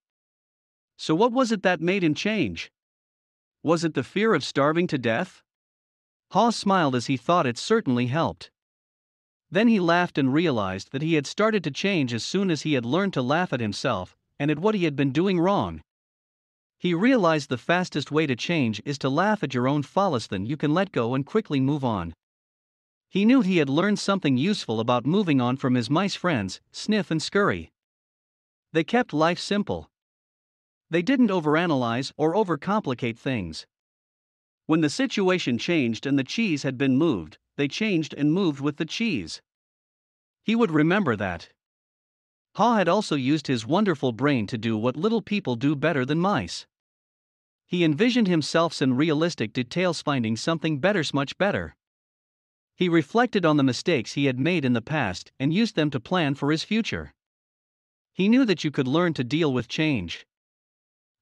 So, 0.99 1.15
what 1.15 1.33
was 1.33 1.51
it 1.51 1.63
that 1.63 1.81
made 1.81 2.05
him 2.05 2.13
change? 2.13 2.71
Was 3.63 3.83
it 3.83 3.95
the 3.95 4.05
fear 4.05 4.35
of 4.35 4.45
starving 4.45 4.87
to 4.89 4.99
death? 4.99 5.43
Haw 6.33 6.51
smiled 6.51 6.95
as 6.95 7.07
he 7.07 7.17
thought 7.17 7.47
it 7.47 7.57
certainly 7.57 8.09
helped. 8.09 8.51
Then 9.51 9.69
he 9.69 9.81
laughed 9.81 10.19
and 10.19 10.35
realized 10.35 10.93
that 10.93 11.01
he 11.01 11.15
had 11.15 11.27
started 11.27 11.65
to 11.65 11.71
change 11.71 12.13
as 12.13 12.23
soon 12.23 12.51
as 12.51 12.61
he 12.61 12.75
had 12.75 12.85
learned 12.85 13.15
to 13.15 13.23
laugh 13.23 13.55
at 13.55 13.61
himself 13.61 14.19
and 14.39 14.51
at 14.51 14.59
what 14.59 14.75
he 14.75 14.85
had 14.85 14.97
been 14.97 15.13
doing 15.13 15.41
wrong. 15.41 15.81
He 16.79 16.93
realized 16.93 17.49
the 17.49 17.57
fastest 17.57 18.13
way 18.13 18.27
to 18.27 18.37
change 18.37 18.83
is 18.85 18.99
to 18.99 19.09
laugh 19.09 19.43
at 19.43 19.55
your 19.55 19.67
own 19.67 19.83
follies, 19.83 20.27
then 20.27 20.45
you 20.45 20.59
can 20.59 20.75
let 20.75 20.93
go 20.93 21.15
and 21.15 21.25
quickly 21.25 21.59
move 21.59 21.87
on. 21.87 22.13
He 23.11 23.25
knew 23.25 23.41
he 23.41 23.57
had 23.57 23.69
learned 23.69 23.99
something 23.99 24.37
useful 24.37 24.79
about 24.79 25.05
moving 25.05 25.41
on 25.41 25.57
from 25.57 25.75
his 25.75 25.91
mice 25.91 26.15
friends, 26.15 26.61
Sniff 26.71 27.11
and 27.11 27.21
Scurry. 27.21 27.73
They 28.73 28.85
kept 28.85 29.13
life 29.13 29.41
simple. 29.41 29.91
They 30.91 31.03
didn't 31.03 31.31
overanalyze 31.31 32.13
or 32.17 32.37
overcomplicate 32.37 33.19
things. 33.19 33.67
When 34.67 34.81
the 34.81 34.89
situation 34.89 35.59
changed 35.59 36.07
and 36.07 36.17
the 36.17 36.23
cheese 36.23 36.63
had 36.63 36.79
been 36.79 36.97
moved, 36.97 37.39
they 37.57 37.67
changed 37.67 38.15
and 38.17 38.33
moved 38.33 38.61
with 38.61 38.77
the 38.77 38.87
cheese. 38.87 39.43
He 40.45 40.55
would 40.55 40.71
remember 40.71 41.17
that. 41.17 41.49
Haw 42.55 42.77
had 42.77 42.89
also 42.89 43.17
used 43.17 43.49
his 43.49 43.67
wonderful 43.67 44.13
brain 44.13 44.47
to 44.47 44.57
do 44.57 44.79
what 44.79 44.97
little 44.97 45.21
people 45.21 45.57
do 45.57 45.75
better 45.75 46.05
than 46.05 46.21
mice. 46.21 46.69
He 47.67 47.83
envisioned 47.83 48.29
himself 48.29 48.81
in 48.81 48.97
realistic 48.97 49.53
details 49.53 50.01
finding 50.01 50.37
something 50.37 50.79
better, 50.79 51.03
much 51.13 51.37
better. 51.37 51.75
He 52.81 52.89
reflected 52.89 53.45
on 53.45 53.59
the 53.59 53.63
mistakes 53.63 54.15
he 54.15 54.25
had 54.25 54.41
made 54.41 54.65
in 54.65 54.73
the 54.73 54.81
past 54.81 55.33
and 55.39 55.53
used 55.53 55.77
them 55.77 55.91
to 55.91 56.01
plan 56.01 56.35
for 56.35 56.51
his 56.51 56.65
future. 56.65 57.13
He 58.15 58.27
knew 58.27 58.47
that 58.47 58.65
you 58.65 58.71
could 58.71 58.89
learn 58.89 59.13
to 59.13 59.23
deal 59.23 59.53
with 59.53 59.69
change. 59.69 60.27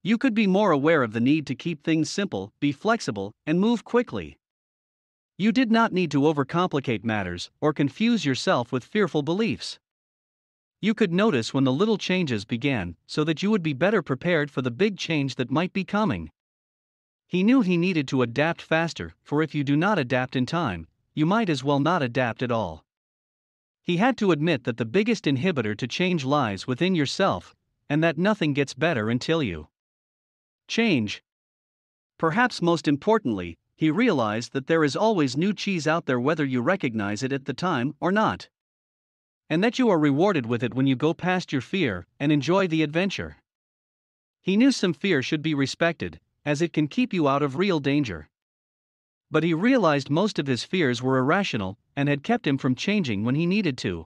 You 0.01 0.17
could 0.17 0.33
be 0.33 0.47
more 0.47 0.71
aware 0.71 1.03
of 1.03 1.11
the 1.11 1.19
need 1.19 1.45
to 1.47 1.55
keep 1.55 1.83
things 1.83 2.09
simple, 2.09 2.53
be 2.61 2.71
flexible, 2.71 3.33
and 3.45 3.59
move 3.59 3.83
quickly. 3.83 4.37
You 5.37 5.51
did 5.51 5.69
not 5.69 5.91
need 5.91 6.11
to 6.11 6.21
overcomplicate 6.21 7.03
matters 7.03 7.51
or 7.59 7.73
confuse 7.73 8.23
yourself 8.23 8.71
with 8.71 8.85
fearful 8.85 9.21
beliefs. 9.21 9.79
You 10.79 10.93
could 10.93 11.11
notice 11.11 11.53
when 11.53 11.65
the 11.65 11.73
little 11.73 11.97
changes 11.97 12.45
began 12.45 12.95
so 13.05 13.25
that 13.25 13.43
you 13.43 13.51
would 13.51 13.63
be 13.63 13.73
better 13.73 14.01
prepared 14.01 14.49
for 14.49 14.61
the 14.61 14.71
big 14.71 14.97
change 14.97 15.35
that 15.35 15.51
might 15.51 15.73
be 15.73 15.83
coming. 15.83 16.31
He 17.27 17.43
knew 17.43 17.59
he 17.59 17.75
needed 17.75 18.07
to 18.07 18.21
adapt 18.21 18.61
faster, 18.61 19.13
for 19.21 19.43
if 19.43 19.53
you 19.53 19.65
do 19.65 19.75
not 19.75 19.99
adapt 19.99 20.37
in 20.37 20.45
time, 20.45 20.87
you 21.19 21.25
might 21.25 21.49
as 21.49 21.65
well 21.65 21.81
not 21.81 22.01
adapt 22.01 22.41
at 22.41 22.49
all. 22.49 22.85
He 23.83 23.97
had 23.97 24.17
to 24.19 24.31
admit 24.31 24.63
that 24.63 24.77
the 24.77 24.85
biggest 24.85 25.25
inhibitor 25.25 25.77
to 25.77 25.85
change 25.85 26.23
lies 26.23 26.65
within 26.65 26.95
yourself, 26.95 27.53
and 27.89 28.01
that 28.01 28.17
nothing 28.17 28.53
gets 28.53 28.73
better 28.73 29.09
until 29.09 29.43
you 29.43 29.67
change. 30.69 31.21
Perhaps 32.17 32.61
most 32.61 32.87
importantly, 32.87 33.57
he 33.75 33.91
realized 33.91 34.53
that 34.53 34.67
there 34.67 34.85
is 34.85 34.95
always 34.95 35.35
new 35.35 35.53
cheese 35.53 35.87
out 35.87 36.05
there 36.05 36.21
whether 36.21 36.45
you 36.45 36.61
recognize 36.61 37.21
it 37.21 37.33
at 37.33 37.43
the 37.43 37.53
time 37.53 37.95
or 37.99 38.13
not. 38.13 38.47
And 39.49 39.61
that 39.61 39.77
you 39.77 39.89
are 39.89 39.99
rewarded 39.99 40.45
with 40.45 40.63
it 40.63 40.73
when 40.73 40.87
you 40.87 40.95
go 40.95 41.13
past 41.13 41.51
your 41.51 41.61
fear 41.61 42.07
and 42.17 42.31
enjoy 42.31 42.65
the 42.69 42.81
adventure. 42.81 43.35
He 44.41 44.55
knew 44.55 44.71
some 44.71 44.93
fear 44.93 45.21
should 45.21 45.41
be 45.41 45.53
respected, 45.53 46.21
as 46.45 46.61
it 46.61 46.71
can 46.71 46.87
keep 46.87 47.11
you 47.11 47.27
out 47.27 47.43
of 47.43 47.57
real 47.57 47.81
danger. 47.81 48.28
But 49.31 49.43
he 49.43 49.53
realized 49.53 50.09
most 50.09 50.39
of 50.39 50.47
his 50.47 50.63
fears 50.63 51.01
were 51.01 51.17
irrational 51.17 51.77
and 51.95 52.09
had 52.09 52.23
kept 52.23 52.47
him 52.47 52.57
from 52.57 52.73
changing 52.73 53.23
when 53.23 53.35
he 53.35 53.45
needed 53.45 53.77
to. 53.79 54.05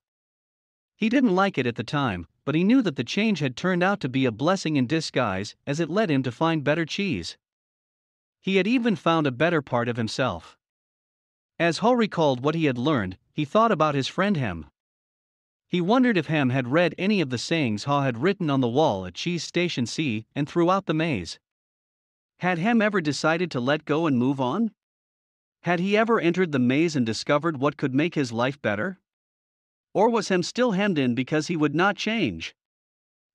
He 0.97 1.07
didn't 1.07 1.35
like 1.35 1.57
it 1.57 1.65
at 1.65 1.75
the 1.75 1.83
time, 1.83 2.27
but 2.45 2.55
he 2.55 2.63
knew 2.63 2.81
that 2.81 2.97
the 2.97 3.03
change 3.03 3.39
had 3.39 3.55
turned 3.55 3.83
out 3.83 4.01
to 4.01 4.09
be 4.09 4.25
a 4.25 4.31
blessing 4.31 4.75
in 4.75 4.85
disguise 4.85 5.55
as 5.65 5.79
it 5.79 5.89
led 5.89 6.11
him 6.11 6.23
to 6.23 6.31
find 6.31 6.63
better 6.63 6.85
cheese. 6.85 7.37
He 8.41 8.57
had 8.57 8.67
even 8.67 8.97
found 8.97 9.25
a 9.25 9.31
better 9.31 9.61
part 9.61 9.87
of 9.87 9.95
himself. 9.95 10.57
As 11.57 11.77
Haw 11.77 11.93
recalled 11.93 12.43
what 12.43 12.55
he 12.55 12.65
had 12.65 12.77
learned, 12.77 13.17
he 13.31 13.45
thought 13.45 13.71
about 13.71 13.95
his 13.95 14.09
friend 14.09 14.35
Hem. 14.35 14.67
He 15.69 15.79
wondered 15.79 16.17
if 16.17 16.27
Hem 16.27 16.49
had 16.49 16.67
read 16.67 16.93
any 16.97 17.21
of 17.21 17.29
the 17.29 17.37
sayings 17.37 17.85
Haw 17.85 18.01
had 18.01 18.21
written 18.21 18.49
on 18.49 18.59
the 18.59 18.67
wall 18.67 19.05
at 19.05 19.13
Cheese 19.13 19.43
Station 19.43 19.85
C 19.85 20.25
and 20.35 20.49
throughout 20.49 20.85
the 20.85 20.93
maze. 20.93 21.39
Had 22.39 22.57
Hem 22.57 22.81
ever 22.81 22.99
decided 22.99 23.49
to 23.51 23.61
let 23.61 23.85
go 23.85 24.05
and 24.05 24.19
move 24.19 24.41
on? 24.41 24.71
Had 25.63 25.79
he 25.79 25.95
ever 25.95 26.19
entered 26.19 26.51
the 26.51 26.59
maze 26.59 26.93
and 26.93 27.05
discovered 27.05 27.55
what 27.57 27.77
could 27.77 27.95
make 27.95 28.15
his 28.15 28.33
life 28.33 28.61
better? 28.61 28.99
Or 29.93 30.09
was 30.09 30.27
Hem 30.27 30.43
still 30.43 30.71
hemmed 30.73 30.97
in 30.97 31.15
because 31.15 31.47
he 31.47 31.55
would 31.55 31.73
not 31.73 31.95
change? 31.95 32.53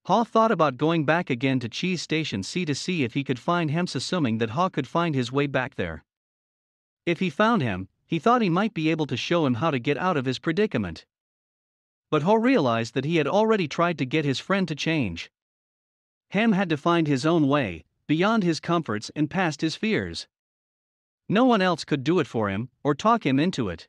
Haw 0.05 0.24
thought 0.24 0.51
about 0.51 0.76
going 0.76 1.07
back 1.07 1.31
again 1.31 1.59
to 1.61 1.70
Cheese 1.70 2.03
Station 2.03 2.43
C 2.43 2.66
to 2.66 2.74
see 2.74 3.03
if 3.03 3.14
he 3.14 3.24
could 3.24 3.39
find 3.39 3.70
Hem, 3.70 3.87
assuming 3.95 4.39
that 4.39 4.51
Haw 4.51 4.68
could 4.68 4.87
find 4.87 5.14
his 5.14 5.33
way 5.33 5.47
back 5.47 5.76
there. 5.76 6.05
If 7.07 7.20
he 7.20 7.31
found 7.31 7.62
him, 7.62 7.89
he 8.07 8.18
thought 8.18 8.43
he 8.43 8.51
might 8.51 8.74
be 8.74 8.91
able 8.91 9.07
to 9.07 9.16
show 9.16 9.47
him 9.47 9.55
how 9.55 9.70
to 9.70 9.79
get 9.79 9.97
out 9.97 10.18
of 10.18 10.26
his 10.26 10.39
predicament. 10.39 11.07
But 12.11 12.24
Haw 12.24 12.35
realized 12.35 12.93
that 12.93 13.07
he 13.07 13.16
had 13.16 13.26
already 13.26 13.68
tried 13.68 13.97
to 13.99 14.05
get 14.05 14.26
his 14.26 14.39
friend 14.39 14.68
to 14.68 14.74
change. 14.74 15.31
Hem 16.31 16.53
had 16.53 16.68
to 16.68 16.76
find 16.76 17.07
his 17.07 17.24
own 17.24 17.49
way, 17.49 17.85
beyond 18.07 18.43
his 18.43 18.61
comforts 18.61 19.11
and 19.16 19.31
past 19.31 19.62
his 19.62 19.76
fears. 19.76 20.29
No 21.29 21.45
one 21.45 21.61
else 21.61 21.85
could 21.85 22.05
do 22.05 22.20
it 22.20 22.26
for 22.26 22.49
him, 22.49 22.70
or 22.83 22.95
talk 22.95 23.26
him 23.26 23.39
into 23.39 23.68
it. 23.68 23.87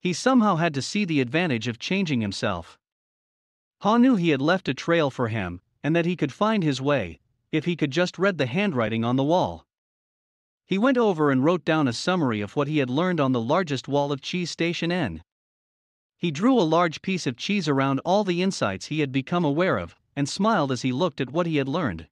He 0.00 0.12
somehow 0.14 0.56
had 0.56 0.72
to 0.74 0.82
see 0.82 1.04
the 1.04 1.20
advantage 1.20 1.68
of 1.68 1.78
changing 1.78 2.22
himself. 2.22 2.78
Haw 3.80 3.98
knew 3.98 4.16
he 4.16 4.30
had 4.30 4.40
left 4.40 4.68
a 4.68 4.74
trail 4.74 5.10
for 5.10 5.28
him, 5.28 5.60
and 5.82 5.94
that 5.94 6.06
he 6.06 6.16
could 6.16 6.32
find 6.32 6.62
his 6.62 6.80
way, 6.80 7.20
if 7.52 7.66
he 7.66 7.76
could 7.76 7.90
just 7.90 8.18
read 8.18 8.38
the 8.38 8.46
handwriting 8.46 9.04
on 9.04 9.16
the 9.16 9.24
wall. 9.24 9.66
He 10.66 10.78
went 10.78 10.96
over 10.96 11.30
and 11.30 11.44
wrote 11.44 11.64
down 11.64 11.88
a 11.88 11.92
summary 11.92 12.40
of 12.40 12.56
what 12.56 12.68
he 12.68 12.78
had 12.78 12.88
learned 12.88 13.20
on 13.20 13.32
the 13.32 13.40
largest 13.40 13.88
wall 13.88 14.12
of 14.12 14.22
Cheese 14.22 14.50
Station 14.50 14.90
N. 14.90 15.22
He 16.16 16.30
drew 16.30 16.58
a 16.58 16.62
large 16.62 17.02
piece 17.02 17.26
of 17.26 17.36
cheese 17.36 17.68
around 17.68 17.98
all 18.00 18.24
the 18.24 18.42
insights 18.42 18.86
he 18.86 19.00
had 19.00 19.12
become 19.12 19.44
aware 19.44 19.78
of, 19.78 19.96
and 20.14 20.28
smiled 20.28 20.70
as 20.70 20.82
he 20.82 20.92
looked 20.92 21.20
at 21.20 21.30
what 21.30 21.46
he 21.46 21.56
had 21.56 21.68
learned. 21.68 22.08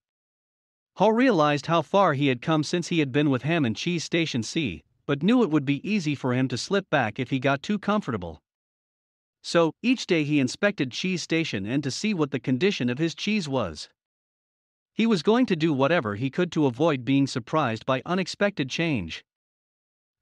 Haw 0.99 1.11
realized 1.11 1.67
how 1.67 1.81
far 1.81 2.15
he 2.15 2.27
had 2.27 2.43
come 2.43 2.65
since 2.65 2.89
he 2.89 2.99
had 2.99 3.13
been 3.13 3.31
with 3.31 3.43
Hem 3.43 3.65
and 3.65 3.77
Cheese 3.77 4.03
Station 4.03 4.43
C, 4.43 4.83
but 5.07 5.23
knew 5.23 5.45
it 5.45 5.51
would 5.51 5.65
be 5.65 5.89
easy 5.89 6.17
for 6.17 6.35
him 6.35 6.49
to 6.49 6.59
slip 6.59 6.91
back 6.91 7.21
if 7.21 7.31
he 7.31 7.39
got 7.39 7.63
too 7.63 7.79
comfortable. 7.79 8.43
So, 9.41 9.75
each 9.81 10.09
day 10.09 10.25
he 10.25 10.41
inspected 10.41 10.91
Cheese 10.91 11.23
Station 11.23 11.67
N 11.67 11.83
to 11.83 11.93
see 11.93 12.15
what 12.15 12.33
the 12.33 12.41
condition 12.41 12.91
of 12.91 12.99
his 12.99 13.15
cheese 13.15 13.49
was. 13.49 13.89
He 14.93 15.07
was 15.07 15.23
going 15.23 15.47
to 15.47 15.55
do 15.55 15.73
whatever 15.73 16.17
he 16.17 16.31
could 16.31 16.51
to 16.51 16.67
avoid 16.67 17.05
being 17.05 17.29
surprised 17.29 17.87
by 17.87 18.03
unexpected 18.05 18.69
change. 18.69 19.25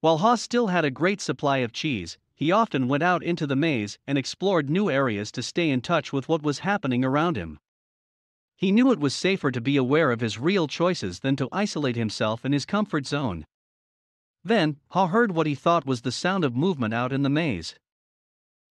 While 0.02 0.18
Haw 0.18 0.34
still 0.34 0.66
had 0.66 0.84
a 0.84 0.90
great 0.90 1.22
supply 1.22 1.58
of 1.64 1.72
cheese, 1.72 2.18
he 2.34 2.52
often 2.52 2.86
went 2.86 3.02
out 3.02 3.22
into 3.22 3.46
the 3.46 3.56
maze 3.56 3.98
and 4.06 4.18
explored 4.18 4.68
new 4.68 4.90
areas 4.90 5.32
to 5.32 5.42
stay 5.42 5.70
in 5.70 5.80
touch 5.80 6.12
with 6.12 6.28
what 6.28 6.42
was 6.42 6.58
happening 6.58 7.02
around 7.02 7.38
him. 7.38 7.60
He 8.56 8.72
knew 8.72 8.90
it 8.90 8.98
was 8.98 9.14
safer 9.14 9.50
to 9.50 9.60
be 9.60 9.76
aware 9.76 10.10
of 10.10 10.20
his 10.20 10.38
real 10.38 10.66
choices 10.66 11.20
than 11.20 11.36
to 11.36 11.48
isolate 11.52 11.96
himself 11.96 12.44
in 12.44 12.52
his 12.52 12.64
comfort 12.64 13.06
zone. 13.06 13.44
Then, 14.42 14.78
Haw 14.90 15.08
heard 15.08 15.32
what 15.32 15.46
he 15.46 15.54
thought 15.54 15.84
was 15.84 16.00
the 16.00 16.12
sound 16.12 16.42
of 16.42 16.56
movement 16.56 16.94
out 16.94 17.12
in 17.12 17.22
the 17.22 17.28
maze. 17.28 17.74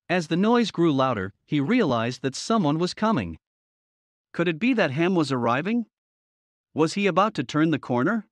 As 0.09 0.27
the 0.27 0.37
noise 0.37 0.71
grew 0.71 0.91
louder, 0.91 1.33
he 1.45 1.59
realized 1.59 2.21
that 2.23 2.35
someone 2.35 2.79
was 2.79 2.93
coming. 2.93 3.37
Could 4.33 4.47
it 4.47 4.59
be 4.59 4.73
that 4.73 4.91
Hem 4.91 5.13
was 5.15 5.31
arriving? 5.31 5.85
Was 6.73 6.95
he 6.95 7.07
about 7.07 7.33
to 7.35 7.43
turn 7.43 7.71
the 7.71 7.79
corner? 7.79 8.27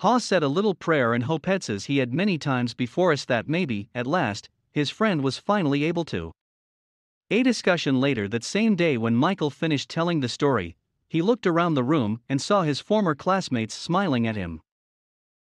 Haw 0.00 0.18
said 0.18 0.42
a 0.42 0.48
little 0.48 0.74
prayer 0.74 1.12
and 1.12 1.24
hoped 1.24 1.68
as 1.68 1.84
he 1.86 1.98
had 1.98 2.14
many 2.14 2.38
times 2.38 2.74
before 2.74 3.12
us 3.12 3.24
that 3.24 3.48
maybe, 3.48 3.88
at 3.94 4.06
last, 4.06 4.48
his 4.70 4.90
friend 4.90 5.22
was 5.22 5.38
finally 5.38 5.84
able 5.84 6.04
to. 6.06 6.32
A 7.32 7.42
discussion 7.42 7.98
later 7.98 8.28
that 8.28 8.44
same 8.44 8.76
day 8.76 8.98
when 8.98 9.14
Michael 9.14 9.48
finished 9.48 9.88
telling 9.88 10.20
the 10.20 10.28
story, 10.28 10.76
he 11.08 11.22
looked 11.22 11.46
around 11.46 11.72
the 11.72 11.82
room 11.82 12.20
and 12.28 12.42
saw 12.42 12.60
his 12.60 12.78
former 12.78 13.14
classmates 13.14 13.74
smiling 13.74 14.26
at 14.26 14.36
him. 14.36 14.60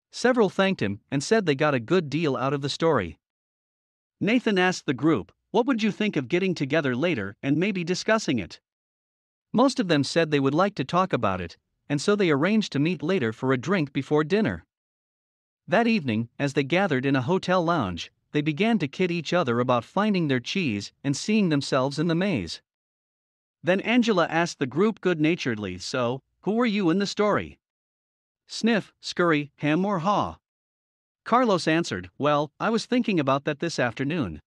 Several 0.10 0.50
thanked 0.50 0.82
him 0.82 1.02
and 1.12 1.22
said 1.22 1.46
they 1.46 1.56
got 1.56 1.74
a 1.74 1.82
good 1.82 2.10
deal 2.10 2.38
out 2.38 2.54
of 2.54 2.62
the 2.62 2.70
story. 2.70 3.20
Nathan 4.22 4.58
asked 4.58 4.86
the 4.86 4.94
group, 4.94 5.34
What 5.52 5.66
would 5.66 5.84
you 5.84 5.92
think 5.92 6.16
of 6.16 6.30
getting 6.30 6.56
together 6.56 6.96
later 6.96 7.36
and 7.44 7.58
maybe 7.58 7.84
discussing 7.84 8.40
it? 8.40 8.62
Most 9.52 9.78
of 9.78 9.90
them 9.90 10.06
said 10.06 10.32
they 10.32 10.40
would 10.40 10.54
like 10.54 10.76
to 10.76 10.86
talk 10.86 11.12
about 11.12 11.42
it, 11.42 11.58
and 11.90 12.00
so 12.00 12.16
they 12.16 12.32
arranged 12.32 12.72
to 12.72 12.80
meet 12.80 13.04
later 13.04 13.34
for 13.34 13.52
a 13.52 13.58
drink 13.58 13.92
before 13.92 14.24
dinner. 14.24 14.64
That 15.68 15.88
evening, 15.88 16.30
as 16.40 16.54
they 16.54 16.64
gathered 16.64 17.06
in 17.06 17.18
a 17.18 17.22
hotel 17.22 17.62
lounge, 17.62 18.10
they 18.34 18.42
began 18.42 18.78
to 18.80 18.88
kid 18.88 19.12
each 19.12 19.32
other 19.32 19.60
about 19.60 19.86
finding 19.86 20.28
their 20.28 20.40
cheese 20.40 20.92
and 21.04 21.16
seeing 21.16 21.50
themselves 21.50 21.98
in 21.98 22.08
the 22.08 22.16
maze. 22.16 22.62
Then 23.64 23.80
Angela 23.80 24.28
asked 24.28 24.60
the 24.60 24.68
group 24.68 25.00
good 25.00 25.22
naturedly, 25.22 25.78
So, 25.78 26.22
who 26.42 26.54
were 26.54 26.66
you 26.66 26.90
in 26.90 27.00
the 27.00 27.08
story? 27.08 27.60
Sniff, 28.48 28.94
Scurry, 29.00 29.52
Hem, 29.58 29.86
or 29.86 30.00
Haw? 30.00 30.38
Carlos 31.24 31.68
answered, 31.68 32.10
Well, 32.18 32.52
I 32.60 32.70
was 32.70 32.86
thinking 32.86 33.20
about 33.20 33.46
that 33.46 33.60
this 33.60 33.80
afternoon. 33.80 34.42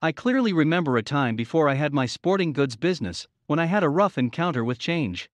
I 0.00 0.12
clearly 0.12 0.52
remember 0.52 0.96
a 0.96 1.02
time 1.02 1.36
before 1.36 1.68
I 1.68 1.74
had 1.74 1.92
my 1.92 2.06
sporting 2.06 2.52
goods 2.52 2.76
business 2.76 3.26
when 3.46 3.58
I 3.58 3.66
had 3.66 3.82
a 3.82 3.90
rough 3.90 4.16
encounter 4.16 4.64
with 4.64 4.78
change. 4.78 5.28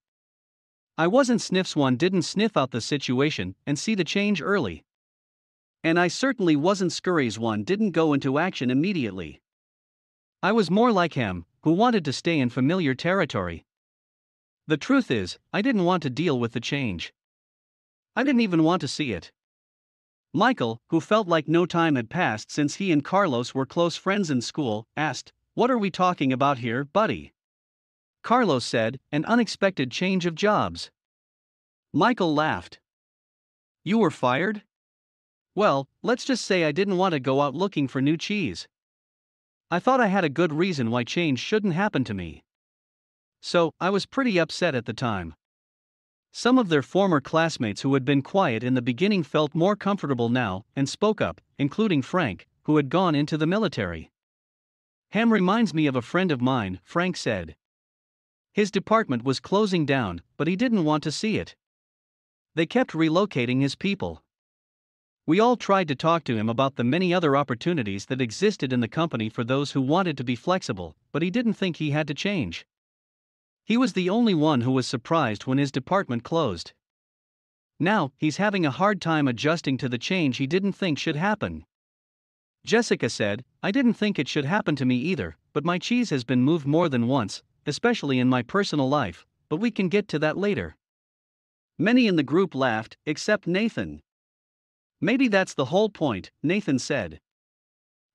I 0.97 1.07
wasn't 1.07 1.41
Sniff's 1.41 1.75
one 1.75 1.95
didn't 1.95 2.23
sniff 2.23 2.57
out 2.57 2.71
the 2.71 2.81
situation 2.81 3.55
and 3.65 3.79
see 3.79 3.95
the 3.95 4.03
change 4.03 4.41
early. 4.41 4.83
And 5.83 5.99
I 5.99 6.07
certainly 6.07 6.55
wasn't 6.55 6.91
Scurry's 6.91 7.39
one 7.39 7.63
didn't 7.63 7.91
go 7.91 8.13
into 8.13 8.37
action 8.37 8.69
immediately. 8.69 9.41
I 10.43 10.51
was 10.51 10.69
more 10.69 10.91
like 10.91 11.13
Hem, 11.15 11.45
who 11.63 11.71
wanted 11.71 12.05
to 12.05 12.13
stay 12.13 12.39
in 12.39 12.49
familiar 12.49 12.93
territory. 12.93 13.65
The 14.67 14.77
truth 14.77 15.09
is, 15.11 15.39
I 15.51 15.61
didn't 15.61 15.85
want 15.85 16.03
to 16.03 16.09
deal 16.09 16.39
with 16.39 16.53
the 16.53 16.59
change. 16.59 17.13
I 18.15 18.23
didn't 18.23 18.41
even 18.41 18.63
want 18.63 18.81
to 18.81 18.87
see 18.87 19.11
it. 19.11 19.31
Michael, 20.33 20.81
who 20.89 21.01
felt 21.01 21.27
like 21.27 21.47
no 21.47 21.65
time 21.65 21.95
had 21.95 22.09
passed 22.09 22.51
since 22.51 22.75
he 22.75 22.91
and 22.91 23.03
Carlos 23.03 23.53
were 23.53 23.65
close 23.65 23.97
friends 23.97 24.29
in 24.29 24.41
school, 24.41 24.87
asked, 24.95 25.33
What 25.55 25.69
are 25.69 25.77
we 25.77 25.91
talking 25.91 26.31
about 26.31 26.59
here, 26.59 26.85
buddy? 26.85 27.33
Carlos 28.23 28.63
said, 28.63 28.99
an 29.11 29.25
unexpected 29.25 29.91
change 29.91 30.25
of 30.25 30.35
jobs. 30.35 30.91
Michael 31.91 32.33
laughed. 32.33 32.79
You 33.83 33.97
were 33.97 34.11
fired? 34.11 34.63
Well, 35.53 35.87
let's 36.01 36.23
just 36.23 36.45
say 36.45 36.63
I 36.63 36.71
didn't 36.71 36.97
want 36.97 37.13
to 37.13 37.19
go 37.19 37.41
out 37.41 37.53
looking 37.53 37.87
for 37.87 38.01
new 38.01 38.15
cheese. 38.15 38.67
I 39.69 39.79
thought 39.79 39.99
I 39.99 40.07
had 40.07 40.23
a 40.23 40.29
good 40.29 40.53
reason 40.53 40.91
why 40.91 41.03
change 41.03 41.39
shouldn't 41.39 41.73
happen 41.73 42.03
to 42.05 42.13
me. 42.13 42.43
So, 43.41 43.73
I 43.79 43.89
was 43.89 44.05
pretty 44.05 44.39
upset 44.39 44.75
at 44.75 44.85
the 44.85 44.93
time. 44.93 45.35
Some 46.31 46.57
of 46.57 46.69
their 46.69 46.81
former 46.81 47.19
classmates 47.19 47.81
who 47.81 47.93
had 47.93 48.05
been 48.05 48.21
quiet 48.21 48.63
in 48.63 48.75
the 48.75 48.81
beginning 48.81 49.23
felt 49.23 49.53
more 49.53 49.75
comfortable 49.75 50.29
now 50.29 50.63
and 50.75 50.87
spoke 50.87 51.19
up, 51.19 51.41
including 51.57 52.01
Frank, 52.01 52.47
who 52.63 52.77
had 52.77 52.89
gone 52.89 53.15
into 53.15 53.37
the 53.37 53.47
military. 53.47 54.11
Hem 55.09 55.33
reminds 55.33 55.73
me 55.73 55.87
of 55.87 55.95
a 55.97 56.01
friend 56.01 56.31
of 56.31 56.39
mine, 56.39 56.79
Frank 56.85 57.17
said. 57.17 57.57
His 58.53 58.71
department 58.71 59.23
was 59.23 59.41
closing 59.41 59.85
down, 59.85 60.21
but 60.37 60.47
he 60.47 60.55
didn't 60.55 60.85
want 60.85 61.03
to 61.03 61.11
see 61.11 61.37
it. 61.37 61.55
They 62.55 62.65
kept 62.65 62.91
relocating 62.91 63.59
his 63.59 63.75
people. 63.75 64.23
We 65.31 65.39
all 65.39 65.55
tried 65.55 65.87
to 65.87 65.95
talk 65.95 66.25
to 66.25 66.35
him 66.35 66.49
about 66.49 66.75
the 66.75 66.83
many 66.83 67.13
other 67.13 67.37
opportunities 67.37 68.07
that 68.07 68.19
existed 68.19 68.73
in 68.73 68.81
the 68.81 68.89
company 68.89 69.29
for 69.29 69.45
those 69.45 69.71
who 69.71 69.81
wanted 69.81 70.17
to 70.17 70.25
be 70.25 70.35
flexible, 70.35 70.93
but 71.13 71.21
he 71.21 71.31
didn't 71.31 71.53
think 71.53 71.77
he 71.77 71.91
had 71.91 72.05
to 72.09 72.13
change. 72.13 72.65
He 73.63 73.77
was 73.77 73.93
the 73.93 74.09
only 74.09 74.33
one 74.33 74.59
who 74.59 74.73
was 74.73 74.85
surprised 74.85 75.43
when 75.47 75.57
his 75.57 75.71
department 75.71 76.25
closed. 76.25 76.73
Now, 77.79 78.11
he's 78.17 78.43
having 78.43 78.65
a 78.65 78.71
hard 78.71 78.99
time 78.99 79.25
adjusting 79.25 79.77
to 79.77 79.87
the 79.87 79.97
change 79.97 80.35
he 80.35 80.47
didn't 80.47 80.73
think 80.73 80.99
should 80.99 81.15
happen. 81.15 81.63
Jessica 82.65 83.09
said, 83.09 83.45
I 83.63 83.71
didn't 83.71 83.93
think 83.93 84.19
it 84.19 84.27
should 84.27 84.43
happen 84.43 84.75
to 84.75 84.85
me 84.85 84.97
either, 84.97 85.37
but 85.53 85.63
my 85.63 85.77
cheese 85.77 86.09
has 86.09 86.25
been 86.25 86.43
moved 86.43 86.67
more 86.67 86.89
than 86.89 87.07
once, 87.07 87.41
especially 87.65 88.19
in 88.19 88.27
my 88.27 88.41
personal 88.41 88.89
life, 88.89 89.25
but 89.47 89.61
we 89.61 89.71
can 89.71 89.87
get 89.87 90.09
to 90.09 90.19
that 90.19 90.37
later. 90.37 90.75
Many 91.77 92.07
in 92.07 92.17
the 92.17 92.21
group 92.21 92.53
laughed, 92.53 92.97
except 93.05 93.47
Nathan. 93.47 94.01
Maybe 95.01 95.27
that's 95.27 95.55
the 95.55 95.65
whole 95.65 95.89
point, 95.89 96.29
Nathan 96.43 96.77
said. 96.77 97.19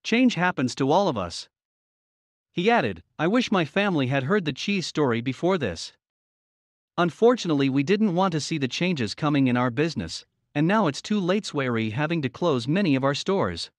Change 0.04 0.34
happens 0.34 0.76
to 0.76 0.92
all 0.92 1.08
of 1.08 1.18
us. 1.18 1.48
He 2.52 2.70
added, 2.70 3.02
I 3.18 3.26
wish 3.26 3.50
my 3.50 3.64
family 3.64 4.06
had 4.06 4.22
heard 4.22 4.44
the 4.44 4.52
cheese 4.52 4.86
story 4.86 5.20
before 5.20 5.58
this. 5.58 5.92
Unfortunately, 6.96 7.68
we 7.68 7.82
didn't 7.82 8.14
want 8.14 8.32
to 8.32 8.40
see 8.40 8.56
the 8.56 8.68
changes 8.68 9.16
coming 9.16 9.48
in 9.48 9.56
our 9.56 9.70
business, 9.70 10.24
and 10.54 10.66
now 10.66 10.86
it's 10.86 11.02
too 11.02 11.18
late, 11.18 11.44
Swery 11.44 11.90
having 11.90 12.22
to 12.22 12.28
close 12.28 12.68
many 12.68 12.94
of 12.94 13.02
our 13.02 13.14
stores. 13.14 13.70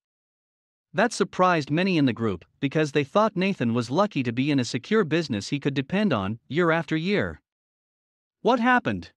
That 0.94 1.14
surprised 1.14 1.72
many 1.72 1.98
in 1.98 2.06
the 2.06 2.14
group 2.14 2.44
because 2.60 2.92
they 2.92 3.06
thought 3.06 3.38
Nathan 3.38 3.74
was 3.74 3.90
lucky 3.90 4.22
to 4.22 4.34
be 4.34 4.52
in 4.52 4.60
a 4.60 4.66
secure 4.66 5.06
business 5.06 5.48
he 5.48 5.60
could 5.60 5.74
depend 5.74 6.12
on 6.12 6.40
year 6.50 6.72
after 6.72 6.98
year. 6.98 7.42
What 8.42 8.60
happened? 8.60 9.12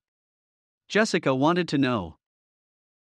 Jessica 0.88 1.34
wanted 1.34 1.66
to 1.68 1.78
know. 1.78 2.16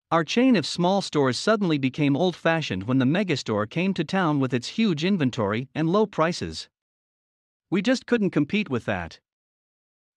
Our 0.09 0.23
chain 0.23 0.55
of 0.55 0.65
small 0.65 1.01
stores 1.01 1.37
suddenly 1.37 1.77
became 1.77 2.15
old 2.15 2.33
fashioned 2.33 2.83
when 2.83 2.97
the 2.97 3.05
megastore 3.05 3.69
came 3.69 3.93
to 3.95 4.05
town 4.05 4.39
with 4.39 4.53
its 4.53 4.69
huge 4.69 5.03
inventory 5.03 5.67
and 5.75 5.89
low 5.89 6.05
prices. 6.05 6.69
We 7.69 7.81
just 7.81 8.05
couldn't 8.05 8.29
compete 8.29 8.69
with 8.69 8.85
that. 8.85 9.19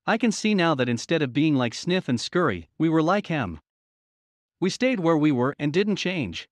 I 0.07 0.17
can 0.17 0.31
see 0.31 0.55
now 0.55 0.77
that 0.77 0.89
instead 0.89 1.23
of 1.23 1.33
being 1.33 1.57
like 1.57 1.75
Sniff 1.75 2.09
and 2.09 2.21
Scurry, 2.21 2.69
we 2.79 2.89
were 2.89 3.03
like 3.03 3.27
Hem. 3.27 3.59
We 4.61 4.71
stayed 4.71 5.01
where 5.01 5.17
we 5.17 5.33
were 5.33 5.57
and 5.59 5.73
didn't 5.73 5.97
change. 5.97 6.49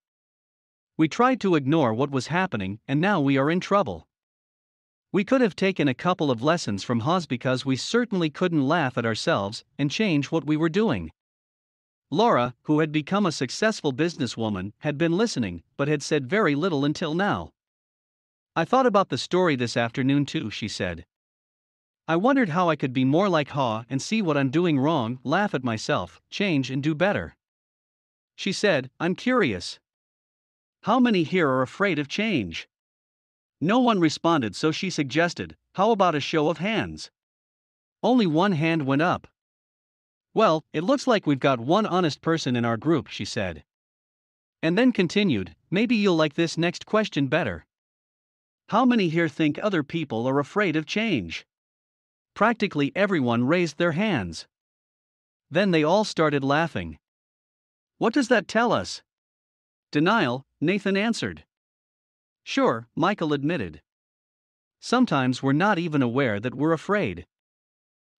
We 0.97 1.07
tried 1.07 1.41
to 1.43 1.55
ignore 1.55 1.95
what 1.95 2.11
was 2.11 2.27
happening, 2.27 2.81
and 2.89 3.01
now 3.01 3.21
we 3.21 3.39
are 3.39 3.53
in 3.53 3.61
trouble. 3.61 4.09
We 5.13 5.23
could 5.23 5.43
have 5.43 5.55
taken 5.55 5.87
a 5.87 5.95
couple 5.95 6.33
of 6.33 6.43
lessons 6.43 6.83
from 6.83 7.01
Haw 7.01 7.21
because 7.29 7.65
we 7.65 7.77
certainly 7.77 8.31
couldn't 8.31 8.67
laugh 8.67 8.99
at 8.99 9.07
ourselves 9.07 9.65
and 9.79 9.93
change 9.93 10.33
what 10.33 10.45
we 10.45 10.57
were 10.57 10.69
doing. 10.69 11.13
Laura, 12.11 12.55
who 12.63 12.81
had 12.81 12.91
become 12.91 13.27
a 13.27 13.33
successful 13.33 13.93
businesswoman, 13.93 14.73
had 14.79 14.97
been 14.97 15.17
listening, 15.17 15.63
but 15.77 15.89
had 15.89 16.03
said 16.03 16.29
very 16.29 16.55
little 16.55 16.85
until 16.85 17.15
now. 17.15 17.53
I 18.57 18.65
thought 18.65 18.87
about 18.87 19.11
the 19.11 19.19
story 19.19 19.57
this 19.57 19.77
afternoon 19.77 20.25
too, 20.25 20.51
she 20.51 20.69
said. 20.69 21.05
I 22.07 22.17
wondered 22.17 22.49
how 22.49 22.71
I 22.71 22.77
could 22.77 22.95
be 22.95 23.05
more 23.05 23.29
like 23.29 23.51
Haw 23.51 23.85
and 23.91 24.01
see 24.01 24.23
what 24.23 24.39
I'm 24.39 24.51
doing 24.51 24.79
wrong, 24.79 25.19
laugh 25.23 25.53
at 25.55 25.63
myself, 25.63 26.21
change, 26.31 26.71
and 26.71 26.83
do 26.83 26.95
better. 26.95 27.37
She 28.35 28.53
said, 28.53 28.91
I'm 28.99 29.15
curious. 29.15 29.79
How 30.85 30.99
many 30.99 31.23
here 31.25 31.49
are 31.51 31.61
afraid 31.61 31.99
of 31.99 32.09
change? 32.09 32.69
No 33.61 33.81
one 33.81 34.01
responded, 34.01 34.57
so 34.57 34.71
she 34.71 34.89
suggested, 34.89 35.57
How 35.75 35.91
about 35.91 36.15
a 36.15 36.21
show 36.21 36.49
of 36.49 36.59
hands? 36.59 37.11
Only 38.03 38.27
one 38.27 38.53
hand 38.53 38.87
went 38.87 39.03
up. 39.03 39.27
Well, 40.39 40.63
it 40.73 40.85
looks 40.85 41.09
like 41.09 41.27
we've 41.27 41.41
got 41.41 41.59
one 41.59 41.85
honest 41.85 42.21
person 42.21 42.55
in 42.55 42.65
our 42.65 42.77
group, 42.77 43.09
she 43.09 43.25
said. 43.25 43.65
And 44.63 44.79
then 44.79 44.93
continued, 44.93 45.57
Maybe 45.69 45.97
you'll 45.97 46.15
like 46.15 46.35
this 46.35 46.57
next 46.57 46.87
question 46.87 47.27
better. 47.27 47.67
How 48.69 48.85
many 48.85 49.09
here 49.09 49.29
think 49.29 49.59
other 49.59 49.83
people 49.83 50.29
are 50.29 50.39
afraid 50.39 50.77
of 50.77 50.87
change? 50.87 51.45
Practically 52.35 52.93
everyone 52.95 53.49
raised 53.49 53.79
their 53.79 53.99
hands. 53.99 54.47
Then 55.51 55.73
they 55.73 55.83
all 55.83 56.05
started 56.05 56.45
laughing. 56.45 57.01
What 57.97 58.15
does 58.15 58.29
that 58.29 58.47
tell 58.47 58.71
us? 58.71 59.03
Denial, 59.91 60.47
Nathan 60.61 60.97
answered. 60.97 61.47
Sure, 62.45 62.87
Michael 62.95 63.33
admitted. 63.33 63.83
Sometimes 64.79 65.43
we're 65.43 65.53
not 65.53 65.81
even 65.81 66.01
aware 66.01 66.39
that 66.39 66.55
we're 66.55 66.73
afraid. 66.73 67.27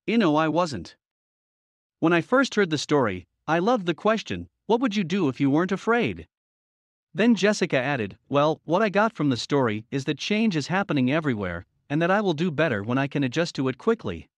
You 0.06 0.18
know, 0.18 0.36
I 0.36 0.50
wasn't. 0.50 0.98
When 2.00 2.14
I 2.14 2.22
first 2.22 2.56
heard 2.56 2.70
the 2.70 2.78
story, 2.78 3.28
I 3.46 3.60
loved 3.60 3.86
the 3.86 3.94
question 3.94 4.48
what 4.68 4.80
would 4.80 4.96
you 4.96 5.04
do 5.04 5.28
if 5.28 5.42
you 5.42 5.50
weren't 5.50 5.72
afraid? 5.72 6.28
Then 7.14 7.36
Jessica 7.36 7.78
added, 7.78 8.18
Well, 8.30 8.62
what 8.64 8.82
I 8.82 8.90
got 8.90 9.14
from 9.14 9.30
the 9.30 9.36
story 9.36 9.86
is 9.92 10.06
that 10.06 10.18
change 10.18 10.56
is 10.56 10.68
happening 10.68 11.12
everywhere, 11.12 11.66
and 11.90 12.02
that 12.02 12.12
I 12.12 12.22
will 12.22 12.34
do 12.34 12.52
better 12.52 12.84
when 12.84 12.98
I 12.98 13.08
can 13.08 13.24
adjust 13.24 13.56
to 13.56 13.68
it 13.68 13.78
quickly. 13.78 14.30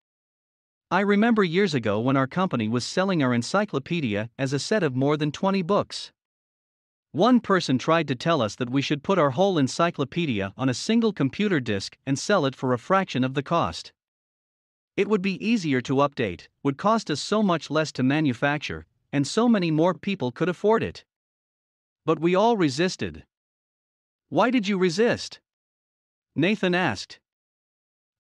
I 0.89 1.01
remember 1.01 1.43
years 1.43 1.73
ago 1.73 1.99
when 1.99 2.17
our 2.17 2.27
company 2.27 2.67
was 2.67 2.83
selling 2.83 3.21
our 3.21 3.33
encyclopedia 3.33 4.29
as 4.39 4.53
a 4.53 4.59
set 4.59 4.81
of 4.81 4.95
more 4.95 5.17
than 5.17 5.31
20 5.31 5.61
books. 5.61 6.11
One 7.11 7.41
person 7.41 7.77
tried 7.77 8.07
to 8.07 8.15
tell 8.15 8.41
us 8.41 8.55
that 8.55 8.69
we 8.69 8.81
should 8.81 9.03
put 9.03 9.19
our 9.19 9.31
whole 9.31 9.57
encyclopedia 9.57 10.53
on 10.57 10.69
a 10.69 10.73
single 10.73 11.13
computer 11.13 11.59
disk 11.59 11.97
and 12.07 12.17
sell 12.17 12.45
it 12.45 12.55
for 12.55 12.73
a 12.73 12.79
fraction 12.79 13.23
of 13.23 13.33
the 13.33 13.43
cost. 13.43 13.91
It 15.01 15.07
would 15.07 15.23
be 15.23 15.43
easier 15.43 15.81
to 15.81 15.95
update, 15.95 16.47
would 16.61 16.77
cost 16.77 17.09
us 17.09 17.19
so 17.19 17.41
much 17.41 17.71
less 17.71 17.91
to 17.93 18.03
manufacture, 18.03 18.85
and 19.11 19.25
so 19.25 19.49
many 19.49 19.71
more 19.71 19.95
people 19.95 20.31
could 20.31 20.47
afford 20.47 20.83
it. 20.83 21.05
But 22.05 22.19
we 22.19 22.35
all 22.35 22.55
resisted. 22.55 23.25
Why 24.29 24.51
did 24.51 24.67
you 24.67 24.77
resist? 24.77 25.39
Nathan 26.35 26.75
asked. 26.75 27.19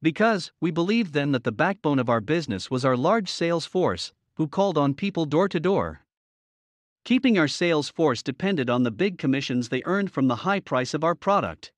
Because, 0.01 0.51
we 0.59 0.71
believed 0.71 1.13
then 1.13 1.33
that 1.33 1.43
the 1.43 1.51
backbone 1.51 1.99
of 1.99 2.09
our 2.09 2.19
business 2.19 2.71
was 2.71 2.83
our 2.83 2.97
large 2.97 3.29
sales 3.29 3.67
force, 3.67 4.11
who 4.37 4.47
called 4.47 4.75
on 4.75 4.95
people 4.95 5.25
door 5.25 5.47
to 5.49 5.59
door. 5.59 6.01
Keeping 7.05 7.37
our 7.37 7.47
sales 7.47 7.89
force 7.89 8.23
depended 8.23 8.71
on 8.71 8.81
the 8.81 8.89
big 8.89 9.19
commissions 9.19 9.69
they 9.69 9.83
earned 9.85 10.11
from 10.11 10.27
the 10.27 10.37
high 10.37 10.59
price 10.59 10.95
of 10.95 11.03
our 11.03 11.13
product. 11.13 11.71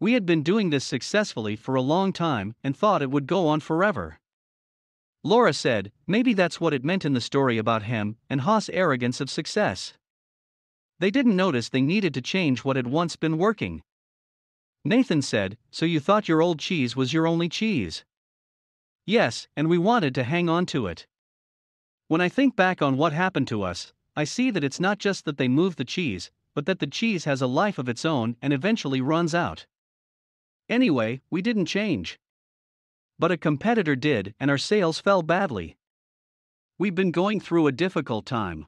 We 0.00 0.12
had 0.12 0.26
been 0.26 0.42
doing 0.42 0.70
this 0.70 0.84
successfully 0.84 1.56
for 1.56 1.74
a 1.74 1.82
long 1.82 2.12
time 2.12 2.54
and 2.62 2.76
thought 2.76 3.02
it 3.02 3.10
would 3.10 3.26
go 3.26 3.46
on 3.46 3.60
forever. 3.60 4.18
Laura 5.22 5.54
said, 5.54 5.90
maybe 6.06 6.34
that's 6.34 6.60
what 6.60 6.74
it 6.74 6.84
meant 6.84 7.04
in 7.04 7.14
the 7.14 7.20
story 7.20 7.56
about 7.56 7.84
Hem 7.84 8.16
and 8.28 8.42
Haw's 8.42 8.68
arrogance 8.68 9.20
of 9.20 9.30
success. 9.30 9.94
They 10.98 11.10
didn't 11.10 11.36
notice 11.36 11.68
they 11.68 11.80
needed 11.80 12.12
to 12.14 12.20
change 12.20 12.64
what 12.64 12.76
had 12.76 12.86
once 12.86 13.16
been 13.16 13.38
working. 13.38 13.82
Nathan 14.84 15.22
said, 15.22 15.56
So 15.70 15.86
you 15.86 15.98
thought 15.98 16.28
your 16.28 16.42
old 16.42 16.58
cheese 16.58 16.94
was 16.94 17.14
your 17.14 17.26
only 17.26 17.48
cheese? 17.48 18.04
Yes, 19.06 19.48
and 19.56 19.68
we 19.68 19.78
wanted 19.78 20.14
to 20.16 20.24
hang 20.24 20.48
on 20.48 20.66
to 20.66 20.86
it. 20.86 21.06
When 22.08 22.20
I 22.20 22.28
think 22.28 22.54
back 22.54 22.82
on 22.82 22.98
what 22.98 23.14
happened 23.14 23.48
to 23.48 23.62
us, 23.62 23.94
I 24.14 24.24
see 24.24 24.50
that 24.50 24.62
it's 24.62 24.78
not 24.78 24.98
just 24.98 25.24
that 25.24 25.38
they 25.38 25.48
moved 25.48 25.78
the 25.78 25.84
cheese, 25.84 26.30
but 26.54 26.66
that 26.66 26.80
the 26.80 26.86
cheese 26.86 27.24
has 27.24 27.40
a 27.40 27.46
life 27.46 27.78
of 27.78 27.88
its 27.88 28.04
own 28.04 28.36
and 28.42 28.52
eventually 28.52 29.00
runs 29.00 29.34
out. 29.34 29.66
Anyway, 30.68 31.20
we 31.30 31.42
didn't 31.42 31.66
change. 31.66 32.18
But 33.18 33.30
a 33.30 33.36
competitor 33.36 33.94
did, 33.94 34.34
and 34.40 34.50
our 34.50 34.58
sales 34.58 34.98
fell 34.98 35.22
badly. 35.22 35.76
We've 36.78 36.94
been 36.94 37.10
going 37.12 37.40
through 37.40 37.66
a 37.66 37.72
difficult 37.72 38.26
time. 38.26 38.66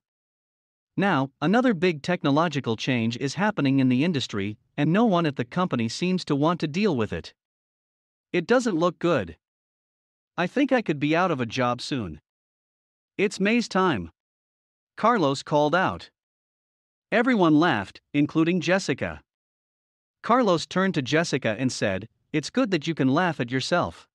Now, 0.97 1.31
another 1.43 1.75
big 1.75 2.03
technological 2.03 2.77
change 2.77 3.17
is 3.17 3.35
happening 3.35 3.81
in 3.81 3.89
the 3.89 4.05
industry, 4.05 4.57
and 4.77 4.93
no 4.93 5.05
one 5.05 5.27
at 5.27 5.37
the 5.37 5.45
company 5.45 5.89
seems 5.89 6.25
to 6.27 6.37
want 6.37 6.61
to 6.61 6.67
deal 6.67 6.97
with 6.97 7.13
it. 7.13 7.35
It 8.33 8.47
doesn't 8.47 8.77
look 8.77 8.99
good. 8.99 9.37
I 10.37 10.47
think 10.47 10.73
I 10.73 10.83
could 10.83 11.01
be 11.01 11.17
out 11.17 11.31
of 11.31 11.41
a 11.41 11.47
job 11.47 11.81
soon. 11.81 12.21
It's 13.19 13.41
May's 13.41 13.69
time. 13.69 14.11
Carlos 14.97 15.43
called 15.43 15.75
out. 15.75 16.11
Everyone 17.11 17.59
laughed, 17.59 18.01
including 18.13 18.61
Jessica. 18.61 19.23
Carlos 20.27 20.67
turned 20.67 20.93
to 20.93 21.03
Jessica 21.03 21.55
and 21.57 21.71
said, 21.71 22.09
It's 22.33 22.51
good 22.51 22.73
that 22.73 22.89
you 22.89 22.97
can 22.97 23.15
laugh 23.15 23.39
at 23.39 23.53
yourself. 23.53 24.09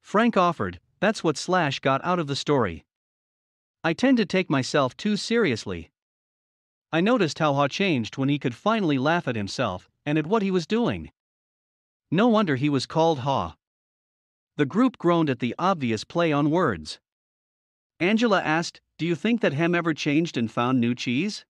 Frank 0.00 0.34
offered, 0.38 0.80
That's 0.98 1.22
what 1.22 1.36
Slash 1.36 1.80
got 1.80 2.02
out 2.02 2.18
of 2.18 2.26
the 2.26 2.34
story. 2.34 2.86
I 3.84 3.92
tend 3.92 4.16
to 4.16 4.24
take 4.24 4.48
myself 4.48 4.96
too 4.96 5.18
seriously. 5.18 5.90
I 6.90 7.02
noticed 7.02 7.38
how 7.38 7.52
Haw 7.52 7.68
changed 7.68 8.16
when 8.16 8.30
he 8.30 8.38
could 8.38 8.54
finally 8.54 8.96
laugh 8.96 9.28
at 9.28 9.36
himself 9.36 9.90
and 10.06 10.16
at 10.16 10.26
what 10.26 10.40
he 10.40 10.50
was 10.50 10.66
doing. 10.66 11.10
No 12.10 12.26
wonder 12.26 12.56
he 12.56 12.70
was 12.70 12.86
called 12.86 13.18
Haw. 13.18 13.56
The 14.56 14.64
group 14.64 14.96
groaned 14.96 15.28
at 15.28 15.40
the 15.40 15.54
obvious 15.58 16.02
play 16.02 16.32
on 16.32 16.50
words. 16.50 16.98
Angela 17.98 18.40
asked, 18.40 18.80
Do 18.96 19.04
you 19.04 19.14
think 19.14 19.42
that 19.42 19.52
Hem 19.52 19.74
ever 19.74 19.92
changed 19.92 20.38
and 20.38 20.50
found 20.50 20.80
new 20.80 20.94
cheese? 20.94 21.44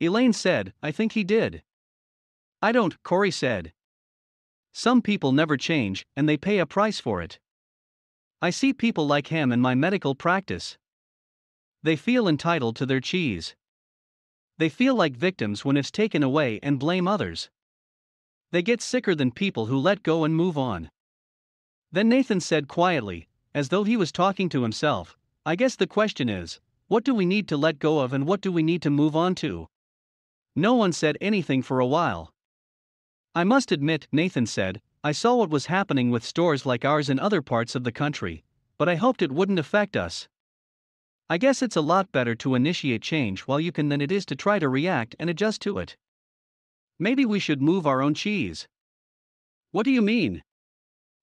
Elaine 0.00 0.32
said, 0.32 0.72
I 0.82 0.90
think 0.90 1.12
he 1.12 1.22
did. 1.22 1.62
I 2.64 2.72
don't, 2.72 2.96
Corey 3.02 3.30
said. 3.30 3.74
Some 4.72 5.02
people 5.02 5.32
never 5.32 5.58
change, 5.58 6.06
and 6.16 6.26
they 6.26 6.38
pay 6.38 6.58
a 6.58 6.64
price 6.64 6.98
for 6.98 7.20
it. 7.20 7.38
I 8.40 8.48
see 8.48 8.72
people 8.72 9.06
like 9.06 9.26
Hem 9.26 9.52
in 9.52 9.60
my 9.60 9.74
medical 9.74 10.14
practice. 10.14 10.78
They 11.82 11.94
feel 11.94 12.26
entitled 12.26 12.76
to 12.76 12.86
their 12.86 13.02
cheese. 13.02 13.54
They 14.56 14.70
feel 14.70 14.94
like 14.94 15.14
victims 15.14 15.62
when 15.66 15.76
it's 15.76 15.90
taken 15.90 16.22
away 16.22 16.58
and 16.62 16.78
blame 16.78 17.06
others. 17.06 17.50
They 18.50 18.62
get 18.62 18.80
sicker 18.80 19.14
than 19.14 19.30
people 19.30 19.66
who 19.66 19.76
let 19.76 20.02
go 20.02 20.24
and 20.24 20.34
move 20.34 20.56
on. 20.56 20.88
Then 21.92 22.08
Nathan 22.08 22.40
said 22.40 22.66
quietly, 22.66 23.28
as 23.54 23.68
though 23.68 23.84
he 23.84 23.98
was 23.98 24.10
talking 24.10 24.48
to 24.48 24.62
himself, 24.62 25.18
I 25.44 25.54
guess 25.54 25.76
the 25.76 25.86
question 25.86 26.30
is 26.30 26.60
what 26.88 27.04
do 27.04 27.14
we 27.14 27.26
need 27.26 27.46
to 27.48 27.58
let 27.58 27.78
go 27.78 28.00
of 28.00 28.14
and 28.14 28.26
what 28.26 28.40
do 28.40 28.50
we 28.50 28.62
need 28.62 28.80
to 28.80 28.88
move 28.88 29.14
on 29.14 29.34
to? 29.34 29.66
No 30.56 30.72
one 30.72 30.94
said 30.94 31.18
anything 31.20 31.60
for 31.60 31.78
a 31.78 31.86
while. 31.86 32.33
I 33.36 33.42
must 33.42 33.72
admit, 33.72 34.06
Nathan 34.12 34.46
said, 34.46 34.80
I 35.02 35.10
saw 35.10 35.34
what 35.34 35.50
was 35.50 35.66
happening 35.66 36.10
with 36.10 36.24
stores 36.24 36.64
like 36.64 36.84
ours 36.84 37.10
in 37.10 37.18
other 37.18 37.42
parts 37.42 37.74
of 37.74 37.82
the 37.82 37.90
country, 37.90 38.44
but 38.78 38.88
I 38.88 38.94
hoped 38.94 39.22
it 39.22 39.32
wouldn't 39.32 39.58
affect 39.58 39.96
us. 39.96 40.28
I 41.28 41.38
guess 41.38 41.60
it's 41.60 41.74
a 41.74 41.80
lot 41.80 42.12
better 42.12 42.34
to 42.36 42.54
initiate 42.54 43.02
change 43.02 43.40
while 43.40 43.58
you 43.58 43.72
can 43.72 43.88
than 43.88 44.00
it 44.00 44.12
is 44.12 44.24
to 44.26 44.36
try 44.36 44.60
to 44.60 44.68
react 44.68 45.16
and 45.18 45.28
adjust 45.28 45.62
to 45.62 45.78
it. 45.78 45.96
Maybe 46.98 47.24
we 47.24 47.40
should 47.40 47.60
move 47.60 47.88
our 47.88 48.02
own 48.02 48.14
cheese. 48.14 48.68
What 49.72 49.84
do 49.84 49.90
you 49.90 50.02
mean? 50.02 50.44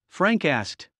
Frank 0.08 0.44
asked. 0.44 0.90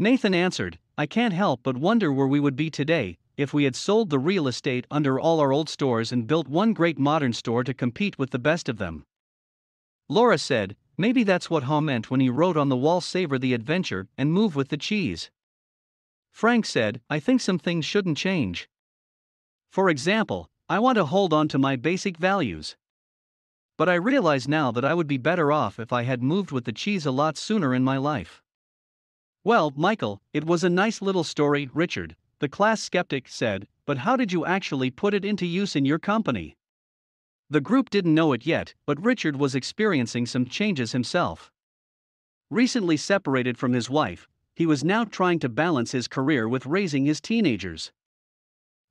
Nathan 0.00 0.34
answered, 0.34 0.80
I 0.96 1.06
can't 1.06 1.32
help 1.32 1.60
but 1.62 1.76
wonder 1.76 2.12
where 2.12 2.26
we 2.26 2.40
would 2.40 2.56
be 2.56 2.70
today 2.70 3.18
if 3.36 3.54
we 3.54 3.62
had 3.62 3.76
sold 3.76 4.10
the 4.10 4.18
real 4.18 4.48
estate 4.48 4.84
under 4.90 5.20
all 5.20 5.38
our 5.38 5.52
old 5.52 5.68
stores 5.68 6.10
and 6.10 6.26
built 6.26 6.48
one 6.48 6.72
great 6.72 6.98
modern 6.98 7.32
store 7.32 7.62
to 7.62 7.72
compete 7.72 8.18
with 8.18 8.30
the 8.30 8.38
best 8.40 8.68
of 8.68 8.78
them. 8.78 9.04
Laura 10.08 10.38
said, 10.38 10.74
maybe 10.96 11.22
that's 11.22 11.50
what 11.50 11.64
Haw 11.64 11.80
meant 11.80 12.10
when 12.10 12.20
he 12.20 12.30
wrote 12.30 12.56
on 12.56 12.68
the 12.68 12.76
wall 12.76 13.00
savor 13.00 13.38
the 13.38 13.54
adventure 13.54 14.08
and 14.16 14.32
move 14.32 14.56
with 14.56 14.68
the 14.68 14.76
cheese. 14.76 15.30
Frank 16.30 16.66
said, 16.66 17.00
I 17.10 17.20
think 17.20 17.40
some 17.40 17.58
things 17.58 17.84
shouldn't 17.84 18.18
change. 18.18 18.68
For 19.70 19.90
example, 19.90 20.50
I 20.68 20.78
want 20.78 20.96
to 20.96 21.04
hold 21.06 21.32
on 21.32 21.48
to 21.48 21.58
my 21.58 21.76
basic 21.76 22.16
values. 22.16 22.76
But 23.76 23.88
I 23.88 23.94
realize 23.94 24.48
now 24.48 24.72
that 24.72 24.84
I 24.84 24.92
would 24.92 25.06
be 25.06 25.18
better 25.18 25.52
off 25.52 25.78
if 25.78 25.92
I 25.92 26.02
had 26.02 26.22
moved 26.22 26.50
with 26.50 26.64
the 26.64 26.72
cheese 26.72 27.06
a 27.06 27.10
lot 27.10 27.38
sooner 27.38 27.74
in 27.74 27.84
my 27.84 27.96
life. 27.96 28.42
Well, 29.44 29.72
Michael, 29.76 30.20
it 30.32 30.44
was 30.44 30.64
a 30.64 30.68
nice 30.68 31.00
little 31.00 31.24
story, 31.24 31.70
Richard, 31.72 32.16
the 32.40 32.48
class 32.48 32.82
skeptic 32.82 33.28
said, 33.28 33.66
but 33.86 33.98
how 33.98 34.16
did 34.16 34.32
you 34.32 34.44
actually 34.44 34.90
put 34.90 35.14
it 35.14 35.24
into 35.24 35.46
use 35.46 35.74
in 35.74 35.84
your 35.84 35.98
company? 35.98 36.57
The 37.50 37.60
group 37.62 37.88
didn't 37.88 38.14
know 38.14 38.32
it 38.32 38.44
yet, 38.44 38.74
but 38.84 39.02
Richard 39.02 39.36
was 39.36 39.54
experiencing 39.54 40.26
some 40.26 40.44
changes 40.44 40.92
himself. 40.92 41.50
Recently 42.50 42.96
separated 42.96 43.56
from 43.56 43.72
his 43.72 43.88
wife, 43.88 44.28
he 44.54 44.66
was 44.66 44.84
now 44.84 45.04
trying 45.04 45.38
to 45.38 45.48
balance 45.48 45.92
his 45.92 46.08
career 46.08 46.48
with 46.48 46.66
raising 46.66 47.06
his 47.06 47.20
teenagers. 47.20 47.90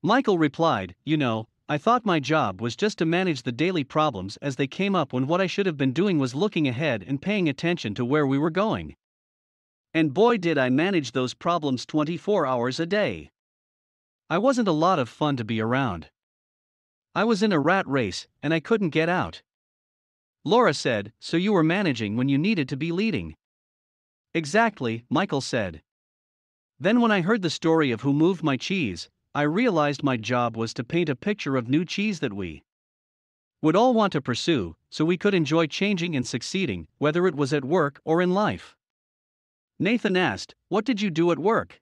Michael 0.01 0.37
replied, 0.37 0.95
You 1.05 1.17
know, 1.17 1.47
I 1.69 1.77
thought 1.77 2.05
my 2.05 2.19
job 2.19 2.61
was 2.61 2.75
just 2.75 2.97
to 2.99 3.05
manage 3.05 3.43
the 3.43 3.51
daily 3.51 3.83
problems 3.83 4.37
as 4.37 4.55
they 4.55 4.67
came 4.67 4.95
up 4.95 5.11
when 5.11 5.27
what 5.27 5.41
I 5.41 5.47
should 5.47 5.65
have 5.65 5.77
been 5.77 5.91
doing 5.91 6.17
was 6.17 6.33
looking 6.33 6.67
ahead 6.67 7.03
and 7.05 7.21
paying 7.21 7.49
attention 7.49 7.93
to 7.95 8.05
where 8.05 8.25
we 8.25 8.37
were 8.37 8.49
going. 8.49 8.95
And 9.93 10.13
boy, 10.13 10.37
did 10.37 10.57
I 10.57 10.69
manage 10.69 11.11
those 11.11 11.33
problems 11.33 11.85
24 11.85 12.47
hours 12.47 12.79
a 12.79 12.85
day. 12.85 13.29
I 14.29 14.37
wasn't 14.37 14.67
a 14.67 14.71
lot 14.71 14.97
of 14.97 15.09
fun 15.09 15.35
to 15.37 15.43
be 15.43 15.59
around. 15.59 16.09
I 17.17 17.23
was 17.23 17.41
in 17.41 17.51
a 17.51 17.59
rat 17.59 17.87
race, 17.87 18.27
and 18.43 18.53
I 18.53 18.59
couldn't 18.59 18.91
get 18.91 19.09
out. 19.09 19.41
Laura 20.43 20.71
said, 20.71 21.13
So 21.19 21.35
you 21.35 21.51
were 21.51 21.63
managing 21.63 22.15
when 22.15 22.29
you 22.29 22.37
needed 22.37 22.69
to 22.69 22.77
be 22.77 22.91
leading. 22.91 23.35
Exactly, 24.35 25.03
Michael 25.09 25.41
said. 25.41 25.81
Then, 26.79 27.01
when 27.01 27.09
I 27.09 27.21
heard 27.21 27.41
the 27.41 27.49
story 27.49 27.89
of 27.89 28.01
who 28.01 28.13
moved 28.13 28.43
my 28.43 28.55
cheese, 28.55 29.09
I 29.33 29.41
realized 29.41 30.03
my 30.03 30.15
job 30.15 30.55
was 30.55 30.75
to 30.75 30.83
paint 30.83 31.09
a 31.09 31.15
picture 31.15 31.55
of 31.57 31.67
new 31.67 31.85
cheese 31.85 32.19
that 32.19 32.33
we 32.33 32.61
would 33.63 33.75
all 33.75 33.95
want 33.95 34.13
to 34.13 34.21
pursue, 34.21 34.75
so 34.91 35.03
we 35.03 35.17
could 35.17 35.33
enjoy 35.33 35.65
changing 35.65 36.15
and 36.15 36.27
succeeding, 36.27 36.87
whether 36.99 37.25
it 37.25 37.33
was 37.33 37.51
at 37.51 37.65
work 37.65 37.99
or 38.05 38.21
in 38.21 38.35
life. 38.35 38.75
Nathan 39.79 40.15
asked, 40.15 40.53
What 40.69 40.85
did 40.85 41.01
you 41.01 41.09
do 41.09 41.31
at 41.31 41.39
work? 41.39 41.81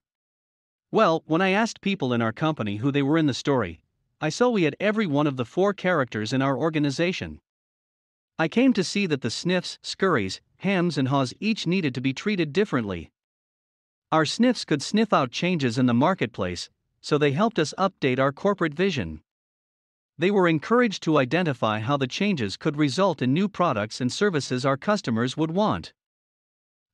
Well, 0.90 1.24
when 1.26 1.42
I 1.42 1.50
asked 1.50 1.82
people 1.82 2.14
in 2.14 2.22
our 2.22 2.32
company 2.32 2.76
who 2.76 2.90
they 2.90 3.02
were 3.02 3.18
in 3.18 3.26
the 3.26 3.34
story, 3.34 3.80
I 4.18 4.30
saw 4.30 4.48
we 4.48 4.62
had 4.62 4.76
every 4.80 5.06
one 5.06 5.26
of 5.26 5.36
the 5.36 5.44
four 5.44 5.74
characters 5.74 6.32
in 6.32 6.40
our 6.40 6.56
organization. 6.56 7.40
I 8.38 8.48
came 8.48 8.72
to 8.72 8.82
see 8.82 9.06
that 9.06 9.20
the 9.20 9.30
sniffs, 9.30 9.78
scurries, 9.82 10.40
hems, 10.58 10.96
and 10.96 11.08
haws 11.08 11.34
each 11.38 11.66
needed 11.66 11.94
to 11.94 12.00
be 12.00 12.14
treated 12.14 12.52
differently. 12.52 13.10
Our 14.10 14.24
sniffs 14.24 14.64
could 14.64 14.82
sniff 14.82 15.12
out 15.12 15.32
changes 15.32 15.76
in 15.76 15.84
the 15.84 15.92
marketplace, 15.92 16.70
so 17.02 17.18
they 17.18 17.32
helped 17.32 17.58
us 17.58 17.74
update 17.76 18.18
our 18.18 18.32
corporate 18.32 18.72
vision. 18.72 19.20
They 20.16 20.30
were 20.30 20.48
encouraged 20.48 21.02
to 21.02 21.18
identify 21.18 21.80
how 21.80 21.98
the 21.98 22.06
changes 22.06 22.56
could 22.56 22.78
result 22.78 23.20
in 23.20 23.34
new 23.34 23.50
products 23.50 24.00
and 24.00 24.10
services 24.10 24.64
our 24.64 24.78
customers 24.78 25.36
would 25.36 25.50
want. 25.50 25.92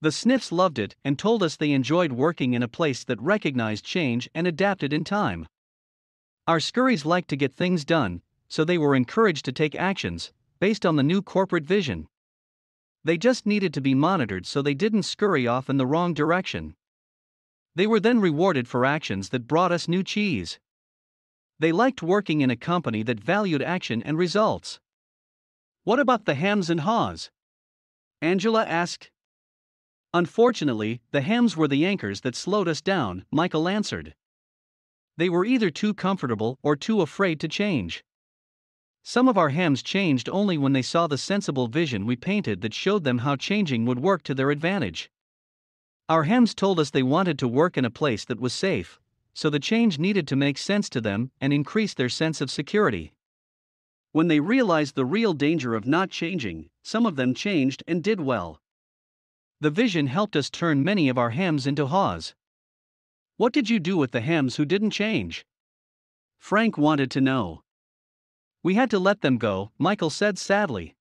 The 0.00 0.10
sniffs 0.10 0.50
loved 0.50 0.80
it 0.80 0.96
and 1.04 1.16
told 1.16 1.44
us 1.44 1.54
they 1.54 1.70
enjoyed 1.70 2.10
working 2.10 2.54
in 2.54 2.64
a 2.64 2.68
place 2.68 3.04
that 3.04 3.20
recognized 3.20 3.84
change 3.84 4.28
and 4.34 4.48
adapted 4.48 4.92
in 4.92 5.04
time. 5.04 5.46
Our 6.48 6.58
scurries 6.58 7.04
liked 7.04 7.28
to 7.30 7.36
get 7.36 7.52
things 7.52 7.84
done, 7.84 8.20
so 8.48 8.64
they 8.64 8.78
were 8.78 8.96
encouraged 8.96 9.44
to 9.44 9.52
take 9.52 9.76
actions 9.76 10.32
based 10.58 10.84
on 10.84 10.96
the 10.96 11.02
new 11.02 11.22
corporate 11.22 11.64
vision. 11.64 12.08
They 13.04 13.16
just 13.16 13.46
needed 13.46 13.72
to 13.74 13.80
be 13.80 13.94
monitored 13.94 14.46
so 14.46 14.60
they 14.60 14.74
didn't 14.74 15.04
scurry 15.04 15.46
off 15.46 15.70
in 15.70 15.76
the 15.76 15.86
wrong 15.86 16.14
direction. 16.14 16.74
They 17.74 17.86
were 17.86 18.00
then 18.00 18.20
rewarded 18.20 18.68
for 18.68 18.84
actions 18.84 19.28
that 19.28 19.46
brought 19.46 19.72
us 19.72 19.88
new 19.88 20.02
cheese. 20.02 20.58
They 21.58 21.72
liked 21.72 22.02
working 22.02 22.40
in 22.40 22.50
a 22.50 22.56
company 22.56 23.02
that 23.04 23.20
valued 23.20 23.62
action 23.62 24.02
and 24.02 24.18
results. 24.18 24.80
What 25.84 26.00
about 26.00 26.24
the 26.24 26.34
hems 26.34 26.70
and 26.70 26.80
haws? 26.80 27.30
Angela 28.20 28.64
asked. 28.64 29.10
Unfortunately, 30.12 31.00
the 31.12 31.22
hems 31.22 31.56
were 31.56 31.68
the 31.68 31.86
anchors 31.86 32.20
that 32.22 32.36
slowed 32.36 32.68
us 32.68 32.80
down, 32.80 33.24
Michael 33.30 33.68
answered. 33.68 34.14
They 35.16 35.28
were 35.28 35.44
either 35.44 35.70
too 35.70 35.94
comfortable 35.94 36.58
or 36.62 36.76
too 36.76 37.00
afraid 37.00 37.40
to 37.40 37.48
change. 37.48 38.04
Some 39.02 39.28
of 39.28 39.36
our 39.36 39.50
hems 39.50 39.82
changed 39.82 40.28
only 40.28 40.56
when 40.56 40.72
they 40.72 40.82
saw 40.82 41.06
the 41.06 41.18
sensible 41.18 41.66
vision 41.66 42.06
we 42.06 42.16
painted 42.16 42.60
that 42.60 42.72
showed 42.72 43.04
them 43.04 43.18
how 43.18 43.36
changing 43.36 43.84
would 43.86 43.98
work 43.98 44.22
to 44.24 44.34
their 44.34 44.50
advantage. 44.50 45.10
Our 46.08 46.24
hems 46.24 46.54
told 46.54 46.78
us 46.78 46.90
they 46.90 47.02
wanted 47.02 47.38
to 47.40 47.48
work 47.48 47.76
in 47.76 47.84
a 47.84 47.90
place 47.90 48.24
that 48.26 48.40
was 48.40 48.52
safe, 48.52 49.00
so 49.34 49.50
the 49.50 49.58
change 49.58 49.98
needed 49.98 50.28
to 50.28 50.36
make 50.36 50.58
sense 50.58 50.88
to 50.90 51.00
them 51.00 51.30
and 51.40 51.52
increase 51.52 51.94
their 51.94 52.08
sense 52.08 52.40
of 52.40 52.50
security. 52.50 53.12
When 54.12 54.28
they 54.28 54.40
realized 54.40 54.94
the 54.94 55.06
real 55.06 55.32
danger 55.32 55.74
of 55.74 55.86
not 55.86 56.10
changing, 56.10 56.68
some 56.82 57.06
of 57.06 57.16
them 57.16 57.34
changed 57.34 57.82
and 57.88 58.02
did 58.02 58.20
well. 58.20 58.60
The 59.60 59.70
vision 59.70 60.06
helped 60.06 60.36
us 60.36 60.50
turn 60.50 60.84
many 60.84 61.08
of 61.08 61.16
our 61.16 61.30
hems 61.30 61.66
into 61.66 61.86
haws. 61.86 62.34
What 63.36 63.52
did 63.52 63.70
you 63.70 63.80
do 63.80 63.96
with 63.96 64.10
the 64.10 64.20
hems 64.20 64.56
who 64.56 64.64
didn't 64.64 64.90
change? 64.90 65.46
Frank 66.38 66.76
wanted 66.76 67.10
to 67.12 67.20
know. 67.20 67.62
We 68.62 68.74
had 68.74 68.90
to 68.90 68.98
let 68.98 69.20
them 69.20 69.38
go, 69.38 69.72
Michael 69.78 70.10
said 70.10 70.38
sadly. 70.38 70.94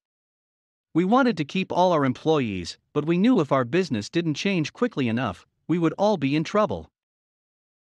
We 0.93 1.05
wanted 1.05 1.37
to 1.37 1.45
keep 1.45 1.71
all 1.71 1.91
our 1.91 2.05
employees, 2.05 2.77
but 2.93 3.05
we 3.05 3.17
knew 3.17 3.39
if 3.39 3.51
our 3.51 3.65
business 3.65 4.09
didn't 4.09 4.33
change 4.33 4.73
quickly 4.73 5.07
enough, 5.07 5.45
we 5.67 5.77
would 5.77 5.93
all 5.93 6.17
be 6.17 6.35
in 6.35 6.43
trouble. 6.43 6.91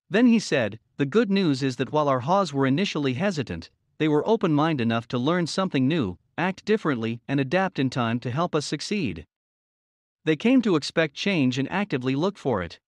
Then 0.09 0.27
he 0.27 0.39
said, 0.39 0.79
The 0.97 1.05
good 1.05 1.29
news 1.29 1.63
is 1.63 1.75
that 1.77 1.91
while 1.91 2.09
our 2.09 2.21
haws 2.21 2.53
were 2.53 2.65
initially 2.65 3.13
hesitant, 3.13 3.69
they 3.99 4.07
were 4.07 4.27
open 4.27 4.53
minded 4.53 4.83
enough 4.83 5.07
to 5.09 5.17
learn 5.17 5.47
something 5.47 5.87
new, 5.87 6.17
act 6.37 6.65
differently, 6.65 7.21
and 7.27 7.39
adapt 7.39 7.79
in 7.79 7.89
time 7.89 8.19
to 8.21 8.31
help 8.31 8.55
us 8.55 8.65
succeed. 8.65 9.25
They 10.25 10.35
came 10.35 10.61
to 10.63 10.75
expect 10.75 11.15
change 11.15 11.57
and 11.57 11.71
actively 11.71 12.15
look 12.15 12.37
for 12.37 12.61
it. 12.63 12.79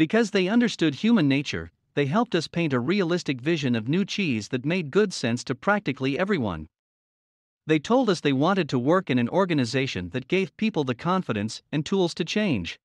Because 0.00 0.30
they 0.30 0.48
understood 0.48 0.94
human 0.94 1.28
nature, 1.28 1.70
they 1.92 2.06
helped 2.06 2.34
us 2.34 2.48
paint 2.48 2.72
a 2.72 2.80
realistic 2.80 3.38
vision 3.38 3.74
of 3.74 3.86
new 3.86 4.06
cheese 4.06 4.48
that 4.48 4.64
made 4.64 4.90
good 4.90 5.12
sense 5.12 5.44
to 5.44 5.54
practically 5.54 6.18
everyone. 6.18 6.68
They 7.66 7.78
told 7.78 8.08
us 8.08 8.20
they 8.20 8.32
wanted 8.32 8.66
to 8.70 8.78
work 8.78 9.10
in 9.10 9.18
an 9.18 9.28
organization 9.28 10.08
that 10.14 10.26
gave 10.26 10.56
people 10.56 10.84
the 10.84 10.94
confidence 10.94 11.60
and 11.70 11.84
tools 11.84 12.14
to 12.14 12.24
change. 12.24 12.80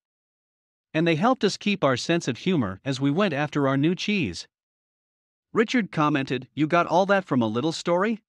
And 0.93 1.07
they 1.07 1.15
helped 1.15 1.45
us 1.45 1.55
keep 1.55 1.85
our 1.85 1.95
sense 1.95 2.27
of 2.27 2.39
humor 2.39 2.81
as 2.83 2.99
we 2.99 3.11
went 3.11 3.33
after 3.33 3.65
our 3.65 3.77
new 3.77 3.95
cheese. 3.95 4.49
Richard 5.53 5.93
commented, 5.93 6.49
You 6.53 6.67
got 6.67 6.85
all 6.85 7.05
that 7.05 7.23
from 7.23 7.41
a 7.41 7.47
little 7.47 7.71
story? 7.71 8.23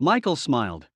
Michael 0.00 0.34
smiled. 0.34 0.88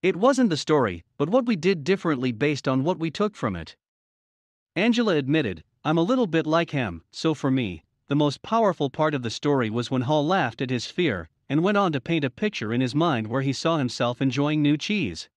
It 0.00 0.14
wasn't 0.14 0.50
the 0.50 0.56
story, 0.56 1.02
but 1.18 1.28
what 1.28 1.46
we 1.46 1.56
did 1.56 1.82
differently 1.82 2.30
based 2.30 2.68
on 2.68 2.84
what 2.84 3.00
we 3.00 3.10
took 3.10 3.34
from 3.34 3.56
it. 3.56 3.74
Angela 4.76 5.16
admitted, 5.16 5.64
I'm 5.86 5.98
a 5.98 6.02
little 6.02 6.26
bit 6.26 6.46
like 6.46 6.70
Hem, 6.70 7.02
so 7.10 7.34
for 7.34 7.50
me, 7.50 7.84
the 8.08 8.16
most 8.16 8.40
powerful 8.40 8.88
part 8.88 9.14
of 9.14 9.22
the 9.22 9.28
story 9.28 9.68
was 9.68 9.90
when 9.90 10.02
Haw 10.02 10.20
laughed 10.20 10.62
at 10.62 10.70
his 10.70 10.86
fear 10.86 11.28
and 11.46 11.62
went 11.62 11.76
on 11.76 11.92
to 11.92 12.00
paint 12.00 12.24
a 12.24 12.30
picture 12.30 12.72
in 12.72 12.80
his 12.80 12.94
mind 12.94 13.26
where 13.26 13.42
he 13.42 13.52
saw 13.52 13.76
himself 13.76 14.22
enjoying 14.22 14.62
new 14.62 14.78
cheese. 14.78 15.28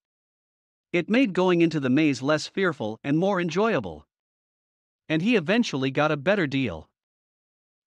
It 0.94 1.10
made 1.10 1.34
going 1.34 1.60
into 1.60 1.82
the 1.82 1.90
maze 1.90 2.22
less 2.22 2.48
fearful 2.48 2.98
and 3.04 3.18
more 3.18 3.42
enjoyable. 3.42 4.08
And 5.10 5.22
he 5.22 5.36
eventually 5.36 5.92
got 5.92 6.12
a 6.14 6.18
better 6.18 6.48
deal. 6.48 6.90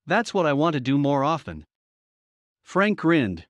That's 0.07 0.35
what 0.35 0.45
I 0.45 0.53
want 0.53 0.75
to 0.75 0.81
do 0.81 0.99
more 0.99 1.25
often. 1.25 1.65
Frank 2.63 2.99
grinned. 2.99 3.47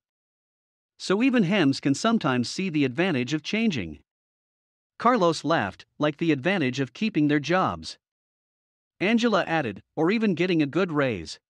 So 0.98 1.20
even 1.20 1.42
hems 1.42 1.80
can 1.80 1.94
sometimes 1.94 2.48
see 2.48 2.70
the 2.70 2.84
advantage 2.84 3.34
of 3.34 3.42
changing. 3.42 3.98
Carlos 4.98 5.42
laughed, 5.44 5.84
like 5.98 6.18
the 6.18 6.30
advantage 6.30 6.78
of 6.78 6.92
keeping 6.92 7.26
their 7.26 7.40
jobs. 7.40 7.98
Angela 9.00 9.44
added, 9.46 9.82
or 9.96 10.10
even 10.10 10.34
getting 10.34 10.60
a 10.60 10.66
good 10.66 10.92
raise. 10.92 11.40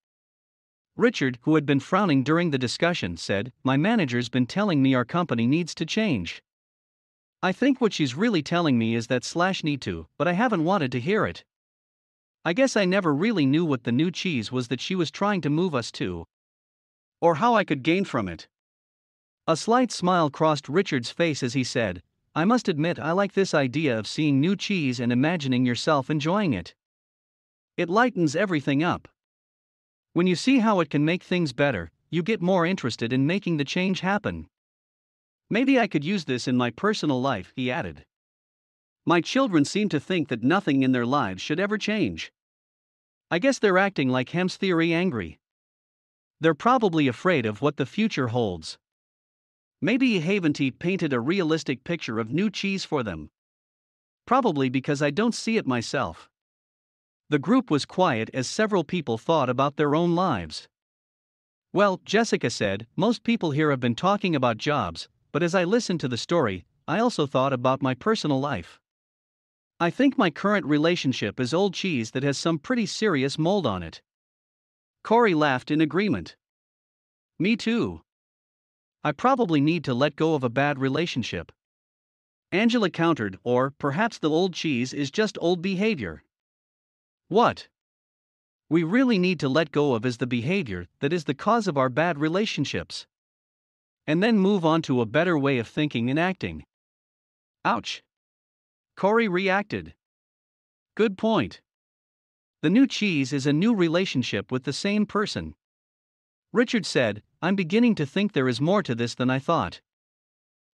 Richard, 0.95 1.37
who 1.41 1.55
had 1.55 1.65
been 1.65 1.79
frowning 1.79 2.23
during 2.23 2.51
the 2.51 2.57
discussion, 2.57 3.17
said, 3.17 3.51
My 3.63 3.75
manager's 3.75 4.29
been 4.29 4.45
telling 4.45 4.81
me 4.81 4.93
our 4.93 5.05
company 5.05 5.45
needs 5.47 5.75
to 5.75 5.85
change. 5.85 6.41
I 7.43 7.51
think 7.51 7.81
what 7.81 7.91
she's 7.91 8.15
really 8.15 8.41
telling 8.41 8.77
me 8.77 8.95
is 8.95 9.07
that 9.07 9.23
slash 9.23 9.63
need 9.63 9.81
to, 9.81 10.07
but 10.17 10.27
I 10.27 10.33
haven't 10.33 10.63
wanted 10.63 10.91
to 10.93 10.99
hear 10.99 11.25
it. 11.25 11.43
I 12.45 12.53
guess 12.53 12.77
I 12.77 12.85
never 12.85 13.13
really 13.13 13.45
knew 13.45 13.65
what 13.65 13.83
the 13.83 13.91
new 13.91 14.11
cheese 14.11 14.51
was 14.51 14.67
that 14.69 14.81
she 14.81 14.95
was 14.95 15.11
trying 15.11 15.41
to 15.41 15.49
move 15.49 15.75
us 15.75 15.91
to. 15.93 16.27
Or 17.19 17.35
how 17.35 17.55
I 17.55 17.63
could 17.63 17.83
gain 17.83 18.05
from 18.05 18.27
it. 18.27 18.47
A 19.47 19.57
slight 19.57 19.91
smile 19.91 20.29
crossed 20.29 20.69
Richard's 20.69 21.11
face 21.11 21.43
as 21.43 21.53
he 21.53 21.63
said, 21.63 22.01
I 22.33 22.45
must 22.45 22.69
admit 22.69 22.99
I 22.99 23.11
like 23.11 23.33
this 23.33 23.53
idea 23.53 23.97
of 23.97 24.07
seeing 24.07 24.39
new 24.39 24.55
cheese 24.55 24.99
and 24.99 25.11
imagining 25.11 25.65
yourself 25.65 26.09
enjoying 26.09 26.53
it. 26.53 26.75
It 27.81 27.89
lightens 27.89 28.35
everything 28.35 28.83
up. 28.83 29.07
When 30.13 30.27
you 30.27 30.35
see 30.35 30.59
how 30.59 30.81
it 30.81 30.91
can 30.91 31.03
make 31.03 31.23
things 31.23 31.51
better, 31.51 31.89
you 32.11 32.21
get 32.21 32.39
more 32.39 32.63
interested 32.63 33.11
in 33.11 33.25
making 33.25 33.57
the 33.57 33.65
change 33.65 34.01
happen. 34.01 34.47
Maybe 35.49 35.79
I 35.79 35.87
could 35.87 36.03
use 36.03 36.25
this 36.25 36.47
in 36.47 36.55
my 36.55 36.69
personal 36.69 37.19
life, 37.19 37.53
he 37.55 37.71
added. 37.71 38.05
My 39.03 39.19
children 39.19 39.65
seem 39.65 39.89
to 39.89 39.99
think 39.99 40.27
that 40.27 40.43
nothing 40.43 40.83
in 40.83 40.91
their 40.91 41.07
lives 41.07 41.41
should 41.41 41.59
ever 41.59 41.79
change. 41.79 42.31
I 43.31 43.39
guess 43.39 43.57
they're 43.57 43.79
acting 43.79 44.09
like 44.09 44.29
Hem's 44.29 44.57
theory 44.57 44.93
angry. 44.93 45.39
They're 46.39 46.53
probably 46.53 47.07
afraid 47.07 47.47
of 47.47 47.63
what 47.63 47.77
the 47.77 47.87
future 47.87 48.27
holds. 48.27 48.77
Maybe 49.81 50.21
Haventy 50.21 50.69
painted 50.69 51.13
a 51.13 51.19
realistic 51.19 51.83
picture 51.83 52.19
of 52.19 52.29
new 52.29 52.51
cheese 52.51 52.85
for 52.85 53.01
them. 53.01 53.31
Probably 54.27 54.69
because 54.69 55.01
I 55.01 55.09
don't 55.09 55.33
see 55.33 55.57
it 55.57 55.65
myself. 55.65 56.29
The 57.31 57.39
group 57.39 57.71
was 57.71 57.85
quiet 57.85 58.29
as 58.33 58.45
several 58.45 58.83
people 58.83 59.17
thought 59.17 59.49
about 59.49 59.77
their 59.77 59.95
own 59.95 60.15
lives. 60.15 60.67
Well, 61.71 62.01
Jessica 62.03 62.49
said, 62.49 62.87
most 62.97 63.23
people 63.23 63.51
here 63.51 63.69
have 63.69 63.79
been 63.79 63.95
talking 63.95 64.35
about 64.35 64.57
jobs, 64.57 65.07
but 65.31 65.41
as 65.41 65.55
I 65.55 65.63
listened 65.63 66.01
to 66.01 66.09
the 66.09 66.17
story, 66.17 66.65
I 66.89 66.99
also 66.99 67.25
thought 67.25 67.53
about 67.53 67.81
my 67.81 67.93
personal 67.93 68.41
life. 68.41 68.81
I 69.79 69.89
think 69.89 70.17
my 70.17 70.29
current 70.29 70.65
relationship 70.65 71.39
is 71.39 71.53
old 71.53 71.73
cheese 71.73 72.11
that 72.11 72.23
has 72.23 72.37
some 72.37 72.59
pretty 72.59 72.85
serious 72.85 73.37
mold 73.37 73.65
on 73.65 73.81
it. 73.81 74.01
Corey 75.01 75.33
laughed 75.33 75.71
in 75.71 75.79
agreement. 75.79 76.35
Me 77.39 77.55
too. 77.55 78.01
I 79.05 79.13
probably 79.13 79.61
need 79.61 79.85
to 79.85 79.93
let 79.93 80.17
go 80.17 80.33
of 80.33 80.43
a 80.43 80.49
bad 80.49 80.79
relationship. 80.79 81.53
Angela 82.51 82.89
countered, 82.89 83.39
or 83.45 83.71
perhaps 83.71 84.19
the 84.19 84.29
old 84.29 84.53
cheese 84.53 84.91
is 84.91 85.09
just 85.09 85.37
old 85.39 85.61
behavior. 85.61 86.25
What 87.31 87.69
we 88.69 88.83
really 88.83 89.17
need 89.17 89.39
to 89.39 89.47
let 89.47 89.71
go 89.71 89.93
of 89.93 90.05
is 90.05 90.17
the 90.17 90.27
behavior 90.27 90.89
that 90.99 91.13
is 91.13 91.23
the 91.23 91.33
cause 91.33 91.65
of 91.65 91.77
our 91.77 91.87
bad 91.87 92.19
relationships. 92.19 93.07
And 94.05 94.21
then 94.21 94.37
move 94.37 94.65
on 94.65 94.81
to 94.81 94.99
a 94.99 95.05
better 95.05 95.39
way 95.39 95.57
of 95.57 95.65
thinking 95.65 96.09
and 96.09 96.19
acting. 96.19 96.65
Ouch. 97.63 98.03
Corey 98.97 99.29
reacted. 99.29 99.93
Good 100.95 101.17
point. 101.17 101.61
The 102.63 102.69
new 102.69 102.85
cheese 102.85 103.31
is 103.31 103.47
a 103.47 103.53
new 103.53 103.73
relationship 103.73 104.51
with 104.51 104.65
the 104.65 104.73
same 104.73 105.05
person. 105.05 105.55
Richard 106.51 106.85
said, 106.85 107.23
I'm 107.41 107.55
beginning 107.55 107.95
to 107.95 108.05
think 108.05 108.33
there 108.33 108.49
is 108.49 108.59
more 108.59 108.83
to 108.83 108.93
this 108.93 109.15
than 109.15 109.29
I 109.29 109.39
thought. 109.39 109.79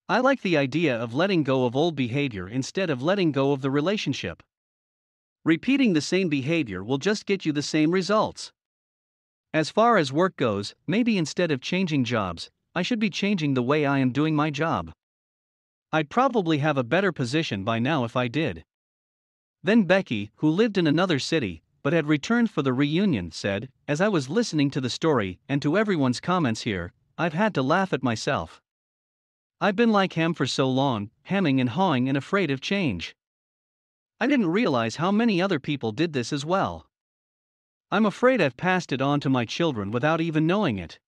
I 0.09 0.21
like 0.21 0.41
the 0.41 0.57
idea 0.57 0.97
of 0.97 1.13
letting 1.13 1.43
go 1.43 1.65
of 1.65 1.75
old 1.75 1.95
behavior 1.95 2.49
instead 2.49 2.89
of 2.89 3.03
letting 3.03 3.31
go 3.31 3.51
of 3.51 3.61
the 3.61 3.69
relationship. 3.69 4.41
Repeating 5.47 5.93
the 5.93 6.01
same 6.01 6.27
behavior 6.27 6.83
will 6.83 6.97
just 6.97 7.25
get 7.25 7.45
you 7.45 7.53
the 7.53 7.61
same 7.61 7.91
results. 7.91 8.51
As 9.53 9.69
far 9.69 9.95
as 9.95 10.11
work 10.11 10.35
goes, 10.35 10.75
maybe 10.87 11.17
instead 11.17 11.51
of 11.51 11.61
changing 11.61 12.03
jobs, 12.03 12.49
I 12.75 12.81
should 12.81 12.99
be 12.99 13.09
changing 13.09 13.53
the 13.53 13.63
way 13.63 13.85
I 13.85 13.99
am 13.99 14.11
doing 14.11 14.35
my 14.35 14.49
job. 14.49 14.91
I'd 15.93 16.09
probably 16.09 16.57
have 16.57 16.77
a 16.77 16.83
better 16.83 17.13
position 17.13 17.63
by 17.63 17.79
now 17.79 18.03
if 18.03 18.17
I 18.17 18.27
did. 18.27 18.65
Then 19.63 19.83
Becky, 19.83 20.31
who 20.35 20.49
lived 20.49 20.77
in 20.77 20.85
another 20.85 21.17
city, 21.17 21.63
but 21.81 21.93
had 21.93 22.07
returned 22.07 22.51
for 22.51 22.61
the 22.61 22.73
reunion, 22.73 23.31
said, 23.31 23.69
As 23.87 24.01
I 24.01 24.09
was 24.09 24.27
listening 24.27 24.69
to 24.71 24.81
the 24.81 24.89
story 24.89 25.39
and 25.47 25.61
to 25.61 25.77
everyone's 25.77 26.19
comments 26.19 26.63
here, 26.63 26.91
I've 27.17 27.31
had 27.31 27.55
to 27.55 27.61
laugh 27.61 27.93
at 27.93 28.03
myself. 28.03 28.61
I've 29.61 29.77
been 29.77 29.93
like 29.93 30.11
Hem 30.11 30.33
for 30.33 30.45
so 30.45 30.69
long, 30.69 31.09
hemming 31.21 31.61
and 31.61 31.69
hawing 31.69 32.09
and 32.09 32.17
afraid 32.17 32.51
of 32.51 32.59
change. 32.59 33.15
I 34.19 34.25
didn't 34.25 34.47
realize 34.47 34.95
how 34.95 35.11
many 35.11 35.39
other 35.39 35.59
people 35.59 35.91
did 35.91 36.13
this 36.13 36.33
as 36.33 36.43
well. 36.43 36.87
I'm 37.91 38.05
afraid 38.05 38.41
I've 38.41 38.57
passed 38.57 38.91
it 38.91 39.01
on 39.01 39.19
to 39.19 39.29
my 39.29 39.45
children 39.45 39.91
without 39.91 40.19
even 40.19 40.47
knowing 40.47 40.79
it. 40.79 40.99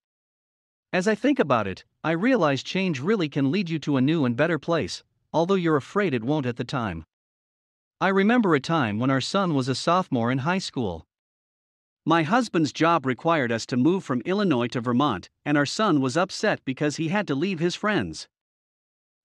As 0.94 1.08
I 1.08 1.16
think 1.16 1.40
about 1.40 1.68
it, 1.68 1.84
I 2.04 2.12
realize 2.12 2.62
change 2.62 3.00
really 3.00 3.28
can 3.28 3.52
lead 3.52 3.70
you 3.70 3.80
to 3.80 3.98
a 3.98 4.02
new 4.02 4.26
and 4.26 4.38
better 4.38 4.60
place, 4.60 5.04
although 5.34 5.56
you're 5.56 5.76
afraid 5.76 6.14
it 6.14 6.24
won't 6.24 6.46
at 6.46 6.58
the 6.58 6.64
time. 6.64 7.04
I 8.00 8.10
remember 8.10 8.54
a 8.54 8.60
time 8.60 9.00
when 9.00 9.10
our 9.10 9.22
son 9.22 9.56
was 9.56 9.68
a 9.68 9.76
sophomore 9.76 10.32
in 10.32 10.40
high 10.40 10.60
school. 10.60 11.06
My 12.06 12.24
husband's 12.24 12.72
job 12.72 13.06
required 13.06 13.52
us 13.52 13.66
to 13.68 13.78
move 13.78 14.04
from 14.04 14.22
Illinois 14.22 14.68
to 14.70 14.82
Vermont, 14.82 15.30
and 15.44 15.58
our 15.58 15.66
son 15.66 16.00
was 16.00 16.16
upset 16.16 16.64
because 16.64 16.96
he 16.96 17.10
had 17.10 17.28
to 17.28 17.36
leave 17.36 17.60
his 17.60 17.76
friends. 17.76 18.28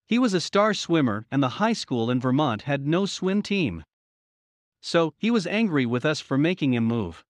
He 0.07 0.19
was 0.19 0.33
a 0.33 0.41
star 0.41 0.73
swimmer, 0.73 1.25
and 1.31 1.41
the 1.41 1.57
high 1.57 1.73
school 1.73 2.11
in 2.11 2.19
Vermont 2.19 2.63
had 2.63 2.85
no 2.85 3.05
swim 3.05 3.41
team. 3.41 3.83
So, 4.81 5.13
he 5.17 5.31
was 5.31 5.47
angry 5.47 5.85
with 5.85 6.05
us 6.05 6.19
for 6.19 6.37
making 6.37 6.73
him 6.73 6.85
move. 6.85 7.23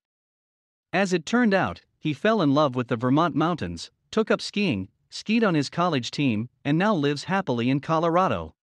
As 0.92 1.14
it 1.14 1.26
turned 1.26 1.54
out, 1.54 1.82
he 1.98 2.14
fell 2.14 2.42
in 2.42 2.54
love 2.54 2.76
with 2.76 2.90
the 2.90 2.98
Vermont 2.98 3.34
mountains, 3.34 3.92
took 4.12 4.30
up 4.30 4.42
skiing, 4.42 4.90
skied 5.10 5.44
on 5.44 5.56
his 5.56 5.70
college 5.70 6.12
team, 6.12 6.50
and 6.66 6.78
now 6.78 6.94
lives 6.94 7.26
happily 7.26 7.70
in 7.70 7.80
Colorado. 7.80 8.54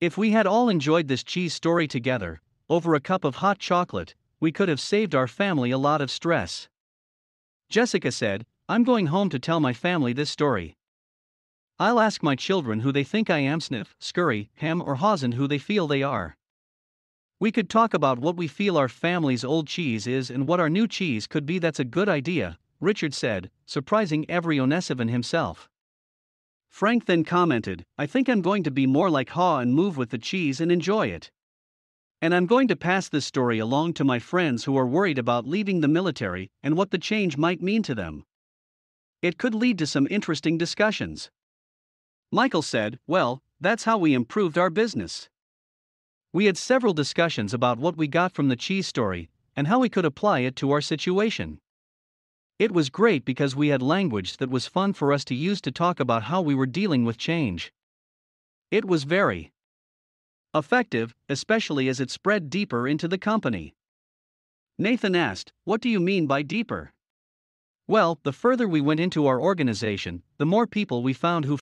If 0.00 0.18
we 0.18 0.32
had 0.32 0.46
all 0.46 0.68
enjoyed 0.68 1.08
this 1.08 1.24
cheese 1.24 1.54
story 1.54 1.88
together, 1.88 2.42
over 2.68 2.94
a 2.94 3.00
cup 3.00 3.24
of 3.24 3.36
hot 3.36 3.58
chocolate, 3.58 4.14
we 4.38 4.52
could 4.52 4.68
have 4.68 4.80
saved 4.80 5.14
our 5.14 5.26
family 5.26 5.70
a 5.70 5.78
lot 5.78 6.02
of 6.02 6.10
stress. 6.10 6.68
Jessica 7.70 8.12
said, 8.12 8.44
I'm 8.68 8.84
going 8.84 9.06
home 9.06 9.30
to 9.30 9.38
tell 9.38 9.60
my 9.60 9.72
family 9.72 10.12
this 10.12 10.30
story. 10.30 10.76
I'll 11.76 11.98
ask 11.98 12.22
my 12.22 12.36
children 12.36 12.80
who 12.80 12.92
they 12.92 13.02
think 13.02 13.28
I 13.28 13.38
am 13.38 13.60
Sniff, 13.60 13.96
Scurry, 13.98 14.48
Hem, 14.54 14.80
or 14.80 14.96
Hazen 14.96 15.32
who 15.32 15.48
they 15.48 15.58
feel 15.58 15.88
they 15.88 16.04
are. 16.04 16.36
We 17.40 17.50
could 17.50 17.68
talk 17.68 17.94
about 17.94 18.20
what 18.20 18.36
we 18.36 18.46
feel 18.46 18.76
our 18.76 18.88
family's 18.88 19.44
old 19.44 19.66
cheese 19.66 20.06
is 20.06 20.30
and 20.30 20.46
what 20.46 20.60
our 20.60 20.70
new 20.70 20.86
cheese 20.86 21.26
could 21.26 21.44
be. 21.44 21.58
That's 21.58 21.80
a 21.80 21.84
good 21.84 22.08
idea, 22.08 22.58
Richard 22.80 23.12
said, 23.12 23.50
surprising 23.66 24.24
every 24.30 24.56
Onesivan 24.58 25.10
himself. 25.10 25.68
Frank 26.68 27.06
then 27.06 27.24
commented, 27.24 27.84
I 27.98 28.06
think 28.06 28.28
I'm 28.28 28.40
going 28.40 28.62
to 28.62 28.70
be 28.70 28.86
more 28.86 29.10
like 29.10 29.30
Haw 29.30 29.58
and 29.58 29.74
move 29.74 29.96
with 29.96 30.10
the 30.10 30.18
cheese 30.18 30.60
and 30.60 30.70
enjoy 30.70 31.08
it. 31.08 31.32
And 32.22 32.32
I'm 32.32 32.46
going 32.46 32.68
to 32.68 32.76
pass 32.76 33.08
this 33.08 33.26
story 33.26 33.58
along 33.58 33.94
to 33.94 34.04
my 34.04 34.20
friends 34.20 34.62
who 34.62 34.76
are 34.78 34.86
worried 34.86 35.18
about 35.18 35.46
leaving 35.46 35.80
the 35.80 35.88
military 35.88 36.52
and 36.62 36.76
what 36.76 36.92
the 36.92 36.98
change 36.98 37.36
might 37.36 37.60
mean 37.60 37.82
to 37.82 37.96
them. 37.96 38.24
It 39.22 39.38
could 39.38 39.56
lead 39.56 39.76
to 39.78 39.88
some 39.88 40.06
interesting 40.08 40.56
discussions. 40.56 41.30
Michael 42.34 42.62
said, 42.62 42.98
Well, 43.06 43.44
that's 43.60 43.84
how 43.84 43.96
we 43.96 44.12
improved 44.12 44.58
our 44.58 44.68
business. 44.68 45.28
We 46.32 46.46
had 46.46 46.58
several 46.58 46.92
discussions 46.92 47.54
about 47.54 47.78
what 47.78 47.96
we 47.96 48.08
got 48.08 48.32
from 48.32 48.48
the 48.48 48.56
cheese 48.56 48.88
story 48.88 49.30
and 49.54 49.68
how 49.68 49.78
we 49.78 49.88
could 49.88 50.04
apply 50.04 50.40
it 50.40 50.56
to 50.56 50.72
our 50.72 50.80
situation. 50.80 51.60
It 52.58 52.72
was 52.72 52.90
great 52.90 53.24
because 53.24 53.54
we 53.54 53.68
had 53.68 53.82
language 53.82 54.38
that 54.38 54.50
was 54.50 54.66
fun 54.66 54.94
for 54.94 55.12
us 55.12 55.24
to 55.26 55.34
use 55.36 55.60
to 55.60 55.70
talk 55.70 56.00
about 56.00 56.24
how 56.24 56.42
we 56.42 56.56
were 56.56 56.66
dealing 56.66 57.04
with 57.04 57.18
change. 57.18 57.72
It 58.68 58.84
was 58.84 59.04
very 59.04 59.52
effective, 60.52 61.14
especially 61.28 61.88
as 61.88 62.00
it 62.00 62.10
spread 62.10 62.50
deeper 62.50 62.88
into 62.88 63.06
the 63.06 63.16
company. 63.16 63.76
Nathan 64.76 65.14
asked, 65.14 65.52
What 65.62 65.80
do 65.80 65.88
you 65.88 66.00
mean 66.00 66.26
by 66.26 66.42
deeper? 66.42 66.92
Well, 67.86 68.18
the 68.24 68.32
further 68.32 68.66
we 68.66 68.80
went 68.80 68.98
into 68.98 69.26
our 69.26 69.40
organization, 69.40 70.24
the 70.38 70.46
more 70.46 70.66
people 70.66 71.04
we 71.04 71.12
found 71.12 71.44
who 71.44 71.58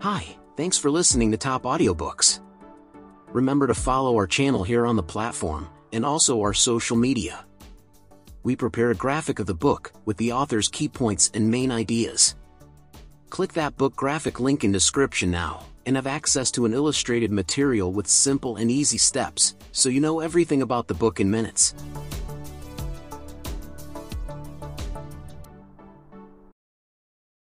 Hi, 0.00 0.36
thanks 0.56 0.78
for 0.78 0.92
listening 0.92 1.32
to 1.32 1.36
Top 1.36 1.64
Audiobooks. 1.64 2.38
Remember 3.32 3.66
to 3.66 3.74
follow 3.74 4.14
our 4.14 4.28
channel 4.28 4.62
here 4.62 4.86
on 4.86 4.94
the 4.94 5.02
platform, 5.02 5.68
and 5.92 6.06
also 6.06 6.40
our 6.40 6.54
social 6.54 6.96
media. 6.96 7.44
We 8.44 8.54
prepare 8.54 8.92
a 8.92 8.94
graphic 8.94 9.40
of 9.40 9.46
the 9.46 9.54
book 9.56 9.92
with 10.04 10.16
the 10.16 10.32
author's 10.32 10.68
key 10.68 10.88
points 10.88 11.32
and 11.34 11.50
main 11.50 11.72
ideas. 11.72 12.36
Click 13.28 13.54
that 13.54 13.76
book 13.76 13.96
graphic 13.96 14.38
link 14.38 14.62
in 14.62 14.70
description 14.70 15.32
now, 15.32 15.66
and 15.84 15.96
have 15.96 16.06
access 16.06 16.52
to 16.52 16.64
an 16.64 16.74
illustrated 16.74 17.32
material 17.32 17.92
with 17.92 18.06
simple 18.06 18.54
and 18.54 18.70
easy 18.70 18.98
steps, 18.98 19.56
so 19.72 19.88
you 19.88 20.00
know 20.00 20.20
everything 20.20 20.62
about 20.62 20.86
the 20.86 20.94
book 20.94 21.18
in 21.18 21.28
minutes. 21.28 21.74